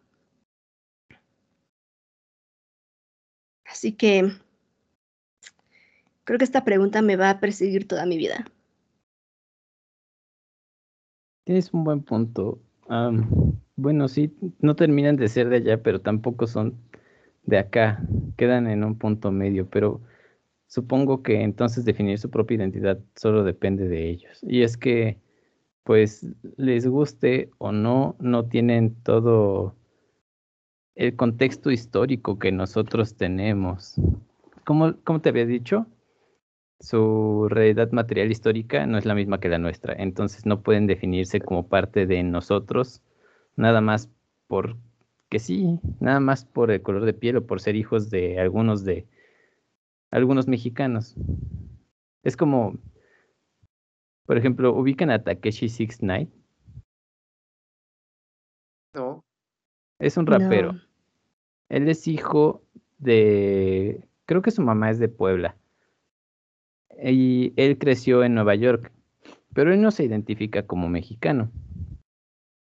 Así 3.76 3.92
que 3.92 4.32
Creo 6.26 6.38
que 6.38 6.44
esta 6.44 6.64
pregunta 6.64 7.02
me 7.02 7.14
va 7.14 7.30
a 7.30 7.38
perseguir 7.38 7.86
toda 7.86 8.04
mi 8.04 8.18
vida. 8.18 8.44
Tienes 11.44 11.72
un 11.72 11.84
buen 11.84 12.02
punto. 12.02 12.58
bueno, 13.76 14.08
sí, 14.08 14.34
no 14.58 14.74
terminan 14.74 15.14
de 15.16 15.28
ser 15.28 15.48
de 15.48 15.58
allá, 15.58 15.82
pero 15.84 16.00
tampoco 16.00 16.48
son 16.48 16.74
de 17.44 17.58
acá. 17.58 18.02
Quedan 18.36 18.66
en 18.66 18.82
un 18.82 18.98
punto 18.98 19.30
medio, 19.30 19.70
pero 19.70 20.00
supongo 20.66 21.22
que 21.22 21.42
entonces 21.42 21.84
definir 21.84 22.18
su 22.18 22.28
propia 22.28 22.56
identidad 22.56 22.98
solo 23.14 23.44
depende 23.44 23.86
de 23.86 24.10
ellos. 24.10 24.40
Y 24.42 24.62
es 24.62 24.76
que, 24.76 25.20
pues, 25.84 26.26
les 26.56 26.88
guste 26.88 27.50
o 27.58 27.70
no, 27.70 28.16
no 28.18 28.46
tienen 28.46 28.96
todo 29.04 29.76
el 30.96 31.14
contexto 31.14 31.70
histórico 31.70 32.38
que 32.38 32.50
nosotros 32.50 33.14
tenemos. 33.16 33.94
¿Cómo, 34.64 34.96
cómo 35.04 35.20
te 35.20 35.28
había 35.28 35.46
dicho? 35.46 35.86
su 36.80 37.48
realidad 37.48 37.90
material 37.92 38.30
histórica 38.30 38.86
no 38.86 38.98
es 38.98 39.06
la 39.06 39.14
misma 39.14 39.40
que 39.40 39.48
la 39.48 39.58
nuestra, 39.58 39.94
entonces 39.94 40.46
no 40.46 40.62
pueden 40.62 40.86
definirse 40.86 41.40
como 41.40 41.68
parte 41.68 42.06
de 42.06 42.22
nosotros, 42.22 43.02
nada 43.56 43.80
más 43.80 44.10
por 44.46 44.76
que 45.28 45.38
sí, 45.38 45.80
nada 46.00 46.20
más 46.20 46.44
por 46.44 46.70
el 46.70 46.82
color 46.82 47.04
de 47.04 47.14
piel 47.14 47.36
o 47.36 47.46
por 47.46 47.60
ser 47.60 47.76
hijos 47.76 48.10
de 48.10 48.38
algunos 48.38 48.84
de 48.84 49.06
algunos 50.10 50.46
mexicanos. 50.46 51.16
Es 52.22 52.36
como, 52.36 52.78
por 54.24 54.36
ejemplo, 54.36 54.72
ubican 54.72 55.10
a 55.10 55.22
Takeshi 55.22 55.68
Six 55.68 56.02
Night. 56.02 56.30
No. 58.94 59.24
Es 59.98 60.16
un 60.16 60.26
rapero. 60.26 60.74
Él 61.68 61.88
es 61.88 62.06
hijo 62.06 62.62
de, 62.98 64.00
creo 64.24 64.42
que 64.42 64.50
su 64.50 64.62
mamá 64.62 64.90
es 64.90 64.98
de 64.98 65.08
Puebla 65.08 65.56
y 67.02 67.52
él 67.56 67.78
creció 67.78 68.24
en 68.24 68.34
Nueva 68.34 68.54
York, 68.54 68.92
pero 69.52 69.72
él 69.72 69.80
no 69.80 69.90
se 69.90 70.04
identifica 70.04 70.66
como 70.66 70.88
mexicano. 70.88 71.50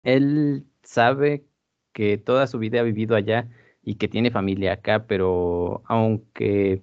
Él 0.02 0.64
sabe 0.82 1.44
que 1.92 2.18
toda 2.18 2.46
su 2.46 2.58
vida 2.58 2.80
ha 2.80 2.84
vivido 2.84 3.16
allá 3.16 3.48
y 3.82 3.96
que 3.96 4.08
tiene 4.08 4.30
familia 4.30 4.74
acá, 4.74 5.06
pero 5.06 5.82
aunque 5.86 6.82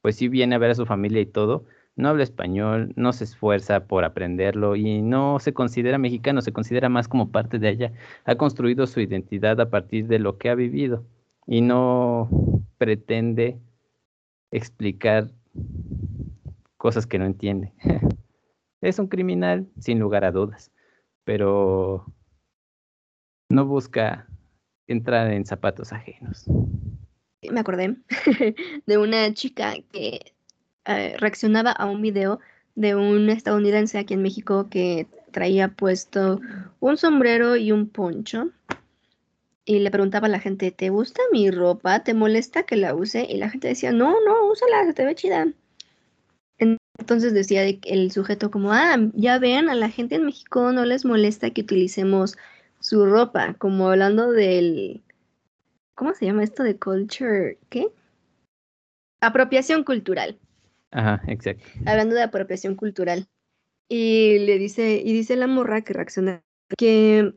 pues 0.00 0.16
sí 0.16 0.28
viene 0.28 0.54
a 0.54 0.58
ver 0.58 0.70
a 0.70 0.74
su 0.74 0.86
familia 0.86 1.20
y 1.20 1.26
todo, 1.26 1.64
no 1.96 2.08
habla 2.08 2.22
español, 2.24 2.92
no 2.96 3.12
se 3.12 3.24
esfuerza 3.24 3.86
por 3.86 4.04
aprenderlo 4.04 4.76
y 4.76 5.02
no 5.02 5.38
se 5.38 5.52
considera 5.52 5.98
mexicano, 5.98 6.40
se 6.40 6.52
considera 6.52 6.88
más 6.88 7.08
como 7.08 7.30
parte 7.30 7.58
de 7.58 7.68
allá. 7.68 7.92
Ha 8.24 8.36
construido 8.36 8.86
su 8.86 9.00
identidad 9.00 9.60
a 9.60 9.70
partir 9.70 10.06
de 10.08 10.18
lo 10.18 10.38
que 10.38 10.48
ha 10.50 10.54
vivido 10.54 11.04
y 11.46 11.60
no 11.60 12.28
pretende 12.78 13.58
explicar 14.50 15.30
cosas 16.76 17.06
que 17.06 17.18
no 17.18 17.26
entiende. 17.26 17.72
es 18.80 18.98
un 18.98 19.06
criminal, 19.06 19.68
sin 19.78 19.98
lugar 19.98 20.24
a 20.24 20.32
dudas, 20.32 20.72
pero 21.24 22.06
no 23.48 23.66
busca 23.66 24.26
entrar 24.86 25.30
en 25.30 25.46
zapatos 25.46 25.92
ajenos. 25.92 26.46
Me 27.50 27.60
acordé 27.60 27.96
de 28.86 28.98
una 28.98 29.32
chica 29.34 29.74
que 29.92 30.32
eh, 30.84 31.16
reaccionaba 31.18 31.70
a 31.70 31.86
un 31.86 32.02
video 32.02 32.40
de 32.74 32.94
un 32.94 33.28
estadounidense 33.30 33.98
aquí 33.98 34.14
en 34.14 34.22
México 34.22 34.68
que 34.70 35.06
traía 35.30 35.68
puesto 35.68 36.40
un 36.80 36.96
sombrero 36.96 37.56
y 37.56 37.72
un 37.72 37.88
poncho 37.88 38.50
y 39.64 39.78
le 39.78 39.90
preguntaba 39.90 40.26
a 40.26 40.30
la 40.30 40.40
gente, 40.40 40.70
¿te 40.70 40.90
gusta 40.90 41.20
mi 41.30 41.50
ropa? 41.50 42.02
¿Te 42.02 42.14
molesta 42.14 42.64
que 42.64 42.76
la 42.76 42.94
use? 42.94 43.26
Y 43.28 43.36
la 43.36 43.50
gente 43.50 43.68
decía, 43.68 43.92
no, 43.92 44.16
no, 44.24 44.46
úsala, 44.48 44.84
se 44.84 44.92
te 44.92 45.04
ve 45.04 45.14
chida. 45.14 45.46
Entonces 46.98 47.32
decía 47.32 47.64
el 47.66 48.12
sujeto 48.12 48.50
como, 48.50 48.72
ah, 48.72 48.96
ya 49.14 49.38
ven, 49.38 49.68
a 49.68 49.74
la 49.74 49.88
gente 49.88 50.16
en 50.16 50.26
México 50.26 50.72
no 50.72 50.84
les 50.84 51.04
molesta 51.04 51.50
que 51.50 51.62
utilicemos 51.62 52.36
su 52.80 53.06
ropa, 53.06 53.54
como 53.54 53.88
hablando 53.88 54.30
del, 54.30 55.02
¿cómo 55.94 56.14
se 56.14 56.26
llama 56.26 56.44
esto 56.44 56.62
de 56.62 56.78
culture? 56.78 57.58
¿Qué? 57.70 57.88
Apropiación 59.20 59.84
cultural. 59.84 60.38
Ajá, 60.90 61.22
exacto. 61.26 61.64
Hablando 61.86 62.14
de 62.14 62.22
apropiación 62.22 62.74
cultural. 62.74 63.26
Y 63.88 64.38
le 64.40 64.58
dice, 64.58 65.02
y 65.04 65.12
dice 65.12 65.36
la 65.36 65.46
morra 65.46 65.82
que 65.82 65.92
reacciona 65.92 66.42
que 66.76 67.34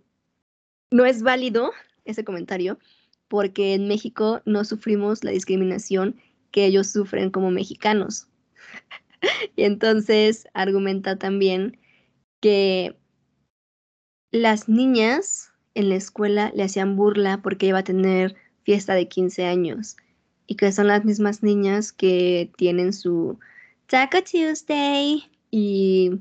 no 0.91 1.05
es 1.05 1.21
válido 1.21 1.71
ese 2.05 2.23
comentario 2.23 2.79
porque 3.27 3.73
en 3.73 3.87
México 3.87 4.41
no 4.45 4.63
sufrimos 4.63 5.23
la 5.23 5.31
discriminación 5.31 6.15
que 6.51 6.65
ellos 6.65 6.91
sufren 6.91 7.31
como 7.31 7.51
mexicanos. 7.51 8.27
y 9.55 9.63
entonces 9.63 10.47
argumenta 10.53 11.17
también 11.17 11.77
que 12.39 12.95
las 14.31 14.69
niñas 14.69 15.51
en 15.73 15.89
la 15.89 15.95
escuela 15.95 16.51
le 16.55 16.63
hacían 16.63 16.95
burla 16.95 17.41
porque 17.41 17.67
iba 17.67 17.79
a 17.79 17.83
tener 17.83 18.35
fiesta 18.63 18.93
de 18.93 19.07
15 19.07 19.45
años 19.45 19.97
y 20.47 20.55
que 20.55 20.71
son 20.71 20.87
las 20.87 21.05
mismas 21.05 21.43
niñas 21.43 21.91
que 21.91 22.51
tienen 22.57 22.93
su 22.93 23.39
Taco 23.87 24.17
Tuesday 24.23 25.23
y 25.51 26.19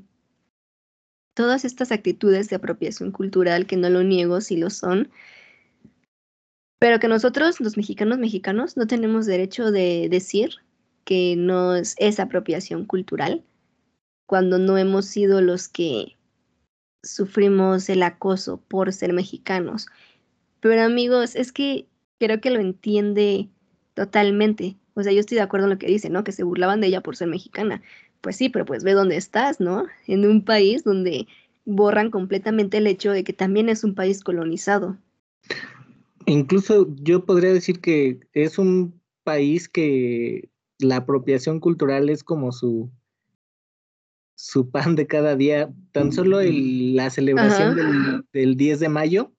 todas 1.34 1.64
estas 1.64 1.92
actitudes 1.92 2.48
de 2.48 2.56
apropiación 2.56 3.10
cultural 3.10 3.66
que 3.66 3.76
no 3.76 3.90
lo 3.90 4.02
niego 4.02 4.40
si 4.40 4.56
lo 4.56 4.70
son, 4.70 5.10
pero 6.84 7.00
que 7.00 7.08
nosotros, 7.08 7.60
los 7.60 7.78
mexicanos 7.78 8.18
mexicanos, 8.18 8.76
no 8.76 8.86
tenemos 8.86 9.24
derecho 9.24 9.70
de 9.70 10.06
decir 10.10 10.56
que 11.04 11.34
no 11.34 11.76
es, 11.76 12.20
apropiación 12.20 12.84
cultural, 12.84 13.42
cuando 14.26 14.58
no 14.58 14.76
hemos 14.76 15.06
sido 15.06 15.40
los 15.40 15.66
que 15.66 16.18
sufrimos 17.02 17.88
el 17.88 18.02
acoso 18.02 18.60
por 18.68 18.92
ser 18.92 19.14
mexicanos. 19.14 19.86
Pero 20.60 20.82
amigos, 20.82 21.36
es 21.36 21.52
que 21.52 21.86
creo 22.20 22.42
que 22.42 22.50
lo 22.50 22.60
entiende 22.60 23.48
totalmente. 23.94 24.76
O 24.92 25.02
sea, 25.02 25.12
yo 25.12 25.20
estoy 25.20 25.36
de 25.36 25.42
acuerdo 25.44 25.64
en 25.64 25.70
lo 25.70 25.78
que 25.78 25.86
dice, 25.86 26.10
¿no? 26.10 26.22
Que 26.22 26.32
se 26.32 26.42
burlaban 26.42 26.82
de 26.82 26.88
ella 26.88 27.00
por 27.00 27.16
ser 27.16 27.28
mexicana. 27.28 27.80
Pues 28.20 28.36
sí, 28.36 28.50
pero 28.50 28.66
pues 28.66 28.84
ve 28.84 28.92
dónde 28.92 29.16
estás, 29.16 29.58
¿no? 29.58 29.86
En 30.06 30.26
un 30.26 30.44
país 30.44 30.84
donde 30.84 31.28
borran 31.64 32.10
completamente 32.10 32.76
el 32.76 32.86
hecho 32.86 33.10
de 33.10 33.24
que 33.24 33.32
también 33.32 33.70
es 33.70 33.84
un 33.84 33.94
país 33.94 34.22
colonizado. 34.22 34.98
Incluso 36.26 36.88
yo 36.96 37.24
podría 37.24 37.52
decir 37.52 37.80
que 37.80 38.20
es 38.32 38.58
un 38.58 39.00
país 39.24 39.68
que 39.68 40.50
la 40.78 40.96
apropiación 40.96 41.60
cultural 41.60 42.08
es 42.08 42.24
como 42.24 42.52
su, 42.52 42.90
su 44.34 44.70
pan 44.70 44.96
de 44.96 45.06
cada 45.06 45.36
día. 45.36 45.72
Tan 45.92 46.12
solo 46.12 46.40
la 46.42 47.10
celebración 47.10 47.76
del, 47.76 48.24
del, 48.32 48.56
10 48.56 48.80
de 48.80 48.88
mayo. 48.88 49.32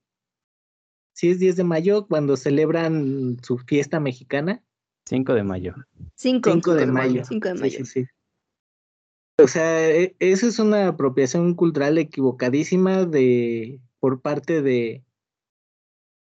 Sí, 1.13 1.29
es 1.29 1.39
10 1.39 1.57
de 1.57 1.63
mayo 1.63 2.07
cuando 2.07 2.35
celebran 2.35 3.37
su 3.41 3.57
fiesta 3.57 3.99
mexicana. 3.99 4.61
5 5.05 5.33
de 5.33 5.43
mayo. 5.43 5.75
5, 6.15 6.73
de, 6.73 6.85
mayo. 6.87 7.23
5 7.25 7.47
de 7.47 7.53
mayo. 7.53 7.85
Sí, 7.85 7.85
sí, 7.85 8.05
O 9.41 9.47
sea, 9.47 9.89
e, 9.89 10.15
eso 10.19 10.47
es 10.47 10.59
una 10.59 10.87
apropiación 10.87 11.53
cultural 11.53 11.97
equivocadísima 11.97 13.05
de 13.05 13.79
por 13.99 14.21
parte 14.21 14.61
de, 14.61 15.03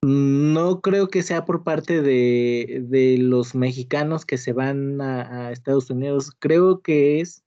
no 0.04 0.82
creo 0.82 1.08
que 1.08 1.24
sea 1.24 1.46
por 1.46 1.64
parte 1.64 2.02
de, 2.02 3.18
los 3.20 3.56
mexicanos 3.56 4.26
que 4.26 4.38
se 4.38 4.54
van 4.54 5.02
a, 5.02 5.52
Estados 5.52 5.90
Unidos. 5.90 6.32
Creo 6.40 6.82
que 6.82 7.20
es 7.20 7.44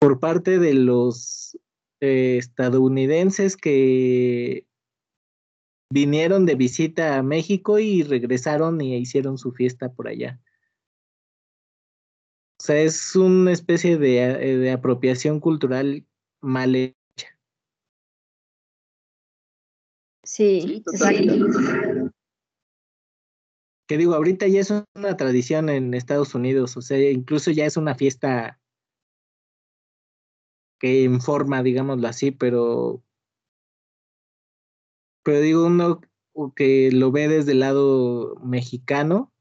por 0.00 0.18
parte 0.18 0.58
de 0.58 0.74
los 0.74 1.58
eh, 2.00 2.38
estadounidenses 2.38 3.56
que 3.56 4.66
vinieron 5.92 6.46
de 6.46 6.54
visita 6.54 7.18
a 7.18 7.22
México 7.22 7.78
y 7.78 8.02
regresaron 8.02 8.80
y 8.80 8.96
hicieron 8.96 9.38
su 9.38 9.52
fiesta 9.52 9.92
por 9.92 10.08
allá. 10.08 10.40
O 12.60 12.62
sea, 12.62 12.80
es 12.80 13.16
una 13.16 13.52
especie 13.52 13.96
de, 13.96 14.58
de 14.58 14.70
apropiación 14.70 15.40
cultural 15.40 16.04
mal 16.42 16.94
Sí, 20.30 20.84
exacto. 20.86 21.32
Que 23.88 23.98
digo, 23.98 24.14
ahorita 24.14 24.46
ya 24.46 24.60
es 24.60 24.72
una 24.94 25.16
tradición 25.16 25.68
en 25.68 25.92
Estados 25.92 26.36
Unidos, 26.36 26.76
o 26.76 26.82
sea, 26.82 27.10
incluso 27.10 27.50
ya 27.50 27.66
es 27.66 27.76
una 27.76 27.96
fiesta 27.96 28.60
que 30.78 31.02
informa, 31.02 31.64
digámoslo 31.64 32.06
así, 32.06 32.30
pero 32.30 33.02
pero 35.24 35.40
digo 35.40 35.66
uno 35.66 36.00
que 36.54 36.92
lo 36.92 37.10
ve 37.10 37.26
desde 37.26 37.50
el 37.50 37.58
lado 37.58 38.36
mexicano, 38.36 39.32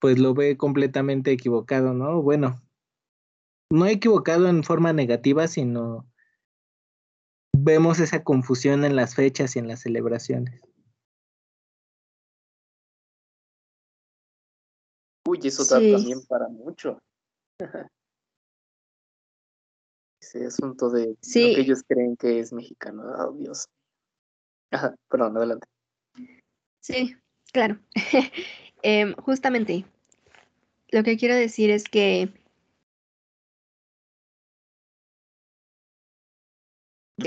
pues 0.00 0.18
lo 0.18 0.32
ve 0.32 0.56
completamente 0.56 1.32
equivocado, 1.32 1.92
¿no? 1.92 2.22
Bueno, 2.22 2.62
no 3.70 3.84
equivocado 3.84 4.48
en 4.48 4.64
forma 4.64 4.94
negativa, 4.94 5.46
sino 5.48 6.10
vemos 7.66 7.98
esa 7.98 8.22
confusión 8.22 8.84
en 8.84 8.94
las 8.94 9.16
fechas 9.16 9.56
y 9.56 9.58
en 9.58 9.66
las 9.66 9.80
celebraciones. 9.80 10.60
Uy, 15.28 15.40
eso 15.42 15.64
da 15.64 15.80
también 15.80 16.24
para 16.28 16.48
mucho. 16.48 16.98
ese 20.20 20.46
asunto 20.46 20.90
de 20.90 21.08
lo 21.08 21.16
que 21.24 21.60
ellos 21.60 21.82
creen 21.86 22.16
que 22.16 22.38
es 22.38 22.52
mexicano. 22.52 23.02
Oh, 23.02 23.32
Dios. 23.32 23.66
Ajá, 24.70 24.94
perdón, 25.08 25.36
adelante. 25.36 25.66
Sí, 26.80 27.16
claro. 27.52 27.80
Em, 28.82 29.14
justamente, 29.14 29.84
lo 30.90 31.02
que 31.02 31.16
quiero 31.16 31.34
decir 31.34 31.70
es 31.70 31.84
que, 31.84 32.32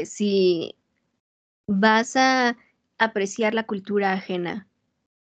si 0.05 0.75
vas 1.67 2.15
a 2.15 2.57
apreciar 2.97 3.53
la 3.53 3.65
cultura 3.65 4.13
ajena 4.13 4.67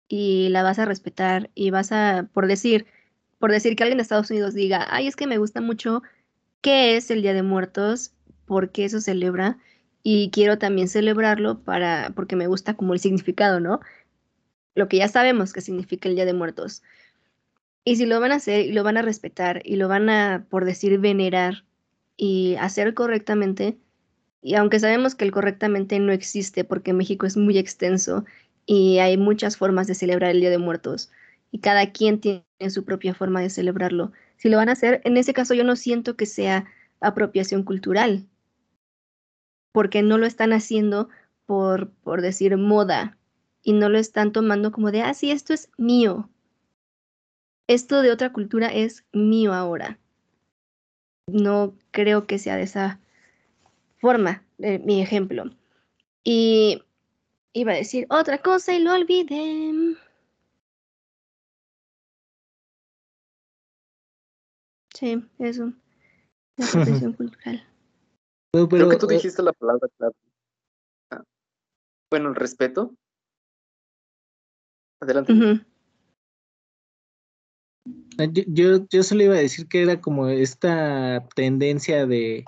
y 0.07 0.49
la 0.49 0.63
vas 0.63 0.79
a 0.79 0.85
respetar 0.85 1.49
y 1.55 1.71
vas 1.71 1.91
a, 1.91 2.29
por 2.33 2.47
decir, 2.47 2.85
por 3.39 3.51
decir 3.51 3.75
que 3.75 3.83
alguien 3.83 3.97
de 3.97 4.03
Estados 4.03 4.29
Unidos 4.29 4.53
diga, 4.53 4.85
ay, 4.89 5.07
es 5.07 5.15
que 5.15 5.27
me 5.27 5.37
gusta 5.37 5.61
mucho 5.61 6.03
qué 6.61 6.95
es 6.95 7.09
el 7.11 7.21
Día 7.21 7.33
de 7.33 7.43
Muertos, 7.43 8.13
por 8.45 8.71
qué 8.71 8.85
eso 8.85 9.01
celebra 9.01 9.57
y 10.03 10.29
quiero 10.31 10.57
también 10.57 10.89
celebrarlo 10.89 11.63
para, 11.63 12.11
porque 12.15 12.35
me 12.35 12.47
gusta 12.47 12.75
como 12.75 12.93
el 12.93 12.99
significado, 12.99 13.59
¿no? 13.59 13.79
Lo 14.75 14.87
que 14.87 14.97
ya 14.97 15.07
sabemos 15.07 15.53
que 15.53 15.61
significa 15.61 16.09
el 16.09 16.15
Día 16.15 16.25
de 16.25 16.33
Muertos. 16.33 16.83
Y 17.83 17.95
si 17.95 18.05
lo 18.05 18.19
van 18.19 18.31
a 18.31 18.35
hacer 18.35 18.65
y 18.65 18.73
lo 18.73 18.83
van 18.83 18.97
a 18.97 19.01
respetar 19.01 19.61
y 19.65 19.75
lo 19.75 19.87
van 19.87 20.09
a, 20.09 20.45
por 20.49 20.65
decir, 20.65 20.99
venerar 20.99 21.65
y 22.15 22.55
hacer 22.59 22.93
correctamente, 22.93 23.77
y 24.41 24.55
aunque 24.55 24.79
sabemos 24.79 25.15
que 25.15 25.25
el 25.25 25.31
correctamente 25.31 25.99
no 25.99 26.11
existe 26.11 26.63
porque 26.63 26.93
México 26.93 27.25
es 27.25 27.37
muy 27.37 27.57
extenso 27.57 28.25
y 28.65 28.97
hay 28.97 29.17
muchas 29.17 29.57
formas 29.57 29.87
de 29.87 29.95
celebrar 29.95 30.31
el 30.31 30.39
Día 30.39 30.49
de 30.49 30.57
Muertos 30.57 31.11
y 31.51 31.59
cada 31.59 31.91
quien 31.91 32.19
tiene 32.19 32.43
su 32.69 32.83
propia 32.83 33.13
forma 33.13 33.41
de 33.41 33.49
celebrarlo. 33.49 34.11
Si 34.37 34.49
lo 34.49 34.57
van 34.57 34.69
a 34.69 34.73
hacer, 34.73 35.01
en 35.03 35.17
ese 35.17 35.33
caso 35.33 35.53
yo 35.53 35.63
no 35.63 35.75
siento 35.75 36.15
que 36.15 36.25
sea 36.25 36.65
apropiación 36.99 37.63
cultural, 37.63 38.25
porque 39.71 40.01
no 40.01 40.17
lo 40.17 40.25
están 40.25 40.53
haciendo 40.53 41.09
por, 41.45 41.89
por 41.89 42.21
decir 42.21 42.57
moda 42.57 43.17
y 43.63 43.73
no 43.73 43.89
lo 43.89 43.99
están 43.99 44.31
tomando 44.31 44.71
como 44.71 44.91
de, 44.91 45.01
ah, 45.01 45.13
sí, 45.13 45.31
esto 45.31 45.53
es 45.53 45.69
mío. 45.77 46.29
Esto 47.67 48.01
de 48.01 48.11
otra 48.11 48.33
cultura 48.33 48.67
es 48.67 49.05
mío 49.13 49.53
ahora. 49.53 49.99
No 51.27 51.75
creo 51.91 52.25
que 52.25 52.39
sea 52.39 52.55
de 52.55 52.63
esa 52.63 52.99
forma, 54.01 54.43
eh, 54.57 54.79
mi 54.79 55.01
ejemplo. 55.01 55.45
Y 56.23 56.83
iba 57.53 57.71
a 57.71 57.75
decir 57.75 58.07
otra 58.09 58.39
cosa 58.39 58.73
y 58.73 58.79
lo 58.79 58.93
olvidé. 58.93 59.95
Sí, 64.93 65.23
eso. 65.39 65.71
La 66.57 66.65
apropiación 66.67 67.13
cultural. 67.13 67.67
No, 68.53 68.67
Creo 68.67 68.89
que 68.89 68.97
tú 68.97 69.09
eh, 69.09 69.13
dijiste 69.15 69.41
la 69.41 69.53
palabra 69.53 69.87
clave. 69.97 70.13
Ah, 71.11 71.23
Bueno, 72.09 72.29
el 72.29 72.35
respeto. 72.35 72.93
Adelante. 74.99 75.33
Ah, 78.19 78.25
Yo, 78.31 78.43
yo, 78.47 78.87
yo 78.89 79.03
solo 79.03 79.23
iba 79.23 79.35
a 79.35 79.39
decir 79.39 79.67
que 79.67 79.81
era 79.81 80.01
como 80.01 80.27
esta 80.27 81.27
tendencia 81.35 82.05
de... 82.05 82.45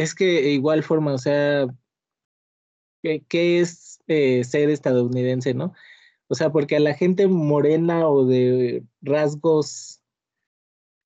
Es 0.00 0.14
que 0.14 0.24
de 0.24 0.50
igual 0.52 0.82
forma, 0.82 1.12
o 1.12 1.18
sea, 1.18 1.66
¿qué, 3.02 3.60
es 3.60 4.00
eh, 4.08 4.44
ser 4.44 4.70
estadounidense, 4.70 5.52
no? 5.54 5.74
O 6.28 6.34
sea, 6.34 6.50
porque 6.50 6.76
a 6.76 6.80
la 6.80 6.94
gente 6.94 7.26
morena 7.26 8.08
o 8.08 8.24
de 8.24 8.82
rasgos 9.02 10.00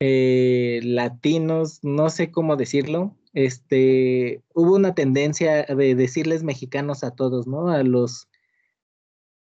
eh, 0.00 0.80
latinos, 0.84 1.80
no 1.82 2.08
sé 2.10 2.30
cómo 2.30 2.56
decirlo, 2.56 3.16
este, 3.32 4.42
hubo 4.54 4.76
una 4.76 4.94
tendencia 4.94 5.64
de 5.64 5.94
decirles 5.96 6.44
mexicanos 6.44 7.02
a 7.02 7.10
todos, 7.10 7.46
¿no? 7.48 7.70
A 7.70 7.82
los 7.82 8.28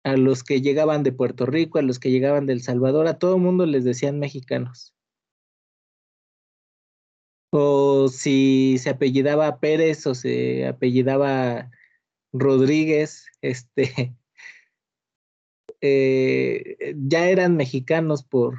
a 0.05 0.17
los 0.17 0.43
que 0.43 0.61
llegaban 0.61 1.03
de 1.03 1.13
Puerto 1.13 1.45
Rico, 1.45 1.79
a 1.79 1.81
los 1.81 1.99
que 1.99 2.11
llegaban 2.11 2.45
de 2.45 2.53
El 2.53 2.61
Salvador, 2.61 3.07
a 3.07 3.19
todo 3.19 3.35
el 3.35 3.41
mundo 3.41 3.65
les 3.65 3.83
decían 3.83 4.19
mexicanos. 4.19 4.93
O 7.55 8.07
si 8.07 8.79
se 8.79 8.89
apellidaba 8.89 9.59
Pérez 9.59 10.07
o 10.07 10.15
se 10.15 10.65
apellidaba 10.65 11.69
Rodríguez, 12.33 13.27
este, 13.41 14.15
eh, 15.81 16.95
ya 16.97 17.29
eran 17.29 17.55
mexicanos 17.55 18.23
por 18.23 18.55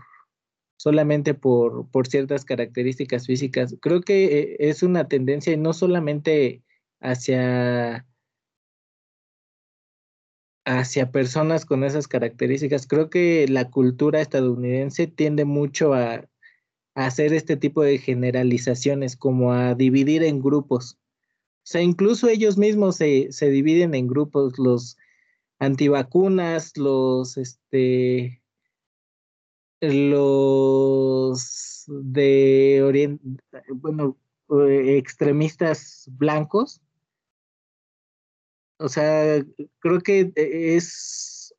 solamente 0.77 1.35
por, 1.35 1.91
por 1.91 2.07
ciertas 2.07 2.45
características 2.45 3.27
físicas. 3.27 3.75
Creo 3.81 4.01
que 4.03 4.27
eh, 4.27 4.57
es 4.61 4.85
una 4.85 5.09
tendencia 5.09 5.53
y 5.53 5.57
no 5.57 5.73
solamente 5.73 6.63
hacia 7.01 8.07
hacia 10.67 11.11
personas 11.11 11.67
con 11.67 11.83
esas 11.83 12.07
características. 12.07 12.87
Creo 12.87 13.11
que 13.11 13.49
la 13.49 13.71
cultura 13.71 14.21
estadounidense 14.21 15.09
tiende 15.09 15.45
mucho 15.45 15.95
a, 15.95 16.29
hacer 16.95 17.33
este 17.33 17.57
tipo 17.57 17.83
de 17.83 17.99
generalizaciones, 17.99 19.17
como 19.17 19.53
a 19.53 19.75
dividir 19.75 20.23
en 20.23 20.41
grupos. 20.41 20.99
O 21.65 21.67
sea, 21.67 21.83
incluso 21.83 22.29
ellos 22.29 22.59
mismos 22.59 22.97
se, 22.97 23.33
se 23.33 23.51
dividen 23.51 23.95
en 23.95 24.07
grupos, 24.07 24.59
los 24.59 24.97
antivacunas, 25.59 26.77
los, 26.77 27.37
este, 27.37 28.43
los 29.81 31.85
de 31.87 32.83
orient, 32.83 33.21
bueno, 33.75 34.17
eh, 34.51 34.97
extremistas 34.99 36.09
blancos. 36.13 36.81
O 38.79 38.89
sea, 38.89 39.45
creo 39.79 40.01
que 40.01 40.33
es 40.37 41.55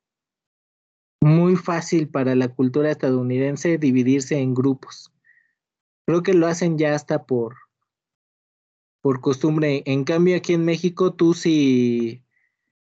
muy 1.20 1.56
fácil 1.56 2.08
para 2.08 2.34
la 2.34 2.48
cultura 2.48 2.90
estadounidense 2.90 3.78
dividirse 3.78 4.38
en 4.38 4.54
grupos. 4.54 5.12
Creo 6.06 6.22
que 6.22 6.34
lo 6.34 6.46
hacen 6.46 6.78
ya 6.78 6.94
hasta 6.94 7.26
por, 7.26 7.56
por 9.02 9.20
costumbre. 9.20 9.82
En 9.86 10.04
cambio, 10.04 10.36
aquí 10.36 10.54
en 10.54 10.64
México, 10.64 11.12
tú 11.12 11.34
sí, 11.34 12.22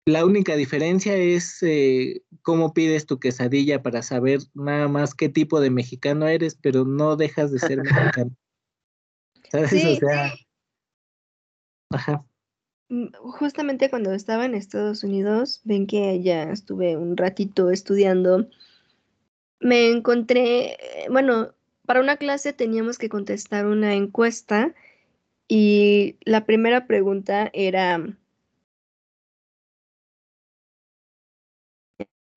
la 0.05 0.25
única 0.25 0.55
diferencia 0.55 1.15
es 1.15 1.61
eh, 1.63 2.23
cómo 2.41 2.73
pides 2.73 3.05
tu 3.05 3.19
quesadilla 3.19 3.83
para 3.83 4.01
saber 4.01 4.39
nada 4.53 4.87
más 4.87 5.13
qué 5.13 5.27
tipo 5.27 5.59
de 5.59 5.69
mexicano 5.69 6.27
eres, 6.27 6.55
pero 6.55 6.85
no 6.85 7.17
dejas 7.17 7.51
de 7.51 7.59
ser 7.59 7.81
mexicano. 7.83 8.31
¿Sabes? 9.51 9.69
Sí, 9.69 9.85
o 9.85 9.95
sea, 9.95 10.33
ajá. 11.91 12.25
Mm, 12.89 13.07
Justamente 13.19 13.89
cuando 13.89 14.13
estaba 14.13 14.45
en 14.45 14.55
Estados 14.55 15.03
Unidos, 15.03 15.59
ven 15.65 15.87
que 15.87 16.09
allá 16.09 16.51
estuve 16.51 16.95
un 16.95 17.17
ratito 17.17 17.69
estudiando, 17.69 18.47
me 19.59 19.89
encontré, 19.89 20.73
eh, 20.73 21.07
bueno, 21.09 21.53
para 21.87 22.01
una 22.01 22.17
clase 22.17 22.51
teníamos 22.51 22.97
que 22.97 23.07
contestar 23.07 23.65
una 23.65 23.95
encuesta 23.95 24.75
y 25.47 26.17
la 26.25 26.45
primera 26.45 26.85
pregunta 26.85 27.49
era, 27.53 28.05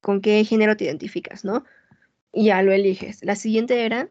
¿con 0.01 0.21
qué 0.21 0.45
género 0.45 0.77
te 0.77 0.85
identificas, 0.85 1.45
no? 1.45 1.65
Y 2.33 2.47
ya 2.47 2.63
lo 2.63 2.71
eliges. 2.71 3.25
La 3.25 3.35
siguiente 3.35 3.85
era, 3.85 4.09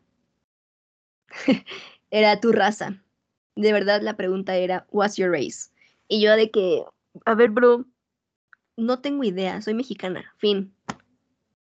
era 2.12 2.42
tu 2.42 2.52
raza. 2.52 3.02
De 3.56 3.72
verdad 3.72 4.02
la 4.02 4.18
pregunta 4.18 4.58
era, 4.58 4.88
what's 4.92 5.16
your 5.16 5.32
race? 5.32 5.72
Y 6.10 6.22
yo 6.22 6.36
de 6.36 6.52
que, 6.52 6.84
a 7.26 7.34
ver, 7.34 7.52
bro, 7.52 7.86
no 8.76 9.00
tengo 9.00 9.24
idea, 9.24 9.62
soy 9.62 9.74
mexicana, 9.74 10.34
fin. 10.38 10.76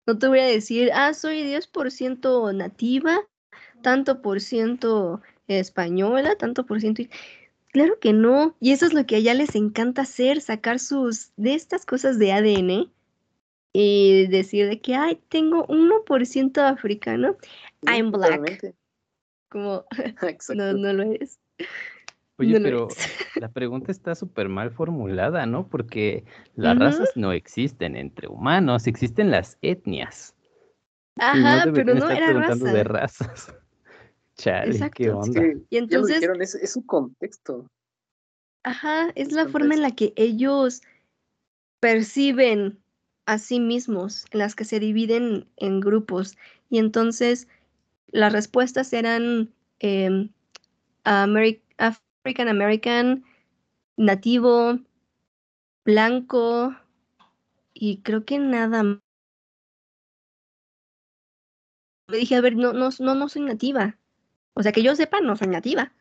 No 0.07 0.17
te 0.17 0.27
voy 0.27 0.39
a 0.39 0.45
decir, 0.45 0.89
ah, 0.91 1.13
soy 1.13 1.43
10% 1.43 2.51
nativa, 2.51 3.28
tanto 3.81 4.21
por 4.21 4.41
ciento 4.41 5.21
española, 5.47 6.35
tanto 6.35 6.65
por 6.65 6.79
ciento... 6.79 7.03
Claro 7.71 7.99
que 7.99 8.13
no. 8.13 8.55
Y 8.59 8.71
eso 8.71 8.87
es 8.87 8.93
lo 8.93 9.05
que 9.05 9.17
allá 9.17 9.33
les 9.35 9.55
encanta 9.55 10.01
hacer, 10.01 10.41
sacar 10.41 10.79
sus, 10.79 11.31
de 11.37 11.53
estas 11.53 11.85
cosas 11.85 12.17
de 12.17 12.31
ADN 12.31 12.91
y 13.73 14.27
decir 14.27 14.67
de 14.67 14.81
que, 14.81 14.95
ay, 14.95 15.21
tengo 15.29 15.67
1% 15.67 16.57
africano, 16.57 17.37
I'm 17.83 18.11
black. 18.11 18.73
Como, 19.49 19.85
no, 20.55 20.73
no 20.73 20.93
lo 20.93 21.03
eres. 21.03 21.39
Oye, 22.37 22.59
No 22.59 22.63
pero 22.63 22.85
eres. 22.85 22.97
la 23.35 23.49
pregunta 23.49 23.91
está 23.91 24.15
súper 24.15 24.49
mal 24.49 24.71
formulada, 24.71 25.45
¿no? 25.45 25.67
Porque 25.67 26.23
las 26.55 26.77
razas 26.77 27.11
no 27.15 27.31
existen 27.33 27.95
entre 27.95 28.27
humanos, 28.27 28.87
existen 28.87 29.29
las 29.29 29.57
etnias. 29.61 30.35
Y 31.33 31.41
no 31.41 31.47
Ajá, 31.47 31.71
pero 31.73 31.93
no 31.95 32.09
era 32.09 32.27
de 32.27 32.83
raza. 32.83 32.83
razas. 32.83 33.55
Chale, 34.39 34.71
Exacto. 34.71 35.03
qué 35.03 35.09
Es 35.09 35.13
Es 35.13 35.15
onda. 35.15 35.41
que 35.41 35.51
Y 35.51 35.75
ya 35.75 35.77
lo 35.79 35.79
entonces, 35.79 36.15
dijeron, 36.15 36.41
es, 36.41 36.55
es 36.55 36.71
su 36.71 36.85
contexto. 36.85 37.67
ajá, 38.63 39.09
es 39.15 39.27
Es 39.27 39.33
la 39.33 39.47
forma 39.47 39.73
en 39.75 39.81
la 39.81 39.91
que 39.95 40.13
ellos 40.15 40.81
perciben 41.81 42.79
a 43.25 43.37
sí 43.37 43.59
mismos, 43.59 44.25
en 44.31 44.39
las 44.39 44.55
que 44.55 44.63
se 44.65 44.79
dividen 44.79 45.47
en 45.57 45.81
grupos. 45.81 46.37
Y 46.69 46.79
entonces 46.79 47.47
las 48.07 48.31
respuestas 48.31 48.93
eran 48.93 49.53
em, 49.79 50.29
African 51.03 52.47
American, 52.47 53.23
nativo, 53.97 54.79
blanco 55.85 56.75
y 57.73 57.97
creo 58.01 58.23
que 58.23 58.39
nada 58.39 58.83
más. 58.83 58.99
Le 62.07 62.17
dije, 62.17 62.35
a 62.35 62.41
ver, 62.41 62.55
no, 62.55 62.73
no, 62.73 62.89
no, 62.99 63.15
no 63.15 63.29
soy 63.29 63.43
nativa. 63.43 63.98
O 64.59 64.61
sea, 64.61 64.73
que 64.73 64.83
yo 64.83 64.93
sepa, 64.93 65.21
no 65.21 65.37
soy 65.37 65.47
nativa. 65.47 65.93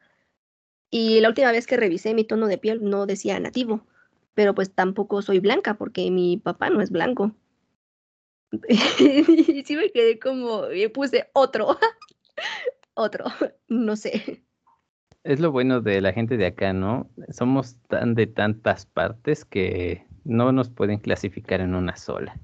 Y 0.91 1.21
la 1.21 1.29
última 1.29 1.53
vez 1.53 1.69
que 1.69 1.77
revisé 1.77 2.13
mi 2.13 2.25
tono 2.25 2.49
de 2.49 2.59
piel 2.59 2.83
no 2.83 3.07
decía 3.07 3.39
nativo, 3.39 3.87
pero 4.35 4.53
pues 4.53 4.75
tampoco 4.75 5.23
soy 5.23 5.39
blanca 5.39 5.75
porque 5.75 6.11
mi 6.11 6.39
papá 6.39 6.69
no 6.69 6.81
es 6.81 6.91
blanco. 6.91 7.37
y 8.69 9.63
sí 9.65 9.77
me 9.77 9.93
quedé 9.93 10.19
como, 10.19 10.73
y 10.73 10.89
puse 10.89 11.31
otro, 11.35 11.79
otro, 12.95 13.27
no 13.69 13.95
sé. 13.95 14.43
Es 15.23 15.39
lo 15.39 15.53
bueno 15.53 15.81
de 15.81 16.01
la 16.01 16.13
gente 16.13 16.37
de 16.37 16.47
acá, 16.47 16.73
¿no? 16.73 17.09
Somos 17.29 17.77
tan 17.87 18.17
de 18.17 18.27
tantas 18.27 18.87
partes 18.87 19.45
que 19.45 20.05
no 20.25 20.51
nos 20.51 20.69
pueden 20.69 20.99
clasificar 20.99 21.61
en 21.61 21.77
una 21.77 21.97
sola. 21.97 22.41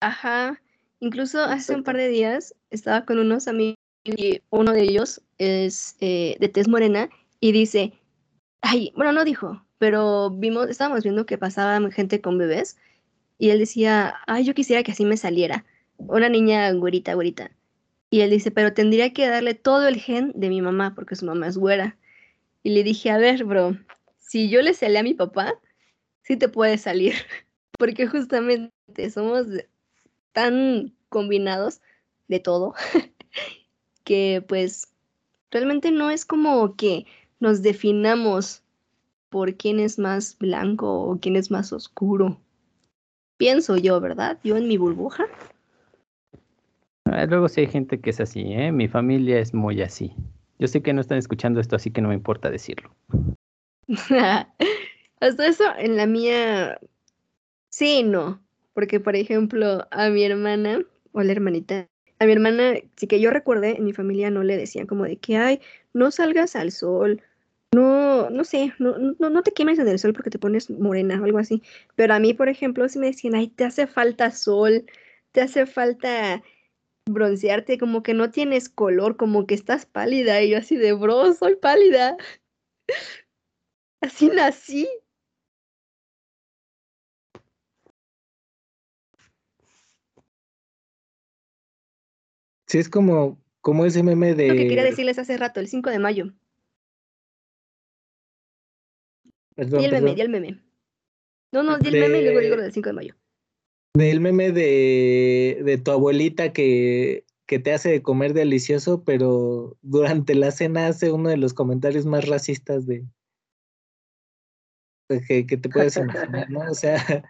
Ajá, 0.00 0.62
incluso 1.00 1.40
hace 1.40 1.74
un 1.74 1.82
par 1.82 1.96
de 1.96 2.06
días 2.06 2.54
estaba 2.70 3.04
con 3.04 3.18
unos 3.18 3.48
amigos 3.48 3.76
y 4.16 4.42
uno 4.50 4.72
de 4.72 4.82
ellos 4.82 5.22
es 5.38 5.96
eh, 6.00 6.36
de 6.40 6.48
tez 6.48 6.68
morena 6.68 7.08
y 7.40 7.52
dice, 7.52 7.92
ay, 8.60 8.92
bueno, 8.96 9.12
no 9.12 9.24
dijo, 9.24 9.64
pero 9.78 10.30
vimos, 10.30 10.68
estábamos 10.68 11.02
viendo 11.02 11.26
que 11.26 11.38
pasaba 11.38 11.78
gente 11.90 12.20
con 12.20 12.38
bebés 12.38 12.76
y 13.38 13.50
él 13.50 13.58
decía, 13.58 14.14
ay, 14.26 14.44
yo 14.44 14.54
quisiera 14.54 14.82
que 14.82 14.92
así 14.92 15.04
me 15.04 15.16
saliera, 15.16 15.64
una 15.98 16.28
niña 16.28 16.70
güerita, 16.72 17.14
güerita. 17.14 17.50
Y 18.10 18.20
él 18.20 18.30
dice, 18.30 18.50
pero 18.50 18.72
tendría 18.72 19.12
que 19.12 19.28
darle 19.28 19.54
todo 19.54 19.88
el 19.88 19.96
gen 19.96 20.32
de 20.34 20.48
mi 20.48 20.62
mamá 20.62 20.94
porque 20.94 21.16
su 21.16 21.26
mamá 21.26 21.48
es 21.48 21.58
güera. 21.58 21.98
Y 22.62 22.70
le 22.70 22.82
dije, 22.84 23.10
a 23.10 23.18
ver, 23.18 23.44
bro, 23.44 23.76
si 24.18 24.48
yo 24.48 24.62
le 24.62 24.74
salí 24.74 24.96
a 24.96 25.02
mi 25.02 25.14
papá, 25.14 25.54
sí 26.22 26.36
te 26.36 26.48
puede 26.48 26.78
salir, 26.78 27.14
porque 27.78 28.06
justamente 28.06 29.10
somos 29.10 29.46
tan 30.32 30.94
combinados 31.08 31.80
de 32.28 32.40
todo 32.40 32.74
que 34.06 34.42
pues 34.46 34.88
realmente 35.50 35.90
no 35.90 36.10
es 36.10 36.24
como 36.24 36.76
que 36.76 37.04
nos 37.40 37.60
definamos 37.60 38.62
por 39.28 39.56
quién 39.56 39.80
es 39.80 39.98
más 39.98 40.38
blanco 40.38 41.02
o 41.02 41.18
quién 41.20 41.36
es 41.36 41.50
más 41.50 41.72
oscuro. 41.72 42.40
Pienso 43.36 43.76
yo, 43.76 44.00
¿verdad? 44.00 44.38
Yo 44.44 44.56
en 44.56 44.68
mi 44.68 44.78
burbuja. 44.78 45.26
Ah, 47.04 47.26
luego 47.26 47.48
sí 47.48 47.62
hay 47.62 47.66
gente 47.66 48.00
que 48.00 48.10
es 48.10 48.20
así, 48.20 48.40
¿eh? 48.52 48.72
Mi 48.72 48.88
familia 48.88 49.40
es 49.40 49.52
muy 49.52 49.82
así. 49.82 50.14
Yo 50.58 50.68
sé 50.68 50.80
que 50.82 50.94
no 50.94 51.00
están 51.00 51.18
escuchando 51.18 51.60
esto, 51.60 51.76
así 51.76 51.90
que 51.90 52.00
no 52.00 52.08
me 52.08 52.14
importa 52.14 52.48
decirlo. 52.48 52.94
Hasta 53.88 55.46
eso, 55.46 55.64
en 55.78 55.96
la 55.96 56.06
mía, 56.06 56.78
sí 57.68 58.04
no. 58.04 58.40
Porque, 58.72 59.00
por 59.00 59.16
ejemplo, 59.16 59.86
a 59.90 60.08
mi 60.10 60.22
hermana, 60.22 60.82
o 61.12 61.22
la 61.22 61.32
hermanita, 61.32 61.88
a 62.18 62.26
mi 62.26 62.32
hermana, 62.32 62.74
sí 62.96 63.06
que 63.06 63.20
yo 63.20 63.30
recuerde, 63.30 63.76
en 63.76 63.84
mi 63.84 63.92
familia 63.92 64.30
no 64.30 64.42
le 64.42 64.56
decían 64.56 64.86
como 64.86 65.04
de 65.04 65.16
que, 65.16 65.36
ay, 65.36 65.60
no 65.92 66.10
salgas 66.10 66.56
al 66.56 66.72
sol, 66.72 67.22
no, 67.72 68.30
no 68.30 68.44
sé, 68.44 68.72
no, 68.78 68.96
no, 68.98 69.30
no 69.30 69.42
te 69.42 69.52
quemes 69.52 69.78
en 69.78 69.88
el 69.88 69.98
sol 69.98 70.12
porque 70.14 70.30
te 70.30 70.38
pones 70.38 70.70
morena 70.70 71.20
o 71.20 71.24
algo 71.24 71.38
así. 71.38 71.62
Pero 71.94 72.14
a 72.14 72.18
mí, 72.18 72.32
por 72.32 72.48
ejemplo, 72.48 72.88
si 72.88 72.98
me 72.98 73.06
decían, 73.06 73.34
ay, 73.34 73.48
te 73.48 73.64
hace 73.64 73.86
falta 73.86 74.30
sol, 74.30 74.86
te 75.32 75.42
hace 75.42 75.66
falta 75.66 76.42
broncearte, 77.08 77.78
como 77.78 78.02
que 78.02 78.14
no 78.14 78.30
tienes 78.30 78.68
color, 78.68 79.16
como 79.16 79.46
que 79.46 79.54
estás 79.54 79.86
pálida. 79.86 80.42
Y 80.42 80.50
yo 80.50 80.58
así 80.58 80.76
de, 80.76 80.92
bro, 80.94 81.32
soy 81.34 81.56
pálida. 81.56 82.16
Así 84.02 84.28
nací. 84.28 84.88
Sí, 92.66 92.78
es 92.78 92.88
como, 92.88 93.40
como 93.60 93.84
ese 93.84 94.02
meme 94.02 94.34
de... 94.34 94.48
Lo 94.48 94.54
que 94.54 94.68
quería 94.68 94.84
decirles 94.84 95.18
hace 95.18 95.36
rato, 95.36 95.60
el 95.60 95.68
5 95.68 95.90
de 95.90 95.98
mayo. 95.98 96.32
Perdón, 99.54 99.80
y 99.80 99.84
el 99.84 99.92
meme, 99.92 100.14
y 100.16 100.20
el 100.20 100.28
meme. 100.28 100.62
No, 101.52 101.62
no, 101.62 101.78
di 101.78 101.88
el 101.88 102.00
meme 102.00 102.18
y 102.18 102.24
luego 102.24 102.40
digo 102.40 102.56
lo 102.56 102.62
del 102.62 102.72
5 102.72 102.88
de 102.88 102.92
mayo. 102.92 103.14
Del 103.94 104.20
meme 104.20 104.52
de, 104.52 105.62
de 105.64 105.78
tu 105.78 105.90
abuelita 105.90 106.52
que, 106.52 107.24
que 107.46 107.58
te 107.58 107.72
hace 107.72 108.02
comer 108.02 108.34
delicioso, 108.34 109.04
pero 109.04 109.78
durante 109.80 110.34
la 110.34 110.50
cena 110.50 110.88
hace 110.88 111.12
uno 111.12 111.30
de 111.30 111.36
los 111.36 111.54
comentarios 111.54 112.04
más 112.04 112.28
racistas 112.28 112.86
de, 112.86 113.06
de 115.08 115.22
que, 115.22 115.46
que 115.46 115.56
te 115.56 115.68
puedes 115.68 115.96
imaginar, 115.96 116.50
¿no? 116.50 116.60
O 116.70 116.74
sea, 116.74 117.24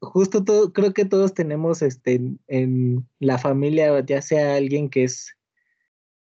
justo 0.00 0.44
todo, 0.44 0.72
creo 0.72 0.92
que 0.92 1.04
todos 1.04 1.34
tenemos 1.34 1.82
este 1.82 2.14
en, 2.14 2.40
en 2.46 3.08
la 3.18 3.38
familia, 3.38 3.98
ya 4.04 4.22
sea 4.22 4.56
alguien 4.56 4.88
que 4.88 5.04
es 5.04 5.36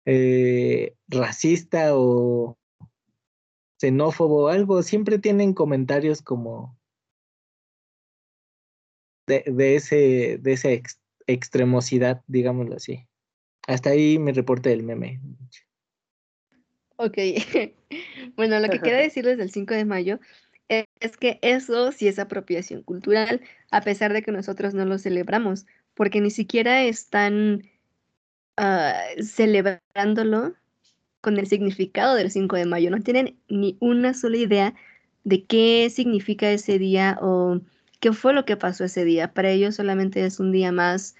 eh, 0.06 0.96
racista 1.08 1.98
o 1.98 2.58
xenófobo 3.80 4.44
o 4.44 4.48
algo, 4.48 4.84
siempre 4.84 5.20
tienen 5.20 5.54
comentarios 5.54 6.22
como 6.22 6.78
de, 9.28 9.44
de 9.48 9.76
ese, 9.76 10.38
de 10.40 10.54
esa 10.54 10.72
ex- 10.72 11.02
extremosidad, 11.28 12.24
digámoslo 12.28 12.76
así. 12.76 13.08
Hasta 13.68 13.90
ahí 13.90 14.20
mi 14.20 14.32
reporte 14.32 14.70
del 14.70 14.84
meme. 14.84 15.20
Ok. 16.98 17.18
bueno, 18.36 18.60
lo 18.60 18.70
que 18.70 18.80
quería 18.80 19.00
decirles 19.00 19.38
del 19.38 19.52
5 19.52 19.74
de 19.74 19.86
mayo 19.86 20.20
es 20.70 21.18
que 21.18 21.40
eso 21.42 21.92
sí 21.92 22.08
es 22.08 22.20
apropiación 22.20 22.84
cultural, 22.84 23.42
a 23.72 23.82
pesar 23.82 24.14
de 24.14 24.22
que 24.22 24.32
nosotros 24.32 24.74
no 24.74 24.86
lo 24.86 24.98
celebramos, 24.98 25.66
porque 25.94 26.22
ni 26.22 26.32
siquiera 26.32 26.84
están 26.84 27.64
ah, 28.58 29.02
celebrándolo 29.22 30.56
con 31.22 31.38
el 31.40 31.48
significado 31.48 32.16
del 32.16 32.32
5 32.32 32.56
de 32.56 32.66
mayo. 32.66 32.92
No 32.92 33.02
tienen 33.02 33.38
ni 33.50 33.78
una 33.80 34.14
sola 34.14 34.38
idea 34.38 34.76
de 35.24 35.44
qué 35.46 35.90
significa 35.90 36.52
ese 36.52 36.78
día 36.80 37.18
o 37.22 37.62
qué 38.00 38.14
fue 38.14 38.34
lo 38.34 38.46
que 38.46 38.58
pasó 38.58 38.86
ese 38.86 39.06
día. 39.06 39.34
Para 39.34 39.50
ellos 39.50 39.76
solamente 39.76 40.24
es 40.26 40.40
un 40.40 40.52
día 40.52 40.72
más 40.72 41.16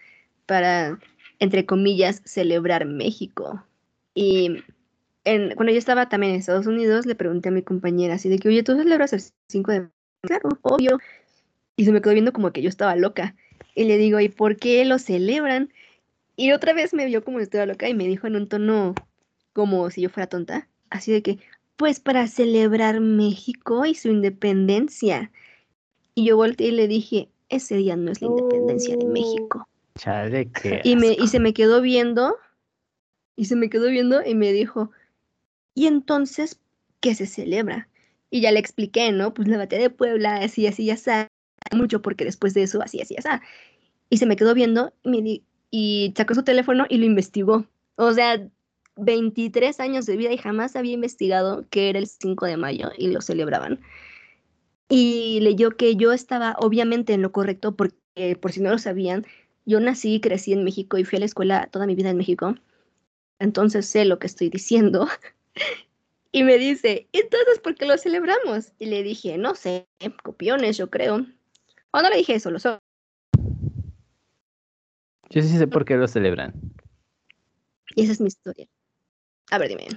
para, 0.46 1.00
entre 1.40 1.66
comillas, 1.66 2.22
celebrar 2.26 2.86
México. 2.86 3.66
Y 4.14 4.64
en- 5.26 5.56
cuando 5.56 5.72
yo 5.74 5.80
estaba 5.80 6.08
también 6.08 6.34
en 6.34 6.40
Estados 6.40 6.68
Unidos, 6.68 7.06
le 7.06 7.16
pregunté 7.16 7.50
a 7.50 7.52
mi 7.52 7.62
compañera 7.64 8.16
así 8.16 8.30
de 8.30 8.40
que, 8.40 8.48
oye, 8.48 8.64
¿tú 8.64 8.76
celebras 8.76 9.14
el 9.14 9.22
5 9.50 9.72
de 9.72 9.80
mayo? 9.82 9.92
Claro, 10.22 10.50
obvio. 10.62 11.00
Y 11.76 11.86
se 11.86 11.92
me 11.92 12.02
quedó 12.02 12.14
viendo 12.14 12.32
como 12.34 12.52
que 12.52 12.62
yo 12.62 12.70
estaba 12.70 12.96
loca. 12.96 13.36
Y 13.76 13.84
le 13.84 13.98
digo, 13.98 14.20
¿y 14.20 14.30
por 14.30 14.56
qué 14.56 14.86
lo 14.86 14.98
celebran? 14.98 15.74
Y 16.36 16.52
otra 16.52 16.74
vez 16.74 16.94
me 16.94 17.06
vio 17.06 17.24
como 17.24 17.40
si 17.40 17.44
estuviera 17.44 17.66
loca 17.66 17.90
y 17.90 17.94
me 17.94 18.08
dijo 18.08 18.28
en 18.28 18.36
un 18.36 18.48
tono 18.48 18.96
como 19.54 19.90
si 19.90 20.02
yo 20.02 20.10
fuera 20.10 20.28
tonta, 20.28 20.68
así 20.90 21.12
de 21.12 21.22
que, 21.22 21.40
pues 21.78 22.00
para 22.00 22.28
celebrar 22.28 23.00
México 23.00 23.86
y 23.86 23.96
su 23.96 24.10
independencia. 24.10 25.32
Y 26.14 26.26
yo 26.26 26.38
volteé 26.38 26.68
y 26.68 26.72
le 26.72 26.88
dije, 26.88 27.30
ese 27.50 27.76
día 27.76 27.96
no 27.96 28.12
es 28.12 28.22
la 28.22 28.28
independencia 28.28 28.96
de 28.98 29.06
México. 29.06 29.68
Chale, 29.96 30.50
qué 30.52 30.82
Y, 30.84 30.96
me, 30.96 31.14
y 31.14 31.28
se 31.28 31.40
me 31.40 31.54
quedó 31.54 31.82
viendo, 31.82 32.38
y 33.36 33.46
se 33.46 33.56
me 33.56 33.70
quedó 33.70 33.90
viendo 33.90 34.22
y 34.26 34.36
me 34.36 34.52
dijo, 34.52 34.92
¿y 35.76 35.88
entonces 35.88 36.60
qué 37.02 37.16
se 37.16 37.28
celebra? 37.28 37.90
Y 38.32 38.42
ya 38.42 38.52
le 38.52 38.60
expliqué, 38.60 39.12
¿no? 39.12 39.34
Pues 39.36 39.48
la 39.48 39.58
batalla 39.58 39.84
de 39.84 39.90
Puebla, 39.92 40.38
así, 40.38 40.68
así, 40.68 40.86
ya 40.86 40.96
está, 40.96 41.30
mucho 41.74 42.02
porque 42.02 42.26
después 42.26 42.54
de 42.56 42.64
eso, 42.64 42.82
así, 42.82 43.02
así, 43.02 43.16
así. 43.18 43.30
Y 44.10 44.18
se 44.18 44.26
me 44.26 44.36
quedó 44.36 44.54
viendo 44.54 44.94
y, 45.04 45.10
me 45.10 45.22
di- 45.22 45.44
y 45.72 46.14
sacó 46.18 46.34
su 46.36 46.44
teléfono 46.44 46.86
y 46.90 46.98
lo 46.98 47.06
investigó. 47.06 47.66
O 47.96 48.14
sea, 48.14 48.48
23 48.98 49.80
años 49.80 50.06
de 50.06 50.18
vida 50.18 50.32
y 50.32 50.38
jamás 50.38 50.76
había 50.76 50.94
investigado 50.94 51.66
que 51.70 51.90
era 51.90 52.00
el 52.00 52.08
5 52.08 52.46
de 52.46 52.58
mayo 52.58 52.92
y 52.98 53.10
lo 53.10 53.22
celebraban. 53.22 53.82
Y 54.90 55.40
leyó 55.42 55.72
que 55.72 55.96
yo 55.96 56.14
estaba 56.14 56.56
obviamente 56.60 57.14
en 57.14 57.22
lo 57.22 57.32
correcto 57.32 57.76
porque, 57.76 58.36
por 58.40 58.52
si 58.52 58.62
no 58.62 58.70
lo 58.72 58.78
sabían, 58.78 59.26
yo 59.66 59.80
nací 59.80 60.16
y 60.16 60.22
crecí 60.22 60.54
en 60.54 60.64
México 60.64 60.98
y 60.98 61.04
fui 61.06 61.18
a 61.18 61.20
la 61.20 61.26
escuela 61.26 61.68
toda 61.72 61.88
mi 61.88 61.96
vida 61.96 62.12
en 62.12 62.18
México. 62.18 62.56
Entonces 63.40 63.88
sé 63.88 64.06
lo 64.06 64.20
que 64.20 64.28
estoy 64.28 64.50
diciendo. 64.50 65.08
Y 66.32 66.44
me 66.44 66.58
dice, 66.58 67.08
entonces, 67.14 67.60
¿por 67.64 67.76
qué 67.76 67.86
lo 67.86 67.98
celebramos? 67.98 68.74
Y 68.78 68.88
le 68.88 69.04
dije, 69.04 69.38
no 69.38 69.56
sé, 69.56 69.88
copiones, 70.24 70.78
yo 70.78 70.90
creo. 70.90 71.26
O 71.92 72.02
no 72.02 72.10
le 72.10 72.18
dije 72.18 72.36
eso, 72.36 72.52
lo 72.52 72.60
so- 72.60 72.80
Yo 75.30 75.42
sí 75.42 75.58
sé 75.58 75.68
por 75.68 75.86
qué 75.86 75.96
lo 75.96 76.08
celebran. 76.08 76.54
Y 77.96 78.04
esa 78.04 78.12
es 78.14 78.22
mi 78.22 78.28
historia. 78.28 78.68
A 79.52 79.58
ver, 79.58 79.70
dime. 79.70 79.88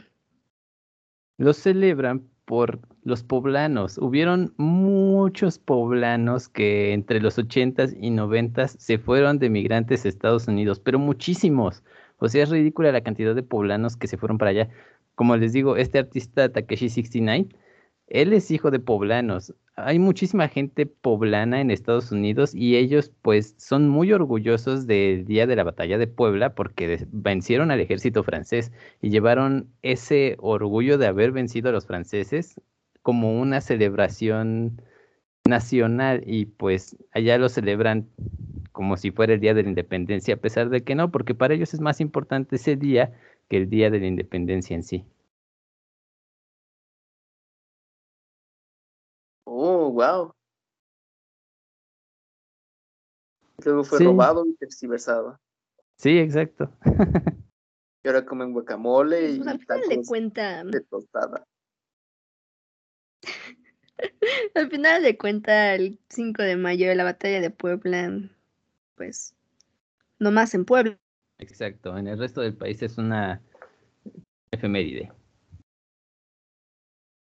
Lo 1.38 1.52
celebran 1.52 2.28
por 2.44 2.80
los 3.02 3.22
poblanos. 3.22 3.98
Hubieron 3.98 4.54
muchos 4.56 5.58
poblanos 5.58 6.48
que 6.48 6.92
entre 6.92 7.20
los 7.20 7.38
80s 7.38 7.96
y 8.00 8.10
90s 8.10 8.76
se 8.78 8.98
fueron 8.98 9.38
de 9.38 9.50
migrantes 9.50 10.04
a 10.04 10.08
Estados 10.08 10.48
Unidos, 10.48 10.80
pero 10.80 10.98
muchísimos, 10.98 11.82
O 12.20 12.28
sea, 12.28 12.42
es 12.42 12.50
ridícula 12.50 12.90
la 12.90 13.02
cantidad 13.02 13.34
de 13.34 13.44
poblanos 13.44 13.96
que 13.96 14.08
se 14.08 14.16
fueron 14.16 14.38
para 14.38 14.50
allá. 14.50 14.70
Como 15.18 15.36
les 15.36 15.52
digo, 15.52 15.76
este 15.76 15.98
artista 15.98 16.52
Takeshi69, 16.52 17.48
él 18.06 18.32
es 18.32 18.52
hijo 18.52 18.70
de 18.70 18.78
poblanos. 18.78 19.52
Hay 19.74 19.98
muchísima 19.98 20.46
gente 20.46 20.86
poblana 20.86 21.60
en 21.60 21.72
Estados 21.72 22.12
Unidos 22.12 22.54
y 22.54 22.76
ellos 22.76 23.10
pues 23.22 23.56
son 23.58 23.88
muy 23.88 24.12
orgullosos 24.12 24.86
del 24.86 25.24
día 25.24 25.48
de 25.48 25.56
la 25.56 25.64
batalla 25.64 25.98
de 25.98 26.06
Puebla 26.06 26.54
porque 26.54 27.04
vencieron 27.10 27.72
al 27.72 27.80
ejército 27.80 28.22
francés 28.22 28.70
y 29.02 29.10
llevaron 29.10 29.68
ese 29.82 30.36
orgullo 30.38 30.98
de 30.98 31.08
haber 31.08 31.32
vencido 31.32 31.70
a 31.70 31.72
los 31.72 31.84
franceses 31.84 32.60
como 33.02 33.40
una 33.40 33.60
celebración 33.60 34.80
nacional 35.46 36.22
y 36.26 36.44
pues 36.46 36.96
allá 37.10 37.38
lo 37.38 37.48
celebran 37.48 38.08
como 38.70 38.96
si 38.96 39.10
fuera 39.10 39.34
el 39.34 39.40
día 39.40 39.54
de 39.54 39.64
la 39.64 39.70
independencia, 39.70 40.34
a 40.34 40.36
pesar 40.36 40.68
de 40.68 40.84
que 40.84 40.94
no, 40.94 41.10
porque 41.10 41.34
para 41.34 41.54
ellos 41.54 41.74
es 41.74 41.80
más 41.80 42.00
importante 42.00 42.54
ese 42.54 42.76
día 42.76 43.12
que 43.48 43.56
el 43.56 43.70
día 43.70 43.90
de 43.90 44.00
la 44.00 44.06
independencia 44.06 44.74
en 44.74 44.82
sí. 44.82 45.04
Oh, 49.44 49.90
wow. 49.90 50.32
Luego 53.64 53.84
fue 53.84 53.98
robado 54.00 54.46
y 54.46 54.54
terciversado. 54.54 55.40
Sí, 55.96 56.18
exacto. 56.18 56.70
y 58.04 58.08
ahora 58.08 58.24
comen 58.24 58.52
guacamole 58.52 59.30
y 59.32 59.36
pues 59.38 59.48
al 59.48 59.58
final 59.58 59.80
de 59.88 60.04
cuenta 60.06 60.64
de 60.64 60.80
tostada. 60.82 61.44
al 64.54 64.70
final 64.70 65.02
de 65.02 65.18
cuenta 65.18 65.74
el 65.74 65.98
5 66.08 66.42
de 66.42 66.56
mayo 66.56 66.88
de 66.88 66.94
la 66.94 67.04
batalla 67.04 67.40
de 67.40 67.50
Puebla 67.50 68.30
pues 68.94 69.34
no 70.18 70.30
más 70.30 70.54
en 70.54 70.64
Puebla. 70.64 70.98
Exacto, 71.38 71.96
en 71.96 72.08
el 72.08 72.18
resto 72.18 72.40
del 72.40 72.54
país 72.54 72.82
es 72.82 72.98
una 72.98 73.40
efeméride. 74.50 75.12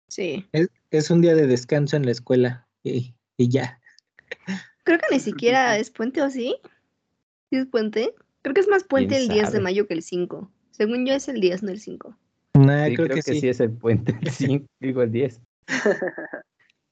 Sí. 0.09 0.45
Es, 0.91 1.09
un 1.09 1.21
día 1.21 1.35
de 1.35 1.47
descanso 1.47 1.95
en 1.95 2.05
la 2.05 2.11
escuela 2.11 2.67
y, 2.83 3.15
ya. 3.37 3.79
Creo 4.83 4.99
que 4.99 5.15
ni 5.15 5.19
siquiera 5.21 5.77
es 5.77 5.89
puente, 5.89 6.21
¿o 6.21 6.29
sí? 6.29 6.57
¿Sí 7.49 7.57
es 7.57 7.65
puente? 7.67 8.13
Creo 8.41 8.53
que 8.53 8.59
es 8.59 8.67
más 8.67 8.83
puente 8.83 9.15
el 9.15 9.29
10 9.29 9.53
de 9.53 9.61
mayo 9.61 9.87
que 9.87 9.93
el 9.93 10.03
5. 10.03 10.51
Según 10.71 11.05
yo 11.05 11.13
es 11.13 11.29
el 11.29 11.39
10, 11.39 11.63
no 11.63 11.71
el 11.71 11.79
5. 11.79 12.17
creo, 12.53 13.07
que, 13.07 13.21
sí. 13.21 13.47
es 13.47 13.61
el 13.61 13.71
puente, 13.71 14.17
el 14.21 14.29
5, 14.31 14.65
digo 14.81 15.01
el 15.01 15.11
10. 15.11 15.39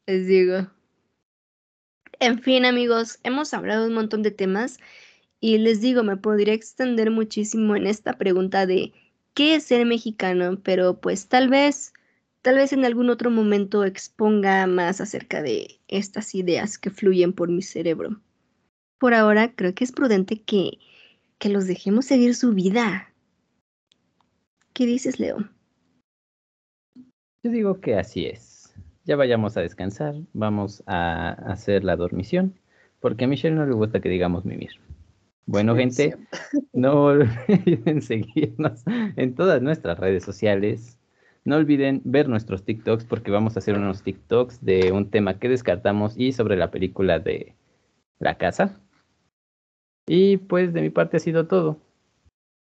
Les 0.08 0.28
digo. 0.28 0.68
En 2.22 2.42
fin, 2.42 2.66
amigos, 2.66 3.20
hemos 3.24 3.54
hablado 3.54 3.88
un 3.88 3.94
montón 3.94 4.24
de 4.24 4.32
temas 4.32 4.80
y 5.40 5.58
les 5.58 5.82
digo, 5.82 6.04
me 6.04 6.18
podría 6.18 6.54
extender 6.54 7.12
muchísimo 7.12 7.76
en 7.76 7.88
esta 7.88 8.18
pregunta 8.18 8.66
de 8.66 8.94
qué 9.34 9.56
es 9.56 9.64
ser 9.64 9.86
mexicano, 9.86 10.60
pero 10.64 11.00
pues 11.00 11.28
tal 11.28 11.50
vez, 11.50 11.94
tal 12.42 12.56
vez 12.56 12.74
en 12.74 12.86
algún 12.86 13.10
otro 13.10 13.32
momento 13.32 13.84
exponga 13.84 14.68
más 14.68 15.02
acerca 15.02 15.42
de 15.42 15.80
estas 15.88 16.36
ideas 16.36 16.78
que 16.78 16.90
fluyen 16.90 17.34
por 17.34 17.50
mi 17.50 17.62
cerebro. 17.62 18.22
Por 18.98 19.14
ahora, 19.14 19.56
creo 19.56 19.74
que 19.74 19.84
es 19.84 19.92
prudente 19.92 20.42
que, 20.42 20.80
que 21.38 21.50
los 21.50 21.68
dejemos 21.68 22.06
seguir 22.06 22.36
su 22.36 22.54
vida. 22.54 23.14
¿Qué 24.74 24.86
dices, 24.86 25.20
Leo? 25.20 25.50
Yo 27.44 27.52
digo 27.52 27.80
que 27.80 27.96
así 27.96 28.26
es 28.26 28.60
ya 29.10 29.16
vayamos 29.16 29.58
a 29.58 29.62
descansar, 29.62 30.14
vamos 30.34 30.84
a 30.86 31.32
hacer 31.52 31.84
la 31.84 31.96
dormición, 31.96 32.54
porque 33.00 33.26
a 33.26 33.28
Michelle 33.28 33.56
no 33.56 33.66
le 33.66 33.74
gusta 33.74 34.02
que 34.02 34.08
digamos 34.08 34.46
mimir. 34.46 34.70
Bueno, 35.52 35.76
gente, 35.76 36.16
no 36.74 37.06
olviden 37.06 38.02
seguirnos 38.04 38.84
en 39.16 39.34
todas 39.34 39.64
nuestras 39.64 39.98
redes 39.98 40.24
sociales. 40.24 41.00
No 41.44 41.56
olviden 41.56 42.02
ver 42.06 42.30
nuestros 42.30 42.64
TikToks 42.64 43.06
porque 43.06 43.32
vamos 43.32 43.56
a 43.56 43.60
hacer 43.60 43.76
unos 43.76 44.04
TikToks 44.04 44.64
de 44.64 44.92
un 44.92 45.10
tema 45.10 45.40
que 45.40 45.50
descartamos 45.50 46.16
y 46.16 46.34
sobre 46.34 46.56
la 46.56 46.70
película 46.70 47.18
de 47.18 47.56
La 48.20 48.38
Casa. 48.38 48.80
Y 50.06 50.38
pues 50.38 50.72
de 50.72 50.82
mi 50.82 50.92
parte 50.92 51.18
ha 51.18 51.20
sido 51.20 51.48
todo. 51.48 51.82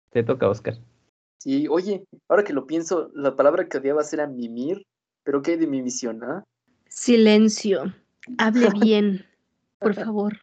Te 0.08 0.22
toca, 0.22 0.48
Oscar. 0.48 0.78
Sí, 1.40 1.68
oye, 1.68 2.06
ahora 2.26 2.42
que 2.42 2.54
lo 2.54 2.66
pienso, 2.66 3.10
la 3.14 3.36
palabra 3.36 3.68
que 3.68 3.76
odiabas 3.76 4.14
era 4.14 4.26
mimir 4.26 4.86
¿Pero 5.24 5.42
qué 5.42 5.56
de 5.56 5.66
mi 5.66 5.82
misión, 5.82 6.24
ah? 6.24 6.42
Silencio. 6.88 7.94
Hable 8.38 8.70
bien, 8.70 9.26
por 9.78 9.94
favor. 9.94 10.38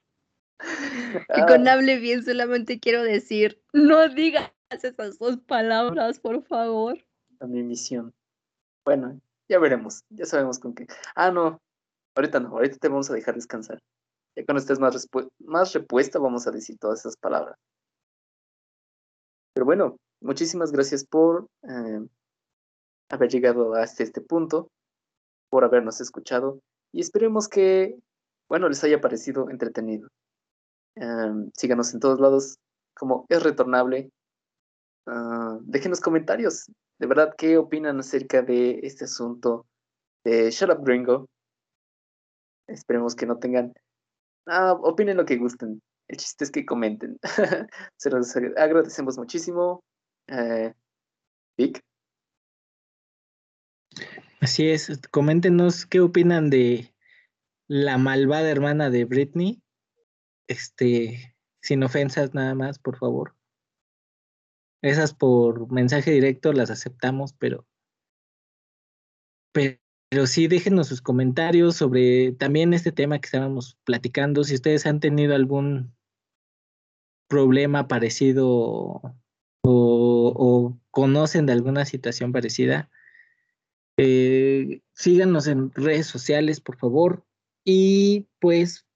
Y 1.35 1.45
con 1.47 1.67
ah. 1.67 1.73
hable 1.73 1.99
bien 1.99 2.23
solamente 2.23 2.79
quiero 2.79 3.03
decir, 3.03 3.61
no 3.73 4.07
digas 4.09 4.51
esas 4.69 5.17
dos 5.17 5.37
palabras, 5.37 6.19
por 6.19 6.43
favor. 6.43 6.97
A 7.39 7.47
mi 7.47 7.63
misión. 7.63 8.13
Bueno, 8.85 9.19
ya 9.47 9.59
veremos, 9.59 10.03
ya 10.09 10.25
sabemos 10.25 10.59
con 10.59 10.73
qué. 10.73 10.87
Ah, 11.15 11.31
no, 11.31 11.59
ahorita 12.15 12.39
no, 12.39 12.49
ahorita 12.49 12.77
te 12.77 12.87
vamos 12.87 13.09
a 13.09 13.13
dejar 13.13 13.35
descansar. 13.35 13.79
Ya 14.35 14.45
cuando 14.45 14.59
estés 14.59 14.79
más, 14.79 15.07
más 15.39 15.73
repuesta 15.73 16.19
vamos 16.19 16.47
a 16.47 16.51
decir 16.51 16.77
todas 16.77 16.99
esas 16.99 17.17
palabras. 17.17 17.57
Pero 19.53 19.65
bueno, 19.65 19.97
muchísimas 20.21 20.71
gracias 20.71 21.05
por 21.05 21.47
eh, 21.63 22.05
haber 23.09 23.29
llegado 23.29 23.73
hasta 23.73 24.03
este 24.03 24.21
punto, 24.21 24.69
por 25.49 25.63
habernos 25.63 25.99
escuchado 25.99 26.59
y 26.93 27.01
esperemos 27.01 27.47
que, 27.47 27.97
bueno, 28.47 28.69
les 28.69 28.83
haya 28.83 29.01
parecido 29.01 29.49
entretenido. 29.49 30.09
Em, 30.95 31.51
síganos 31.55 31.93
en 31.93 31.99
todos 31.99 32.19
lados 32.19 32.57
como 32.95 33.25
es 33.29 33.41
retornable. 33.43 34.11
Uh, 35.05 35.59
déjenos 35.61 36.01
comentarios, 36.01 36.69
de 36.99 37.07
verdad, 37.07 37.33
qué 37.37 37.57
opinan 37.57 37.99
acerca 37.99 38.41
de 38.41 38.79
este 38.83 39.05
asunto 39.05 39.65
de 40.23 40.51
Shut 40.51 40.69
Up 40.69 40.83
Gringo. 40.83 41.27
Esperemos 42.67 43.15
que 43.15 43.25
no 43.25 43.39
tengan, 43.39 43.73
ah, 44.45 44.73
opinen 44.73 45.17
lo 45.17 45.25
que 45.25 45.37
gusten. 45.37 45.81
El 46.07 46.17
chiste 46.17 46.43
es 46.43 46.51
que 46.51 46.65
comenten. 46.65 47.17
Se 47.97 48.09
los 48.09 48.35
agradecemos 48.35 49.17
muchísimo. 49.17 49.83
Eh, 50.27 50.73
Vic. 51.57 51.81
Así 54.41 54.69
es, 54.69 54.99
coméntenos 55.11 55.85
qué 55.85 55.99
opinan 55.99 56.49
de 56.49 56.93
la 57.67 57.97
malvada 57.97 58.49
hermana 58.49 58.89
de 58.89 59.05
Britney. 59.05 59.61
Este, 60.49 61.35
sin 61.61 61.83
ofensas 61.83 62.33
nada 62.33 62.55
más, 62.55 62.79
por 62.79 62.97
favor. 62.97 63.35
Esas 64.81 65.13
por 65.13 65.71
mensaje 65.71 66.11
directo 66.11 66.51
las 66.53 66.71
aceptamos, 66.71 67.33
pero 67.33 67.65
pero 69.53 70.25
sí 70.25 70.47
déjenos 70.47 70.87
sus 70.87 71.01
comentarios 71.01 71.75
sobre 71.75 72.31
también 72.31 72.73
este 72.73 72.91
tema 72.91 73.19
que 73.19 73.27
estábamos 73.27 73.77
platicando. 73.83 74.43
Si 74.43 74.55
ustedes 74.55 74.85
han 74.85 74.99
tenido 74.99 75.35
algún 75.35 75.93
problema 77.27 77.87
parecido 77.87 79.01
o, 79.63 80.77
conocen 80.89 81.45
de 81.45 81.53
alguna 81.53 81.85
situación 81.85 82.31
parecida, 82.31 82.89
eh, 83.97 84.81
síganos 84.93 85.47
en 85.47 85.71
redes 85.71 86.07
sociales, 86.07 86.59
por 86.59 86.77
favor. 86.77 87.25
Y 87.63 88.27
pues, 88.39 88.87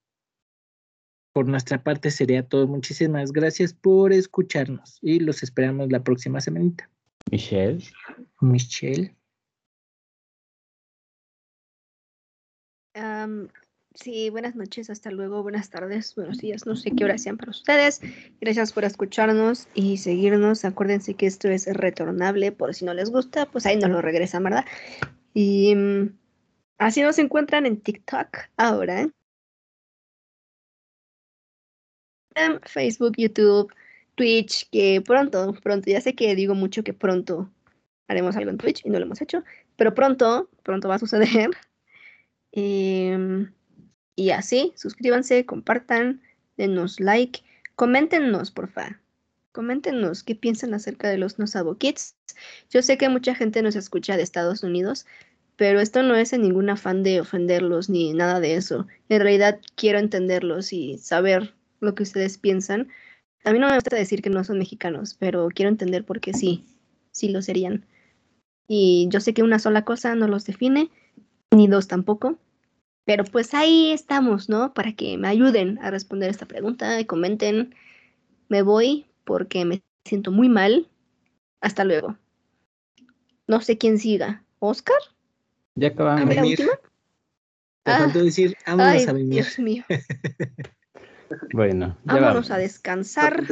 por 1.34 1.48
nuestra 1.48 1.82
parte 1.82 2.10
sería 2.12 2.46
todo. 2.46 2.66
Muchísimas 2.68 3.32
gracias 3.32 3.74
por 3.74 4.12
escucharnos 4.12 4.98
y 5.02 5.18
los 5.18 5.42
esperamos 5.42 5.90
la 5.90 6.02
próxima 6.02 6.40
semanita. 6.40 6.88
Michelle. 7.30 7.84
Michelle. 8.40 9.14
Sí, 13.94 14.28
buenas 14.28 14.56
noches, 14.56 14.90
hasta 14.90 15.10
luego, 15.10 15.42
buenas 15.42 15.70
tardes, 15.70 16.14
buenos 16.16 16.38
días, 16.38 16.66
no 16.66 16.74
sé 16.74 16.90
qué 16.90 17.04
hora 17.04 17.16
sean 17.16 17.36
para 17.36 17.50
ustedes. 17.50 18.00
Gracias 18.40 18.72
por 18.72 18.84
escucharnos 18.84 19.68
y 19.72 19.98
seguirnos. 19.98 20.64
Acuérdense 20.64 21.14
que 21.14 21.26
esto 21.26 21.48
es 21.48 21.66
retornable, 21.66 22.50
por 22.50 22.74
si 22.74 22.84
no 22.84 22.92
les 22.92 23.10
gusta, 23.10 23.46
pues 23.46 23.66
ahí 23.66 23.76
nos 23.76 23.90
lo 23.90 24.02
regresan, 24.02 24.42
¿verdad? 24.42 24.64
Y 25.32 25.74
mm, 25.76 26.18
así 26.78 27.02
nos 27.02 27.18
encuentran 27.18 27.66
en 27.66 27.80
TikTok 27.80 28.36
ahora. 28.56 29.08
Facebook, 32.64 33.14
YouTube, 33.16 33.72
Twitch, 34.14 34.68
que 34.70 35.00
pronto, 35.00 35.54
pronto, 35.62 35.90
ya 35.90 36.00
sé 36.00 36.14
que 36.14 36.34
digo 36.34 36.54
mucho 36.54 36.84
que 36.84 36.92
pronto 36.92 37.50
haremos 38.08 38.36
algo 38.36 38.50
en 38.50 38.58
Twitch 38.58 38.84
y 38.84 38.90
no 38.90 38.98
lo 38.98 39.06
hemos 39.06 39.20
hecho, 39.20 39.42
pero 39.76 39.94
pronto, 39.94 40.48
pronto 40.62 40.88
va 40.88 40.96
a 40.96 40.98
suceder. 40.98 41.50
Eh, 42.56 43.48
y 44.14 44.30
así, 44.30 44.72
suscríbanse, 44.76 45.44
compartan, 45.44 46.22
denos 46.56 47.00
like, 47.00 47.42
coméntenos, 47.74 48.52
porfa. 48.52 49.00
Coméntenos 49.50 50.22
qué 50.22 50.36
piensan 50.36 50.72
acerca 50.72 51.08
de 51.08 51.18
los 51.18 51.40
Nosabo 51.40 51.78
Kids. 51.78 52.16
Yo 52.70 52.82
sé 52.82 52.96
que 52.96 53.08
mucha 53.08 53.34
gente 53.34 53.60
nos 53.60 53.74
escucha 53.74 54.16
de 54.16 54.22
Estados 54.22 54.62
Unidos, 54.62 55.04
pero 55.56 55.80
esto 55.80 56.04
no 56.04 56.14
es 56.14 56.32
en 56.32 56.42
ningún 56.42 56.70
afán 56.70 57.02
de 57.02 57.20
ofenderlos 57.20 57.88
ni 57.88 58.12
nada 58.12 58.38
de 58.38 58.54
eso. 58.54 58.86
En 59.08 59.20
realidad 59.20 59.60
quiero 59.74 59.98
entenderlos 59.98 60.72
y 60.72 60.98
saber 60.98 61.54
lo 61.80 61.94
que 61.94 62.02
ustedes 62.02 62.38
piensan, 62.38 62.88
A 63.46 63.52
mí 63.52 63.58
no 63.58 63.68
me 63.68 63.74
gusta 63.74 63.94
decir 63.96 64.22
que 64.22 64.30
no 64.30 64.42
son 64.42 64.58
mexicanos, 64.58 65.14
pero 65.18 65.48
quiero 65.54 65.68
entender 65.68 66.04
por 66.06 66.20
qué 66.20 66.32
sí, 66.32 66.64
sí 67.10 67.28
lo 67.28 67.42
serían. 67.42 67.84
Y 68.66 69.06
yo 69.10 69.20
sé 69.20 69.34
que 69.34 69.42
una 69.42 69.58
sola 69.58 69.84
cosa 69.84 70.14
no 70.14 70.28
los 70.28 70.46
define, 70.46 70.90
ni 71.50 71.66
dos 71.66 71.86
tampoco. 71.86 72.38
Pero 73.04 73.24
pues 73.24 73.52
ahí 73.52 73.92
estamos, 73.92 74.48
¿no? 74.48 74.72
Para 74.72 74.94
que 74.94 75.18
me 75.18 75.28
ayuden 75.28 75.78
a 75.82 75.90
responder 75.90 76.30
esta 76.30 76.46
pregunta 76.46 76.98
y 76.98 77.04
comenten. 77.04 77.74
Me 78.48 78.62
voy 78.62 79.04
porque 79.24 79.66
me 79.66 79.82
siento 80.06 80.30
muy 80.30 80.48
mal. 80.48 80.88
Hasta 81.60 81.84
luego. 81.84 82.16
No 83.46 83.60
sé 83.60 83.76
quién 83.76 83.98
siga. 83.98 84.42
¿Oscar? 84.58 84.96
Ya 85.74 85.88
acabamos. 85.88 86.30
A 86.30 86.34
¿La 86.34 86.46
última? 86.46 86.72
Te 87.82 87.90
Ah. 87.90 87.98
faltó 87.98 88.24
decir, 88.24 88.56
vámonos 88.66 89.02
Ay, 89.02 89.04
a 89.06 89.12
mimir. 89.12 89.42
Dios 89.42 89.58
mío. 89.58 89.84
Bueno, 91.52 91.96
ya 92.04 92.14
Vámonos 92.14 92.34
vamos. 92.34 92.50
a 92.50 92.58
descansar. 92.58 93.44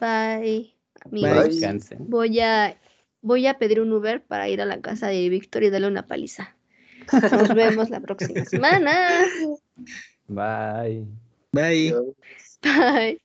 Bye. 0.00 0.74
amigos. 1.04 1.30
Bye. 1.30 1.48
Descansen. 1.50 2.10
Voy 2.10 2.40
a 2.40 2.76
voy 3.22 3.46
a 3.46 3.58
pedir 3.58 3.80
un 3.80 3.92
Uber 3.92 4.22
para 4.22 4.48
ir 4.48 4.60
a 4.60 4.66
la 4.66 4.80
casa 4.80 5.08
de 5.08 5.28
Víctor 5.28 5.62
y 5.62 5.70
darle 5.70 5.88
una 5.88 6.06
paliza. 6.06 6.54
Nos 7.12 7.54
vemos 7.54 7.90
la 7.90 8.00
próxima 8.00 8.44
semana. 8.44 9.08
Bye. 10.28 11.06
Bye. 11.52 11.94
Bye. 12.62 13.22